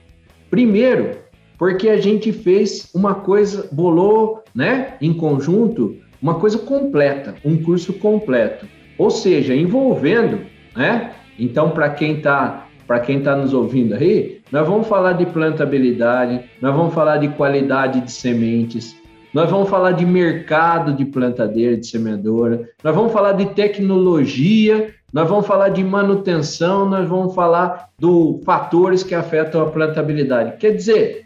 Primeiro, 0.49 1.17
porque 1.58 1.89
a 1.89 1.97
gente 1.97 2.32
fez 2.32 2.89
uma 2.93 3.13
coisa, 3.13 3.69
bolou, 3.71 4.43
né, 4.56 4.95
em 4.99 5.13
conjunto, 5.13 5.95
uma 6.21 6.36
coisa 6.36 6.58
completa, 6.58 7.36
um 7.45 7.62
curso 7.62 7.93
completo. 7.93 8.65
Ou 8.97 9.10
seja, 9.10 9.56
envolvendo, 9.56 10.41
né? 10.75 11.12
Então, 11.38 11.71
para 11.71 11.89
quem 11.89 12.17
está 12.17 12.67
para 12.88 12.99
quem 12.99 13.19
está 13.19 13.38
nos 13.38 13.54
ouvindo 13.54 13.93
aí, 13.93 14.41
nós 14.51 14.67
vamos 14.67 14.86
falar 14.86 15.13
de 15.13 15.25
plantabilidade, 15.25 16.41
nós 16.62 16.75
vamos 16.75 16.93
falar 16.93 17.17
de 17.17 17.30
qualidade 17.30 18.01
de 18.01 18.12
sementes, 18.12 18.97
nós 19.34 19.49
vamos 19.49 19.69
falar 19.69 19.93
de 19.93 20.06
mercado 20.06 20.93
de 20.93 21.06
plantadeira, 21.06 21.77
de 21.77 21.88
semeadora, 21.88 22.69
nós 22.84 22.93
vamos 22.93 23.13
falar 23.13 23.32
de 23.32 23.45
tecnologia, 23.54 24.93
nós 25.13 25.30
vamos 25.30 25.45
falar 25.45 25.69
de 25.69 25.84
manutenção, 25.84 26.86
nós 26.88 27.08
vamos 27.08 27.36
falar 27.36 27.89
dos 28.00 28.43
fatores 28.43 29.04
que 29.04 29.13
afetam 29.13 29.62
a 29.62 29.69
plantabilidade. 29.69 30.58
Quer 30.58 30.71
dizer, 30.71 31.26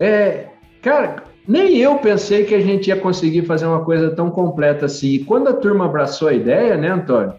é, 0.00 0.46
cara, 0.82 1.24
nem 1.46 1.76
eu 1.76 1.96
pensei 1.98 2.44
que 2.44 2.54
a 2.54 2.60
gente 2.60 2.88
ia 2.88 2.96
conseguir 2.96 3.42
fazer 3.42 3.66
uma 3.66 3.84
coisa 3.84 4.10
tão 4.10 4.30
completa 4.30 4.86
assim. 4.86 5.08
E 5.08 5.18
quando 5.24 5.48
a 5.48 5.52
turma 5.52 5.84
abraçou 5.84 6.28
a 6.28 6.32
ideia, 6.32 6.76
né, 6.76 6.88
Antônio? 6.88 7.34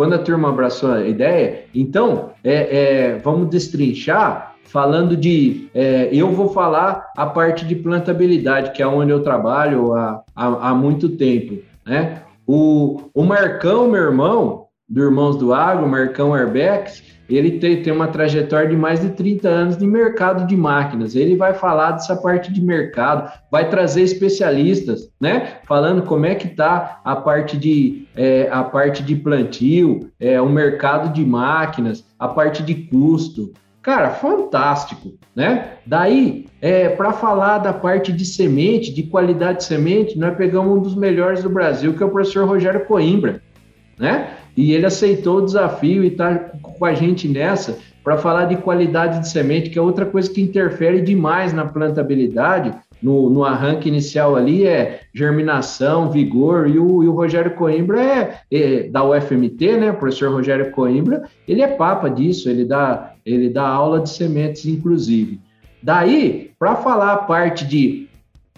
quando 0.00 0.14
a 0.14 0.18
turma 0.18 0.48
abraçou 0.48 0.92
a 0.92 1.06
ideia, 1.06 1.64
então 1.74 2.30
é, 2.42 2.54
é, 2.54 3.18
vamos 3.18 3.50
destrinchar 3.50 4.54
falando 4.64 5.14
de. 5.14 5.68
É, 5.74 6.08
eu 6.10 6.30
vou 6.30 6.48
falar 6.48 7.10
a 7.14 7.26
parte 7.26 7.66
de 7.66 7.74
plantabilidade, 7.74 8.72
que 8.72 8.82
é 8.82 8.86
onde 8.86 9.10
eu 9.10 9.22
trabalho 9.22 9.92
há, 9.94 10.22
há, 10.34 10.70
há 10.70 10.74
muito 10.74 11.10
tempo. 11.10 11.58
Né? 11.84 12.22
O, 12.46 13.10
o 13.12 13.22
Marcão, 13.24 13.90
meu 13.90 14.04
irmão, 14.04 14.68
do 14.90 15.02
Irmãos 15.02 15.36
do 15.36 15.54
Agro, 15.54 15.88
Marcão 15.88 16.34
Arbex, 16.34 17.02
ele 17.28 17.58
tem, 17.58 17.80
tem 17.80 17.92
uma 17.92 18.08
trajetória 18.08 18.68
de 18.68 18.76
mais 18.76 19.00
de 19.00 19.10
30 19.10 19.48
anos 19.48 19.76
de 19.76 19.86
mercado 19.86 20.46
de 20.46 20.56
máquinas. 20.56 21.14
Ele 21.14 21.36
vai 21.36 21.54
falar 21.54 21.92
dessa 21.92 22.16
parte 22.16 22.52
de 22.52 22.60
mercado, 22.60 23.30
vai 23.50 23.68
trazer 23.70 24.02
especialistas, 24.02 25.08
né? 25.20 25.58
Falando 25.64 26.02
como 26.02 26.26
é 26.26 26.34
que 26.34 26.48
está 26.48 27.00
a 27.04 27.14
parte 27.14 27.56
de 27.56 28.08
é, 28.16 28.48
a 28.50 28.64
parte 28.64 29.02
de 29.02 29.14
plantio, 29.14 30.10
é, 30.18 30.40
o 30.40 30.48
mercado 30.48 31.12
de 31.12 31.24
máquinas, 31.24 32.04
a 32.18 32.26
parte 32.26 32.62
de 32.62 32.74
custo. 32.74 33.52
Cara, 33.80 34.10
fantástico, 34.10 35.12
né? 35.34 35.74
Daí, 35.86 36.46
é, 36.60 36.88
para 36.90 37.12
falar 37.12 37.58
da 37.58 37.72
parte 37.72 38.12
de 38.12 38.26
semente, 38.26 38.92
de 38.92 39.04
qualidade 39.04 39.58
de 39.58 39.64
semente, 39.64 40.18
nós 40.18 40.36
pegamos 40.36 40.76
um 40.76 40.82
dos 40.82 40.94
melhores 40.94 41.42
do 41.42 41.48
Brasil, 41.48 41.94
que 41.94 42.02
é 42.02 42.06
o 42.06 42.10
professor 42.10 42.46
Rogério 42.46 42.84
Coimbra, 42.84 43.40
né? 43.98 44.36
E 44.56 44.72
ele 44.72 44.86
aceitou 44.86 45.38
o 45.38 45.44
desafio 45.44 46.02
e 46.04 46.08
está 46.08 46.34
com 46.34 46.84
a 46.84 46.92
gente 46.92 47.28
nessa 47.28 47.78
para 48.02 48.16
falar 48.16 48.46
de 48.46 48.56
qualidade 48.56 49.20
de 49.20 49.28
semente, 49.28 49.70
que 49.70 49.78
é 49.78 49.82
outra 49.82 50.06
coisa 50.06 50.30
que 50.30 50.40
interfere 50.40 51.00
demais 51.00 51.52
na 51.52 51.66
plantabilidade. 51.66 52.74
No, 53.02 53.30
no 53.30 53.44
arranque 53.44 53.88
inicial 53.88 54.36
ali 54.36 54.66
é 54.66 55.00
germinação, 55.14 56.10
vigor, 56.10 56.68
e 56.68 56.78
o, 56.78 57.02
e 57.02 57.08
o 57.08 57.12
Rogério 57.12 57.54
Coimbra 57.54 57.98
é, 58.02 58.40
é, 58.50 58.82
da 58.84 59.02
UFMT, 59.02 59.76
né? 59.78 59.90
O 59.90 59.96
professor 59.96 60.30
Rogério 60.30 60.70
Coimbra, 60.70 61.22
ele 61.48 61.62
é 61.62 61.66
papa 61.66 62.10
disso, 62.10 62.50
ele 62.50 62.66
dá, 62.66 63.14
ele 63.24 63.48
dá 63.48 63.66
aula 63.66 64.00
de 64.00 64.10
sementes, 64.10 64.66
inclusive. 64.66 65.40
Daí, 65.82 66.50
para 66.58 66.76
falar 66.76 67.12
a 67.12 67.18
parte 67.18 67.66
de 67.66 68.06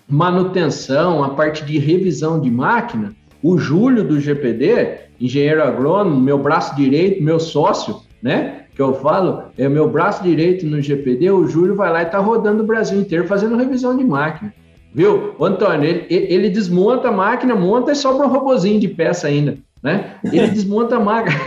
manutenção, 0.09 1.22
a 1.22 1.31
parte 1.31 1.64
de 1.64 1.78
revisão 1.78 2.40
de 2.40 2.50
máquina, 2.50 3.14
o 3.42 3.57
Júlio 3.57 4.02
do 4.02 4.20
GPD, 4.20 5.12
engenheiro 5.22 5.62
agrônomo, 5.62 6.20
meu 6.20 6.37
braço 6.37 6.74
direito, 6.74 7.22
meu 7.22 7.38
sócio, 7.38 8.00
né? 8.20 8.64
Que 8.74 8.82
eu 8.82 8.94
falo, 8.94 9.44
é 9.56 9.68
meu 9.68 9.88
braço 9.88 10.22
direito 10.22 10.66
no 10.66 10.80
GPD, 10.80 11.30
o 11.30 11.46
Júlio 11.46 11.76
vai 11.76 11.92
lá 11.92 12.02
e 12.02 12.06
tá 12.06 12.18
rodando 12.18 12.62
o 12.62 12.66
Brasil 12.66 12.98
inteiro 12.98 13.26
fazendo 13.28 13.56
revisão 13.56 13.96
de 13.96 14.02
máquina. 14.02 14.52
Viu? 14.92 15.35
O 15.38 15.44
Antônio, 15.44 15.88
ele, 15.88 16.06
ele 16.11 16.50
desmonta 16.50 17.08
a 17.08 17.12
máquina, 17.12 17.54
monta 17.54 17.92
e 17.92 17.94
sobra 17.94 18.26
um 18.26 18.30
robozinho 18.30 18.80
de 18.80 18.88
peça 18.88 19.28
ainda, 19.28 19.56
né? 19.82 20.16
Ele 20.24 20.48
desmonta 20.48 20.96
a 20.96 21.00
máquina. 21.00 21.38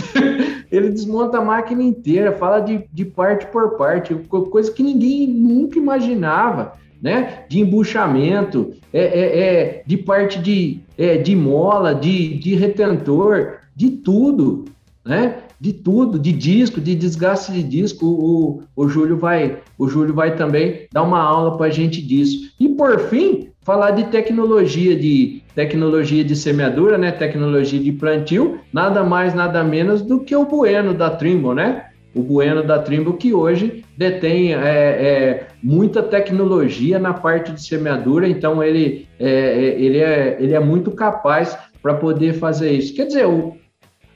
ele 0.70 0.90
desmonta 0.90 1.38
a 1.38 1.44
máquina 1.44 1.82
inteira, 1.82 2.32
fala 2.32 2.60
de, 2.60 2.84
de 2.92 3.04
parte 3.04 3.46
por 3.46 3.76
parte, 3.76 4.14
coisa 4.50 4.70
que 4.70 4.82
ninguém 4.82 5.26
nunca 5.28 5.78
imaginava 5.78 6.74
né? 7.04 7.44
De 7.50 7.60
embuchamento, 7.60 8.72
é, 8.90 9.02
é, 9.02 9.38
é 9.38 9.82
de 9.86 9.98
parte 9.98 10.38
de, 10.38 10.80
é, 10.96 11.18
de 11.18 11.36
mola, 11.36 11.94
de, 11.94 12.38
de 12.38 12.54
retentor, 12.54 13.58
de 13.76 13.90
tudo, 13.90 14.64
né? 15.04 15.36
De 15.60 15.74
tudo, 15.74 16.18
de 16.18 16.32
disco, 16.32 16.80
de 16.80 16.94
desgaste 16.94 17.52
de 17.52 17.62
disco. 17.62 18.06
O, 18.06 18.62
o, 18.74 18.88
Júlio 18.88 19.18
vai, 19.18 19.58
o 19.76 19.86
Júlio 19.86 20.14
vai 20.14 20.34
também 20.34 20.88
dar 20.90 21.02
uma 21.02 21.20
aula 21.20 21.58
para 21.58 21.66
a 21.66 21.70
gente 21.70 22.00
disso. 22.00 22.50
E 22.58 22.70
por 22.70 22.98
fim, 23.10 23.48
falar 23.60 23.90
de 23.90 24.04
tecnologia 24.04 24.96
de 24.96 25.42
tecnologia 25.54 26.24
de 26.24 26.34
semeadura, 26.34 26.96
né? 26.96 27.12
Tecnologia 27.12 27.78
de 27.78 27.92
plantio, 27.92 28.60
nada 28.72 29.04
mais, 29.04 29.34
nada 29.34 29.62
menos 29.62 30.00
do 30.00 30.20
que 30.20 30.34
o 30.34 30.46
Bueno 30.46 30.94
da 30.94 31.10
Trimble, 31.10 31.54
né? 31.54 31.84
O 32.14 32.22
Bueno 32.22 32.62
da 32.62 32.78
Trimble, 32.78 33.14
que 33.14 33.34
hoje 33.34 33.84
detém 33.96 34.54
é, 34.54 34.58
é, 34.58 35.46
muita 35.62 36.02
tecnologia 36.02 36.98
na 36.98 37.12
parte 37.12 37.52
de 37.52 37.62
semeadura, 37.62 38.28
então 38.28 38.62
ele 38.62 39.08
é, 39.18 39.28
é 39.28 39.80
ele, 39.80 39.98
é, 39.98 40.36
ele 40.40 40.54
é 40.54 40.60
muito 40.60 40.90
capaz 40.90 41.56
para 41.82 41.94
poder 41.94 42.34
fazer 42.34 42.72
isso. 42.72 42.94
Quer 42.94 43.06
dizer, 43.06 43.26
o, 43.26 43.56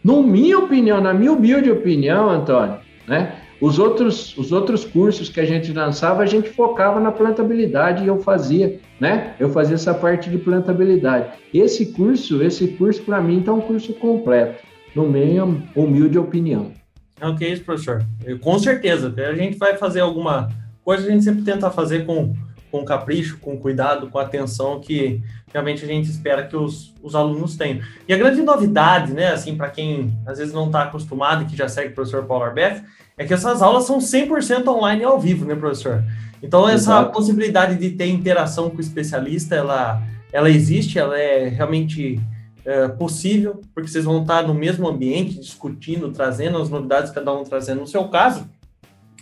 na 0.03 0.23
minha 0.23 0.59
opinião, 0.59 1.01
na 1.01 1.13
minha 1.13 1.33
humilde 1.33 1.71
opinião, 1.71 2.31
Antônio, 2.31 2.79
né, 3.07 3.33
os 3.61 3.79
outros, 3.79 4.37
os 4.39 4.53
outros 4.53 4.85
cursos 4.85 5.29
que 5.29 5.41
a 5.41 5.45
gente 5.45 5.73
lançava, 5.73 6.23
a 6.23 6.27
gente 6.27 6.49
focava 6.49 7.01
na 7.01 7.11
plantabilidade 7.11 8.05
e 8.05 8.07
eu 8.07 8.21
fazia, 8.21 8.79
né? 9.01 9.35
Eu 9.41 9.51
fazia 9.51 9.75
essa 9.75 9.93
parte 9.93 10.31
de 10.31 10.39
plantabilidade. 10.39 11.31
Esse 11.53 11.87
curso, 11.87 12.41
esse 12.41 12.69
curso 12.69 13.03
para 13.03 13.21
mim 13.21 13.41
está 13.41 13.53
um 13.53 13.61
curso 13.61 13.93
completo, 13.95 14.63
no 14.95 15.09
minha 15.09 15.45
humilde 15.75 16.17
opinião. 16.17 16.78
Não, 17.21 17.35
que 17.37 17.47
isso, 17.47 17.65
professor. 17.65 18.05
Eu, 18.25 18.39
com 18.39 18.59
certeza. 18.59 19.13
A 19.17 19.35
gente 19.35 19.59
vai 19.59 19.77
fazer 19.77 20.01
alguma 20.01 20.49
coisa, 20.85 21.07
a 21.07 21.11
gente 21.11 21.25
sempre 21.25 21.43
tenta 21.43 21.71
fazer 21.71 22.07
com, 22.07 22.35
com 22.71 22.85
capricho, 22.85 23.39
com 23.39 23.59
cuidado, 23.59 24.09
com 24.09 24.19
atenção 24.19 24.81
que 24.81 25.23
realmente 25.53 25.85
a 25.85 25.89
gente 25.89 26.09
espera 26.09 26.47
que 26.47 26.57
os, 26.57 26.95
os 27.03 27.15
alunos 27.15 27.57
tenham. 27.57 27.81
E 28.07 28.13
a 28.13 28.17
grande 28.17 28.43
novidade, 28.43 29.13
né, 29.13 29.33
assim, 29.33 29.57
para 29.57 29.71
quem 29.71 30.17
às 30.27 30.39
vezes 30.39 30.53
não 30.53 30.67
está 30.67 30.83
acostumado 30.83 31.43
e 31.43 31.47
que 31.47 31.57
já 31.57 31.69
segue 31.69 31.91
o 31.91 31.95
professor 31.95 32.25
Paulo 32.25 32.45
Arbeff, 32.45 32.83
é 33.17 33.25
que 33.25 33.35
essas 33.35 33.63
aulas 33.63 33.85
são 33.85 33.99
100% 33.99 34.67
online 34.69 35.03
e 35.03 35.05
ao 35.05 35.19
vivo, 35.19 35.45
né, 35.45 35.55
professor? 35.55 36.05
Então, 36.43 36.69
essa 36.69 36.93
Exato. 36.93 37.13
possibilidade 37.13 37.77
de 37.77 37.91
ter 37.91 38.07
interação 38.07 38.71
com 38.71 38.77
o 38.77 38.81
especialista, 38.81 39.57
ela, 39.57 40.01
ela 40.33 40.49
existe, 40.49 40.99
ela 40.99 41.19
é 41.19 41.49
realmente 41.49 42.21
é, 42.69 42.87
possível, 42.87 43.63
porque 43.75 43.89
vocês 43.89 44.05
vão 44.05 44.21
estar 44.21 44.43
no 44.43 44.53
mesmo 44.53 44.87
ambiente, 44.87 45.41
discutindo, 45.41 46.13
trazendo 46.13 46.59
as 46.59 46.69
novidades, 46.69 47.11
cada 47.11 47.33
um 47.33 47.43
trazendo 47.43 47.81
no 47.81 47.87
seu 47.87 48.05
caso. 48.09 48.47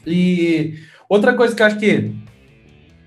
E 0.05 0.75
outra 1.09 1.33
coisa 1.33 1.55
que 1.55 1.63
eu 1.63 1.67
acho 1.67 1.79
que, 1.79 2.13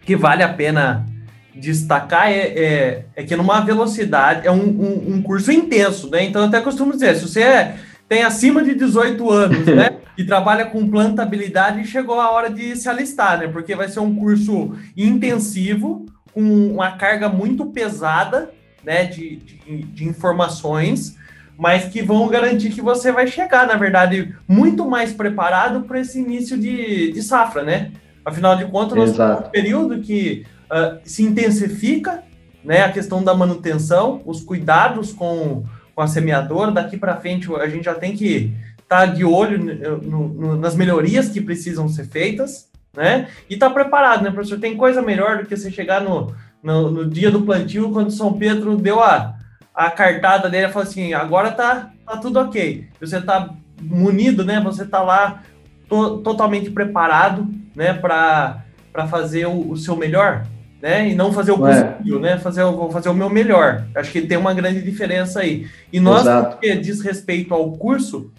que 0.05 0.15
vale 0.15 0.41
a 0.41 0.53
pena 0.53 1.05
destacar 1.53 2.31
é, 2.31 2.39
é, 2.39 3.05
é, 3.17 3.23
que 3.23 3.35
numa 3.35 3.59
velocidade, 3.59 4.47
é 4.47 4.51
um, 4.51 4.63
um, 4.63 5.15
um, 5.15 5.21
curso 5.21 5.51
intenso, 5.51 6.09
né? 6.09 6.23
Então, 6.23 6.43
eu 6.43 6.47
até 6.47 6.61
costumo 6.61 6.93
dizer, 6.93 7.17
se 7.17 7.27
você 7.27 7.41
é, 7.41 7.75
tem 8.07 8.23
acima 8.23 8.63
de 8.63 8.73
18 8.75 9.29
anos, 9.29 9.65
né? 9.65 9.97
E 10.17 10.25
trabalha 10.25 10.65
com 10.65 10.89
plantabilidade, 10.89 11.87
chegou 11.87 12.19
a 12.19 12.29
hora 12.31 12.49
de 12.49 12.75
se 12.75 12.89
alistar, 12.89 13.39
né? 13.39 13.47
Porque 13.47 13.73
vai 13.73 13.87
ser 13.87 14.01
um 14.01 14.13
curso 14.13 14.75
intensivo, 14.97 16.05
com 16.33 16.41
uma 16.73 16.91
carga 16.97 17.29
muito 17.29 17.67
pesada, 17.67 18.51
né? 18.89 19.03
De, 19.03 19.35
de, 19.35 19.83
de 19.83 20.03
informações, 20.03 21.15
mas 21.55 21.85
que 21.85 22.01
vão 22.01 22.27
garantir 22.27 22.71
que 22.71 22.81
você 22.81 23.11
vai 23.11 23.27
chegar, 23.27 23.67
na 23.67 23.75
verdade, 23.75 24.35
muito 24.47 24.89
mais 24.89 25.13
preparado 25.13 25.81
para 25.81 25.99
esse 25.99 26.19
início 26.19 26.57
de, 26.57 27.11
de 27.11 27.21
safra, 27.21 27.61
né? 27.61 27.91
Afinal 28.25 28.55
de 28.55 28.65
contas, 28.65 28.97
nós 28.97 29.15
temos 29.15 29.45
um 29.45 29.51
período 29.51 29.99
que 29.99 30.43
uh, 30.71 30.97
se 31.03 31.21
intensifica 31.21 32.23
né, 32.63 32.83
a 32.83 32.91
questão 32.91 33.23
da 33.23 33.35
manutenção, 33.35 34.23
os 34.25 34.41
cuidados 34.41 35.13
com, 35.13 35.63
com 35.93 36.01
a 36.01 36.07
semeadora. 36.07 36.71
Daqui 36.71 36.97
para 36.97 37.17
frente, 37.17 37.47
a 37.53 37.69
gente 37.69 37.85
já 37.85 37.93
tem 37.93 38.15
que 38.15 38.51
estar 38.81 39.01
tá 39.01 39.05
de 39.05 39.23
olho 39.23 39.59
no, 40.01 40.27
no, 40.27 40.55
nas 40.55 40.75
melhorias 40.75 41.29
que 41.29 41.39
precisam 41.39 41.87
ser 41.87 42.07
feitas, 42.07 42.67
né? 42.95 43.27
E 43.47 43.53
estar 43.53 43.67
tá 43.67 43.73
preparado, 43.73 44.23
né, 44.23 44.31
professor? 44.31 44.59
Tem 44.59 44.75
coisa 44.75 44.99
melhor 44.99 45.37
do 45.37 45.45
que 45.45 45.55
você 45.55 45.69
chegar 45.69 46.01
no, 46.01 46.33
no, 46.63 46.91
no 46.91 47.09
dia 47.09 47.31
do 47.31 47.41
plantio, 47.41 47.91
quando 47.91 48.11
São 48.11 48.33
Pedro 48.33 48.77
deu 48.77 49.01
a, 49.01 49.35
a 49.73 49.89
cartada 49.89 50.49
dele 50.49 50.69
falou 50.69 50.87
assim: 50.87 51.13
agora 51.13 51.51
tá, 51.51 51.91
tá 52.05 52.17
tudo 52.17 52.39
ok. 52.39 52.87
Você 52.99 53.21
tá 53.21 53.49
munido, 53.81 54.43
né? 54.43 54.59
Você 54.61 54.85
tá 54.85 55.01
lá 55.01 55.43
to, 55.87 56.19
totalmente 56.19 56.69
preparado, 56.69 57.47
né, 57.75 57.93
para 57.93 58.63
fazer 59.07 59.45
o, 59.45 59.71
o 59.71 59.77
seu 59.77 59.95
melhor 59.95 60.45
né? 60.81 61.09
E 61.09 61.15
não 61.15 61.31
fazer 61.31 61.51
o 61.51 61.57
possível, 61.57 62.19
né? 62.19 62.37
Fazer, 62.37 62.63
vou 62.63 62.89
fazer 62.91 63.09
o 63.09 63.13
meu 63.13 63.29
melhor. 63.29 63.85
Acho 63.95 64.11
que 64.11 64.21
tem 64.21 64.37
uma 64.37 64.53
grande 64.53 64.81
diferença 64.81 65.41
aí. 65.41 65.67
E 65.91 65.99
nós, 65.99 66.21
Exato. 66.21 66.57
que 66.57 66.75
diz 66.75 67.01
respeito 67.01 67.53
ao 67.53 67.71
curso, 67.73 68.31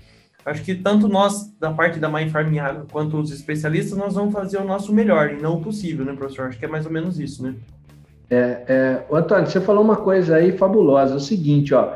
acho 0.44 0.62
que 0.62 0.74
tanto 0.74 1.06
nós, 1.06 1.52
da 1.58 1.70
parte 1.70 1.98
da 1.98 2.08
Mãe 2.08 2.30
quanto 2.90 3.18
os 3.18 3.30
especialistas, 3.30 3.96
nós 3.96 4.14
vamos 4.14 4.32
fazer 4.32 4.58
o 4.58 4.64
nosso 4.64 4.92
melhor, 4.92 5.30
e 5.30 5.40
não 5.40 5.56
o 5.56 5.60
possível, 5.60 6.04
né, 6.04 6.14
professor? 6.14 6.48
Acho 6.48 6.58
que 6.58 6.64
é 6.64 6.68
mais 6.68 6.86
ou 6.86 6.92
menos 6.92 7.20
isso, 7.20 7.42
né? 7.42 7.54
É, 8.30 8.62
é, 8.68 9.02
Antônio, 9.12 9.46
você 9.46 9.60
falou 9.60 9.82
uma 9.82 9.96
coisa 9.96 10.36
aí 10.36 10.52
fabulosa, 10.52 11.14
é 11.14 11.16
o 11.16 11.20
seguinte, 11.20 11.74
ó, 11.74 11.94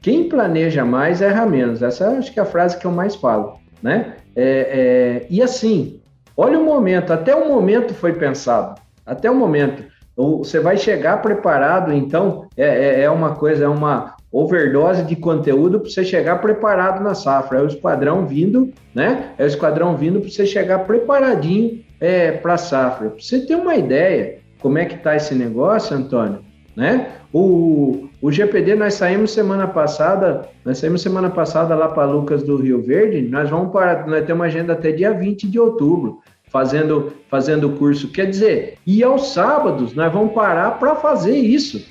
quem 0.00 0.28
planeja 0.28 0.84
mais 0.84 1.20
erra 1.20 1.44
menos, 1.44 1.82
essa 1.82 2.08
acho 2.08 2.32
que 2.32 2.40
é 2.40 2.42
a 2.42 2.46
frase 2.46 2.78
que 2.78 2.86
eu 2.86 2.90
mais 2.90 3.14
falo, 3.14 3.58
né? 3.82 4.14
É, 4.34 5.22
é, 5.22 5.26
e 5.28 5.42
assim, 5.42 6.00
olha 6.36 6.58
o 6.58 6.64
momento, 6.64 7.12
até 7.12 7.34
o 7.34 7.48
momento 7.48 7.92
foi 7.94 8.14
pensado, 8.14 8.80
até 9.04 9.30
o 9.30 9.34
momento. 9.34 9.84
Você 10.16 10.60
vai 10.60 10.76
chegar 10.76 11.20
preparado, 11.20 11.92
então, 11.92 12.46
é, 12.56 12.66
é, 12.66 13.02
é 13.02 13.10
uma 13.10 13.34
coisa, 13.34 13.64
é 13.64 13.68
uma 13.68 14.14
overdose 14.30 15.02
de 15.02 15.16
conteúdo 15.16 15.80
para 15.80 15.90
você 15.90 16.04
chegar 16.04 16.40
preparado 16.40 17.02
na 17.02 17.14
safra. 17.14 17.58
É 17.58 17.62
o 17.62 17.66
esquadrão 17.66 18.24
vindo, 18.24 18.72
né? 18.94 19.30
É 19.38 19.44
o 19.44 19.46
esquadrão 19.46 19.96
vindo 19.96 20.20
para 20.20 20.30
você 20.30 20.46
chegar 20.46 20.80
preparadinho 20.80 21.84
é, 22.00 22.30
para 22.30 22.54
a 22.54 22.58
safra. 22.58 23.10
Para 23.10 23.20
você 23.20 23.40
ter 23.40 23.56
uma 23.56 23.74
ideia 23.74 24.38
como 24.64 24.78
é 24.78 24.86
que 24.86 24.94
está 24.94 25.14
esse 25.14 25.34
negócio, 25.34 25.94
Antônio, 25.94 26.38
né? 26.74 27.18
O, 27.30 28.08
o 28.22 28.32
GPD 28.32 28.74
nós 28.74 28.94
saímos 28.94 29.32
semana 29.32 29.66
passada, 29.66 30.48
nós 30.64 30.78
saímos 30.78 31.02
semana 31.02 31.28
passada 31.28 31.74
lá 31.74 31.88
para 31.88 32.06
Lucas 32.06 32.42
do 32.42 32.56
Rio 32.56 32.80
Verde, 32.80 33.20
nós 33.20 33.50
vamos 33.50 33.70
para, 33.70 34.06
nós 34.06 34.24
temos 34.24 34.40
uma 34.40 34.46
agenda 34.46 34.72
até 34.72 34.90
dia 34.90 35.12
20 35.12 35.50
de 35.50 35.60
outubro 35.60 36.20
fazendo 36.46 37.12
fazendo 37.28 37.68
o 37.68 37.76
curso. 37.76 38.10
Quer 38.10 38.30
dizer, 38.30 38.78
e 38.86 39.04
aos 39.04 39.34
sábados 39.34 39.94
nós 39.94 40.10
vamos 40.10 40.32
parar 40.32 40.78
para 40.78 40.94
fazer 40.94 41.36
isso, 41.36 41.86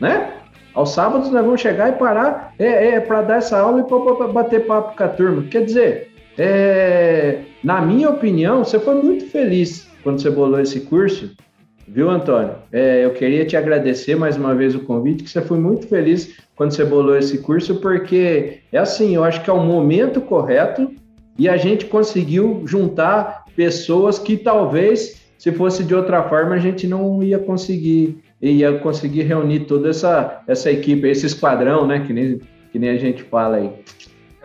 né? 0.00 0.32
Aos 0.74 0.90
sábados 0.90 1.30
nós 1.30 1.44
vamos 1.44 1.60
chegar 1.60 1.90
e 1.90 1.92
parar 1.92 2.54
é, 2.58 2.96
é 2.96 3.00
para 3.00 3.22
dar 3.22 3.36
essa 3.36 3.56
aula 3.56 3.82
e 3.82 3.84
para 3.84 4.26
bater 4.32 4.66
papo 4.66 4.96
com 4.96 5.04
a 5.04 5.08
turma. 5.08 5.44
Quer 5.44 5.64
dizer, 5.64 6.10
é, 6.36 7.42
na 7.62 7.80
minha 7.80 8.10
opinião, 8.10 8.64
você 8.64 8.80
foi 8.80 8.96
muito 9.00 9.30
feliz 9.30 9.88
quando 10.02 10.20
você 10.20 10.28
bolou 10.28 10.58
esse 10.58 10.80
curso, 10.80 11.30
viu, 11.86 12.10
Antônio? 12.10 12.54
É, 12.72 13.04
eu 13.04 13.12
queria 13.12 13.44
te 13.44 13.56
agradecer 13.56 14.16
mais 14.16 14.36
uma 14.36 14.54
vez 14.54 14.74
o 14.74 14.80
convite, 14.80 15.24
que 15.24 15.30
você 15.30 15.40
foi 15.40 15.58
muito 15.58 15.86
feliz 15.86 16.36
quando 16.54 16.72
você 16.72 16.84
bolou 16.84 17.16
esse 17.16 17.38
curso, 17.38 17.76
porque 17.76 18.60
é 18.72 18.78
assim, 18.78 19.14
eu 19.14 19.24
acho 19.24 19.42
que 19.42 19.50
é 19.50 19.52
o 19.52 19.62
momento 19.62 20.20
correto 20.20 20.92
e 21.38 21.48
a 21.48 21.56
gente 21.56 21.84
conseguiu 21.84 22.62
juntar 22.66 23.44
pessoas 23.54 24.18
que 24.18 24.36
talvez, 24.36 25.22
se 25.38 25.52
fosse 25.52 25.84
de 25.84 25.94
outra 25.94 26.22
forma, 26.28 26.54
a 26.54 26.58
gente 26.58 26.86
não 26.86 27.22
ia 27.22 27.38
conseguir, 27.38 28.22
ia 28.40 28.78
conseguir 28.78 29.22
reunir 29.22 29.60
toda 29.60 29.90
essa, 29.90 30.42
essa 30.46 30.70
equipe, 30.70 31.08
esse 31.08 31.26
esquadrão, 31.26 31.86
né? 31.86 32.00
Que 32.06 32.12
nem, 32.12 32.40
que 32.72 32.78
nem 32.78 32.90
a 32.90 32.96
gente 32.96 33.22
fala 33.22 33.56
aí. 33.56 33.70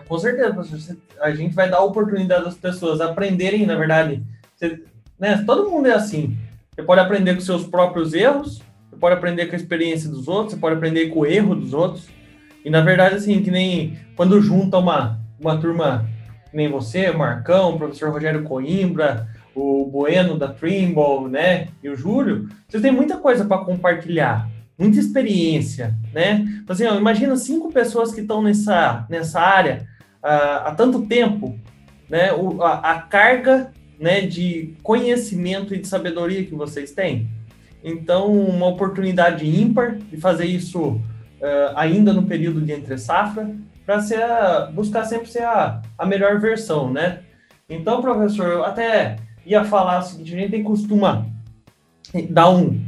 Com 0.08 0.20
certeza, 0.20 0.54
professor. 0.54 0.98
A 1.22 1.32
gente 1.32 1.56
vai 1.56 1.70
dar 1.70 1.78
a 1.78 1.84
oportunidade 1.84 2.44
das 2.44 2.56
pessoas 2.56 3.00
aprenderem, 3.00 3.66
na 3.66 3.76
verdade. 3.76 4.22
Você, 4.58 4.82
né, 5.18 5.42
todo 5.46 5.70
mundo 5.70 5.88
é 5.88 5.94
assim. 5.94 6.36
Você 6.82 6.88
pode 6.88 7.02
aprender 7.02 7.36
com 7.36 7.42
seus 7.42 7.64
próprios 7.64 8.12
erros, 8.12 8.60
você 8.90 8.96
pode 9.00 9.14
aprender 9.14 9.46
com 9.46 9.54
a 9.54 9.56
experiência 9.56 10.10
dos 10.10 10.28
outros, 10.28 10.54
você 10.54 10.60
pode 10.60 10.78
aprender 10.78 11.10
com 11.10 11.20
o 11.20 11.26
erro 11.28 11.54
dos 11.54 11.76
outros. 11.76 12.10
E 12.66 12.72
na 12.72 12.82
verdade, 12.82 13.16
assim, 13.16 13.44
que 13.44 13.52
nem 13.52 14.00
quando 14.16 14.42
junta 14.42 14.80
uma, 14.80 15.20
uma 15.40 15.60
turma 15.60 16.10
nem 16.52 16.68
você, 16.70 17.12
o 17.12 17.18
Marcão, 17.20 17.76
o 17.76 17.78
professor 17.78 18.10
Rogério 18.12 18.44
Coimbra, 18.44 19.28
o 19.54 19.86
Bueno 19.86 20.40
da 20.40 20.48
Trimble, 20.48 21.30
né, 21.30 21.68
e 21.84 21.90
o 21.90 21.96
Júlio, 21.96 22.50
vocês 22.68 22.82
têm 22.82 22.92
muita 22.92 23.18
coisa 23.18 23.46
para 23.46 23.64
compartilhar, 23.64 24.50
muita 24.78 25.00
experiência, 25.00 25.96
né? 26.12 26.44
Então, 26.64 26.74
assim, 26.74 26.88
ó, 26.88 26.96
imagina 26.96 27.36
cinco 27.36 27.72
pessoas 27.72 28.12
que 28.12 28.22
estão 28.22 28.42
nessa, 28.42 29.06
nessa 29.08 29.40
área 29.40 29.88
uh, 30.24 30.66
há 30.66 30.74
tanto 30.76 31.06
tempo, 31.06 31.60
né? 32.10 32.34
O, 32.34 32.64
a, 32.64 32.92
a, 32.92 33.02
carga 33.02 33.72
né, 34.02 34.22
de 34.22 34.74
conhecimento 34.82 35.76
e 35.76 35.78
de 35.78 35.88
sabedoria 35.88 36.44
que 36.44 36.56
vocês 36.56 36.92
têm. 36.92 37.30
Então, 37.84 38.34
uma 38.34 38.66
oportunidade 38.66 39.46
ímpar 39.46 39.96
de 39.96 40.18
fazer 40.18 40.46
isso 40.46 40.82
uh, 40.82 41.02
ainda 41.76 42.12
no 42.12 42.24
período 42.24 42.62
de 42.62 42.72
entre 42.72 42.98
safra, 42.98 43.56
para 43.86 44.72
buscar 44.74 45.06
sempre 45.06 45.30
ser 45.30 45.44
a, 45.44 45.82
a 45.98 46.06
melhor 46.06 46.40
versão, 46.40 46.92
né? 46.92 47.20
Então, 47.70 48.02
professor, 48.02 48.48
eu 48.48 48.66
até 48.66 49.18
ia 49.46 49.64
falar 49.64 50.00
o 50.00 50.04
seguinte, 50.04 50.36
a 50.36 50.40
gente 50.40 50.64
costuma 50.64 51.28
dar 52.30 52.50
um, 52.50 52.82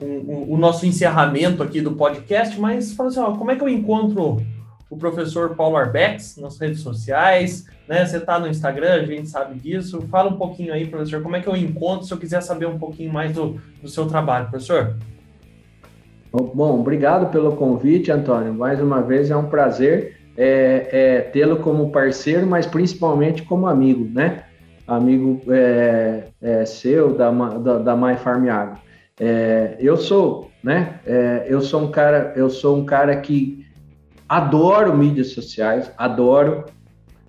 um, 0.00 0.06
um, 0.06 0.52
o 0.52 0.56
nosso 0.56 0.84
encerramento 0.84 1.62
aqui 1.62 1.80
do 1.80 1.92
podcast, 1.92 2.58
mas 2.60 2.92
fala 2.92 3.08
assim, 3.08 3.20
ó, 3.20 3.32
como 3.32 3.50
é 3.50 3.56
que 3.56 3.62
eu 3.62 3.68
encontro 3.68 4.44
o 4.90 4.96
professor 4.96 5.54
Paulo 5.54 5.76
Arbex 5.76 6.36
nas 6.38 6.58
redes 6.58 6.80
sociais, 6.80 7.66
né? 7.86 8.04
Você 8.04 8.16
está 8.18 8.38
no 8.38 8.48
Instagram, 8.48 8.94
a 8.94 9.04
gente 9.04 9.28
sabe 9.28 9.58
disso. 9.58 10.02
Fala 10.10 10.30
um 10.30 10.36
pouquinho 10.38 10.72
aí, 10.72 10.86
professor, 10.86 11.22
como 11.22 11.36
é 11.36 11.40
que 11.40 11.48
eu 11.48 11.56
encontro 11.56 12.06
se 12.06 12.12
eu 12.12 12.18
quiser 12.18 12.42
saber 12.42 12.66
um 12.66 12.78
pouquinho 12.78 13.12
mais 13.12 13.32
do, 13.32 13.60
do 13.82 13.88
seu 13.88 14.06
trabalho, 14.06 14.48
professor? 14.48 14.96
Bom, 16.32 16.80
obrigado 16.80 17.30
pelo 17.30 17.56
convite, 17.56 18.10
Antônio. 18.10 18.52
Mais 18.52 18.80
uma 18.80 19.00
vez 19.02 19.30
é 19.30 19.36
um 19.36 19.48
prazer 19.48 20.18
é, 20.36 20.88
é 20.90 21.20
tê-lo 21.20 21.56
como 21.56 21.90
parceiro, 21.90 22.46
mas 22.46 22.66
principalmente 22.66 23.42
como 23.42 23.66
amigo, 23.66 24.08
né? 24.12 24.44
Amigo 24.86 25.42
é, 25.48 26.24
é, 26.40 26.64
seu 26.64 27.14
da, 27.14 27.30
da, 27.30 27.78
da 27.78 27.96
My 27.96 28.16
Farm 28.16 28.48
Agro. 28.48 28.78
É, 29.20 29.76
eu 29.80 29.96
sou, 29.96 30.50
né? 30.62 31.00
É, 31.04 31.46
eu 31.48 31.60
sou 31.60 31.82
um 31.82 31.90
cara, 31.90 32.32
eu 32.36 32.48
sou 32.48 32.76
um 32.76 32.84
cara 32.84 33.16
que 33.16 33.66
adoro 34.28 34.96
mídias 34.96 35.28
sociais, 35.28 35.90
adoro, 35.96 36.64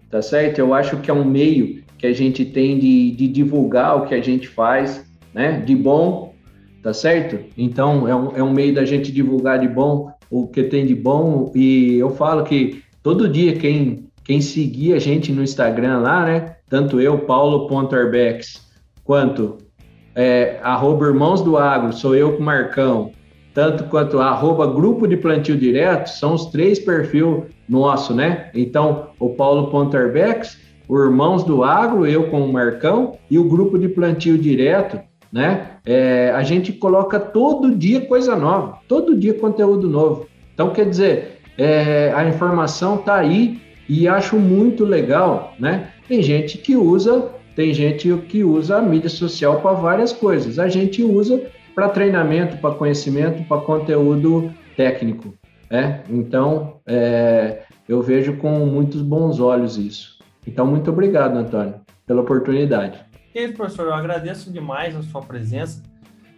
tá 0.09 0.21
certo? 0.21 0.59
Eu 0.59 0.73
acho 0.73 0.97
que 0.97 1.09
é 1.09 1.13
um 1.13 1.23
meio 1.23 1.83
que 1.97 2.07
a 2.07 2.13
gente 2.13 2.45
tem 2.45 2.77
de, 2.77 3.11
de 3.11 3.27
divulgar 3.27 3.97
o 3.97 4.05
que 4.05 4.15
a 4.15 4.21
gente 4.21 4.47
faz, 4.47 5.05
né? 5.33 5.59
De 5.59 5.75
bom, 5.75 6.33
tá 6.81 6.93
certo? 6.93 7.39
Então 7.57 8.07
é 8.07 8.15
um, 8.15 8.37
é 8.37 8.43
um 8.43 8.51
meio 8.51 8.73
da 8.73 8.85
gente 8.85 9.11
divulgar 9.11 9.59
de 9.59 9.67
bom 9.67 10.11
o 10.29 10.47
que 10.47 10.63
tem 10.63 10.85
de 10.85 10.95
bom 10.95 11.51
e 11.55 11.95
eu 11.97 12.11
falo 12.11 12.43
que 12.43 12.83
todo 13.01 13.27
dia 13.27 13.55
quem, 13.55 14.07
quem 14.23 14.41
seguir 14.41 14.93
a 14.93 14.99
gente 14.99 15.31
no 15.31 15.43
Instagram 15.43 15.99
lá, 15.99 16.25
né? 16.25 16.55
Tanto 16.69 17.01
eu, 17.01 17.19
Paulo.arbex, 17.19 18.67
quanto 19.03 19.57
é, 20.13 20.59
arroba 20.61 21.07
Irmãos 21.07 21.41
do 21.41 21.57
Agro, 21.57 21.91
sou 21.93 22.15
eu 22.15 22.33
com 22.33 22.43
o 22.43 22.45
Marcão, 22.45 23.11
tanto 23.59 23.83
quanto 23.89 24.21
arroba 24.21 24.65
Grupo 24.65 25.05
de 25.05 25.17
Plantio 25.17 25.57
Direto, 25.57 26.07
são 26.07 26.33
os 26.33 26.45
três 26.45 26.79
perfis 26.79 27.43
nosso, 27.67 28.13
né? 28.13 28.49
Então, 28.55 29.09
o 29.19 29.31
Paulo.arbex, 29.31 30.57
o 30.87 30.97
Irmãos 30.97 31.43
do 31.43 31.61
Agro, 31.61 32.07
eu 32.07 32.29
com 32.29 32.39
o 32.39 32.53
Marcão, 32.53 33.17
e 33.29 33.37
o 33.37 33.43
Grupo 33.43 33.77
de 33.77 33.89
Plantio 33.89 34.37
Direto, 34.37 34.97
né? 35.29 35.71
É, 35.85 36.31
a 36.33 36.41
gente 36.41 36.71
coloca 36.71 37.19
todo 37.19 37.75
dia 37.75 37.99
coisa 37.99 38.33
nova, 38.33 38.77
todo 38.87 39.13
dia 39.13 39.33
conteúdo 39.33 39.89
novo. 39.89 40.25
Então, 40.53 40.69
quer 40.69 40.87
dizer, 40.87 41.41
é, 41.57 42.13
a 42.15 42.25
informação 42.29 42.95
está 42.95 43.15
aí 43.15 43.59
e 43.89 44.07
acho 44.07 44.37
muito 44.37 44.85
legal, 44.85 45.53
né? 45.59 45.89
Tem 46.07 46.21
gente 46.23 46.57
que 46.57 46.77
usa, 46.77 47.27
tem 47.57 47.73
gente 47.73 48.09
que 48.29 48.41
usa 48.41 48.77
a 48.77 48.81
mídia 48.81 49.09
social 49.09 49.59
para 49.59 49.73
várias 49.73 50.13
coisas. 50.13 50.57
A 50.57 50.69
gente 50.69 51.03
usa 51.03 51.41
para 51.79 51.87
treinamento, 51.87 52.57
para 52.57 52.75
conhecimento, 52.75 53.41
para 53.45 53.61
conteúdo 53.61 54.53
técnico. 54.75 55.33
Né? 55.71 56.03
Então, 56.09 56.81
é, 56.85 57.61
eu 57.87 58.01
vejo 58.01 58.35
com 58.35 58.65
muitos 58.65 59.01
bons 59.01 59.39
olhos 59.39 59.77
isso. 59.77 60.19
Então, 60.45 60.67
muito 60.67 60.91
obrigado, 60.91 61.37
Antônio, 61.37 61.75
pela 62.05 62.21
oportunidade. 62.21 62.99
E 63.33 63.47
professor, 63.47 63.85
eu 63.85 63.93
agradeço 63.93 64.51
demais 64.51 64.93
a 64.93 65.01
sua 65.03 65.21
presença. 65.21 65.81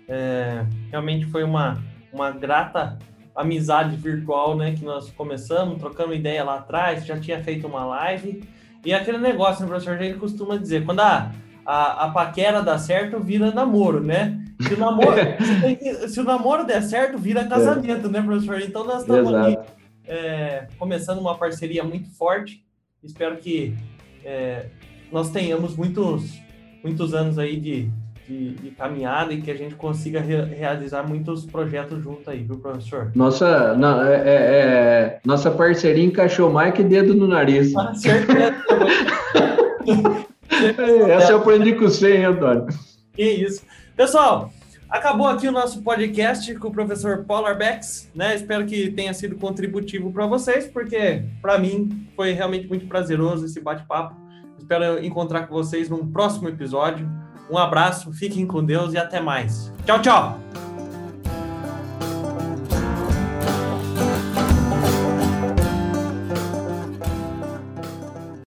É, 0.08 0.64
realmente 0.92 1.26
foi 1.26 1.44
uma, 1.44 1.82
uma 2.14 2.30
grata 2.30 3.00
amizade 3.36 3.96
virtual, 3.96 4.56
né, 4.56 4.74
que 4.74 4.86
nós 4.86 5.10
começamos, 5.10 5.80
trocando 5.80 6.14
ideia 6.14 6.44
lá 6.44 6.58
atrás, 6.58 7.04
já 7.04 7.20
tinha 7.20 7.44
feito 7.44 7.66
uma 7.66 7.84
live, 7.84 8.44
e 8.86 8.94
aquele 8.94 9.18
negócio, 9.18 9.64
né, 9.64 9.70
professor, 9.70 9.98
gente 9.98 10.20
costuma 10.20 10.56
dizer, 10.56 10.86
quando 10.86 11.00
a, 11.00 11.32
a, 11.66 12.06
a 12.06 12.10
paquera 12.10 12.62
dá 12.62 12.78
certo, 12.78 13.20
vira 13.20 13.52
namoro, 13.52 14.02
né? 14.02 14.41
Se 14.68 14.74
o 14.74 14.78
namoro, 14.78 15.16
se, 15.80 16.10
se, 16.10 16.20
o 16.20 16.24
namoro 16.24 16.66
der 16.66 16.82
certo, 16.82 17.18
vira 17.18 17.46
casamento, 17.46 18.08
é. 18.08 18.10
né, 18.10 18.22
professor? 18.22 18.62
Então 18.62 18.84
nós 18.84 19.02
estamos 19.02 19.34
aqui 19.34 19.58
é, 20.08 20.68
começando 20.78 21.20
uma 21.20 21.38
parceria 21.38 21.84
muito 21.84 22.10
forte, 22.16 22.64
espero 23.04 23.38
que 23.38 23.76
é, 24.24 24.66
nós 25.12 25.30
tenhamos 25.32 25.76
muitos, 25.76 26.40
muitos 26.84 27.14
anos 27.14 27.38
aí 27.38 27.60
de, 27.60 27.90
de, 28.28 28.54
de, 28.56 28.72
caminhada 28.72 29.34
e 29.34 29.42
que 29.42 29.50
a 29.52 29.56
gente 29.56 29.76
consiga 29.76 30.20
re, 30.20 30.44
realizar 30.44 31.08
muitos 31.08 31.46
projetos 31.46 32.04
juntos 32.04 32.28
aí, 32.28 32.44
viu, 32.44 32.58
professor? 32.58 33.12
Nossa, 33.16 33.76
não, 33.76 34.04
é, 34.04 34.16
é, 34.16 34.22
é, 34.26 35.20
nossa 35.26 35.52
parceria 35.52 36.04
encaixou 36.04 36.52
mais 36.52 36.74
que 36.74 36.84
dedo 36.84 37.14
no 37.14 37.28
nariz. 37.28 37.76
Ah, 37.76 37.94
certeza. 37.94 38.56
Essa 41.10 41.32
eu 41.32 41.38
aprendi 41.38 41.74
com 41.74 41.86
você, 41.86 42.18
hein, 42.18 42.26
Antônio? 42.26 42.68
Que 43.14 43.24
isso. 43.24 43.64
Pessoal, 44.02 44.52
acabou 44.90 45.28
aqui 45.28 45.48
o 45.48 45.52
nosso 45.52 45.84
podcast 45.84 46.56
com 46.56 46.70
o 46.70 46.72
professor 46.72 47.24
Paul 47.24 47.46
Arbex, 47.46 48.10
né? 48.16 48.34
Espero 48.34 48.66
que 48.66 48.90
tenha 48.90 49.14
sido 49.14 49.36
contributivo 49.36 50.12
para 50.12 50.26
vocês, 50.26 50.66
porque 50.66 51.24
para 51.40 51.60
mim 51.60 52.10
foi 52.16 52.32
realmente 52.32 52.68
muito 52.68 52.88
prazeroso 52.88 53.46
esse 53.46 53.62
bate-papo. 53.62 54.16
Espero 54.58 55.06
encontrar 55.06 55.46
com 55.46 55.54
vocês 55.54 55.88
num 55.88 56.12
próximo 56.12 56.50
episódio. 56.50 57.08
Um 57.48 57.60
abraço, 57.60 58.12
fiquem 58.12 58.48
com 58.48 58.66
Deus 58.66 58.92
e 58.94 58.98
até 58.98 59.22
mais. 59.22 59.72
Tchau, 59.86 60.02
tchau! 60.02 60.71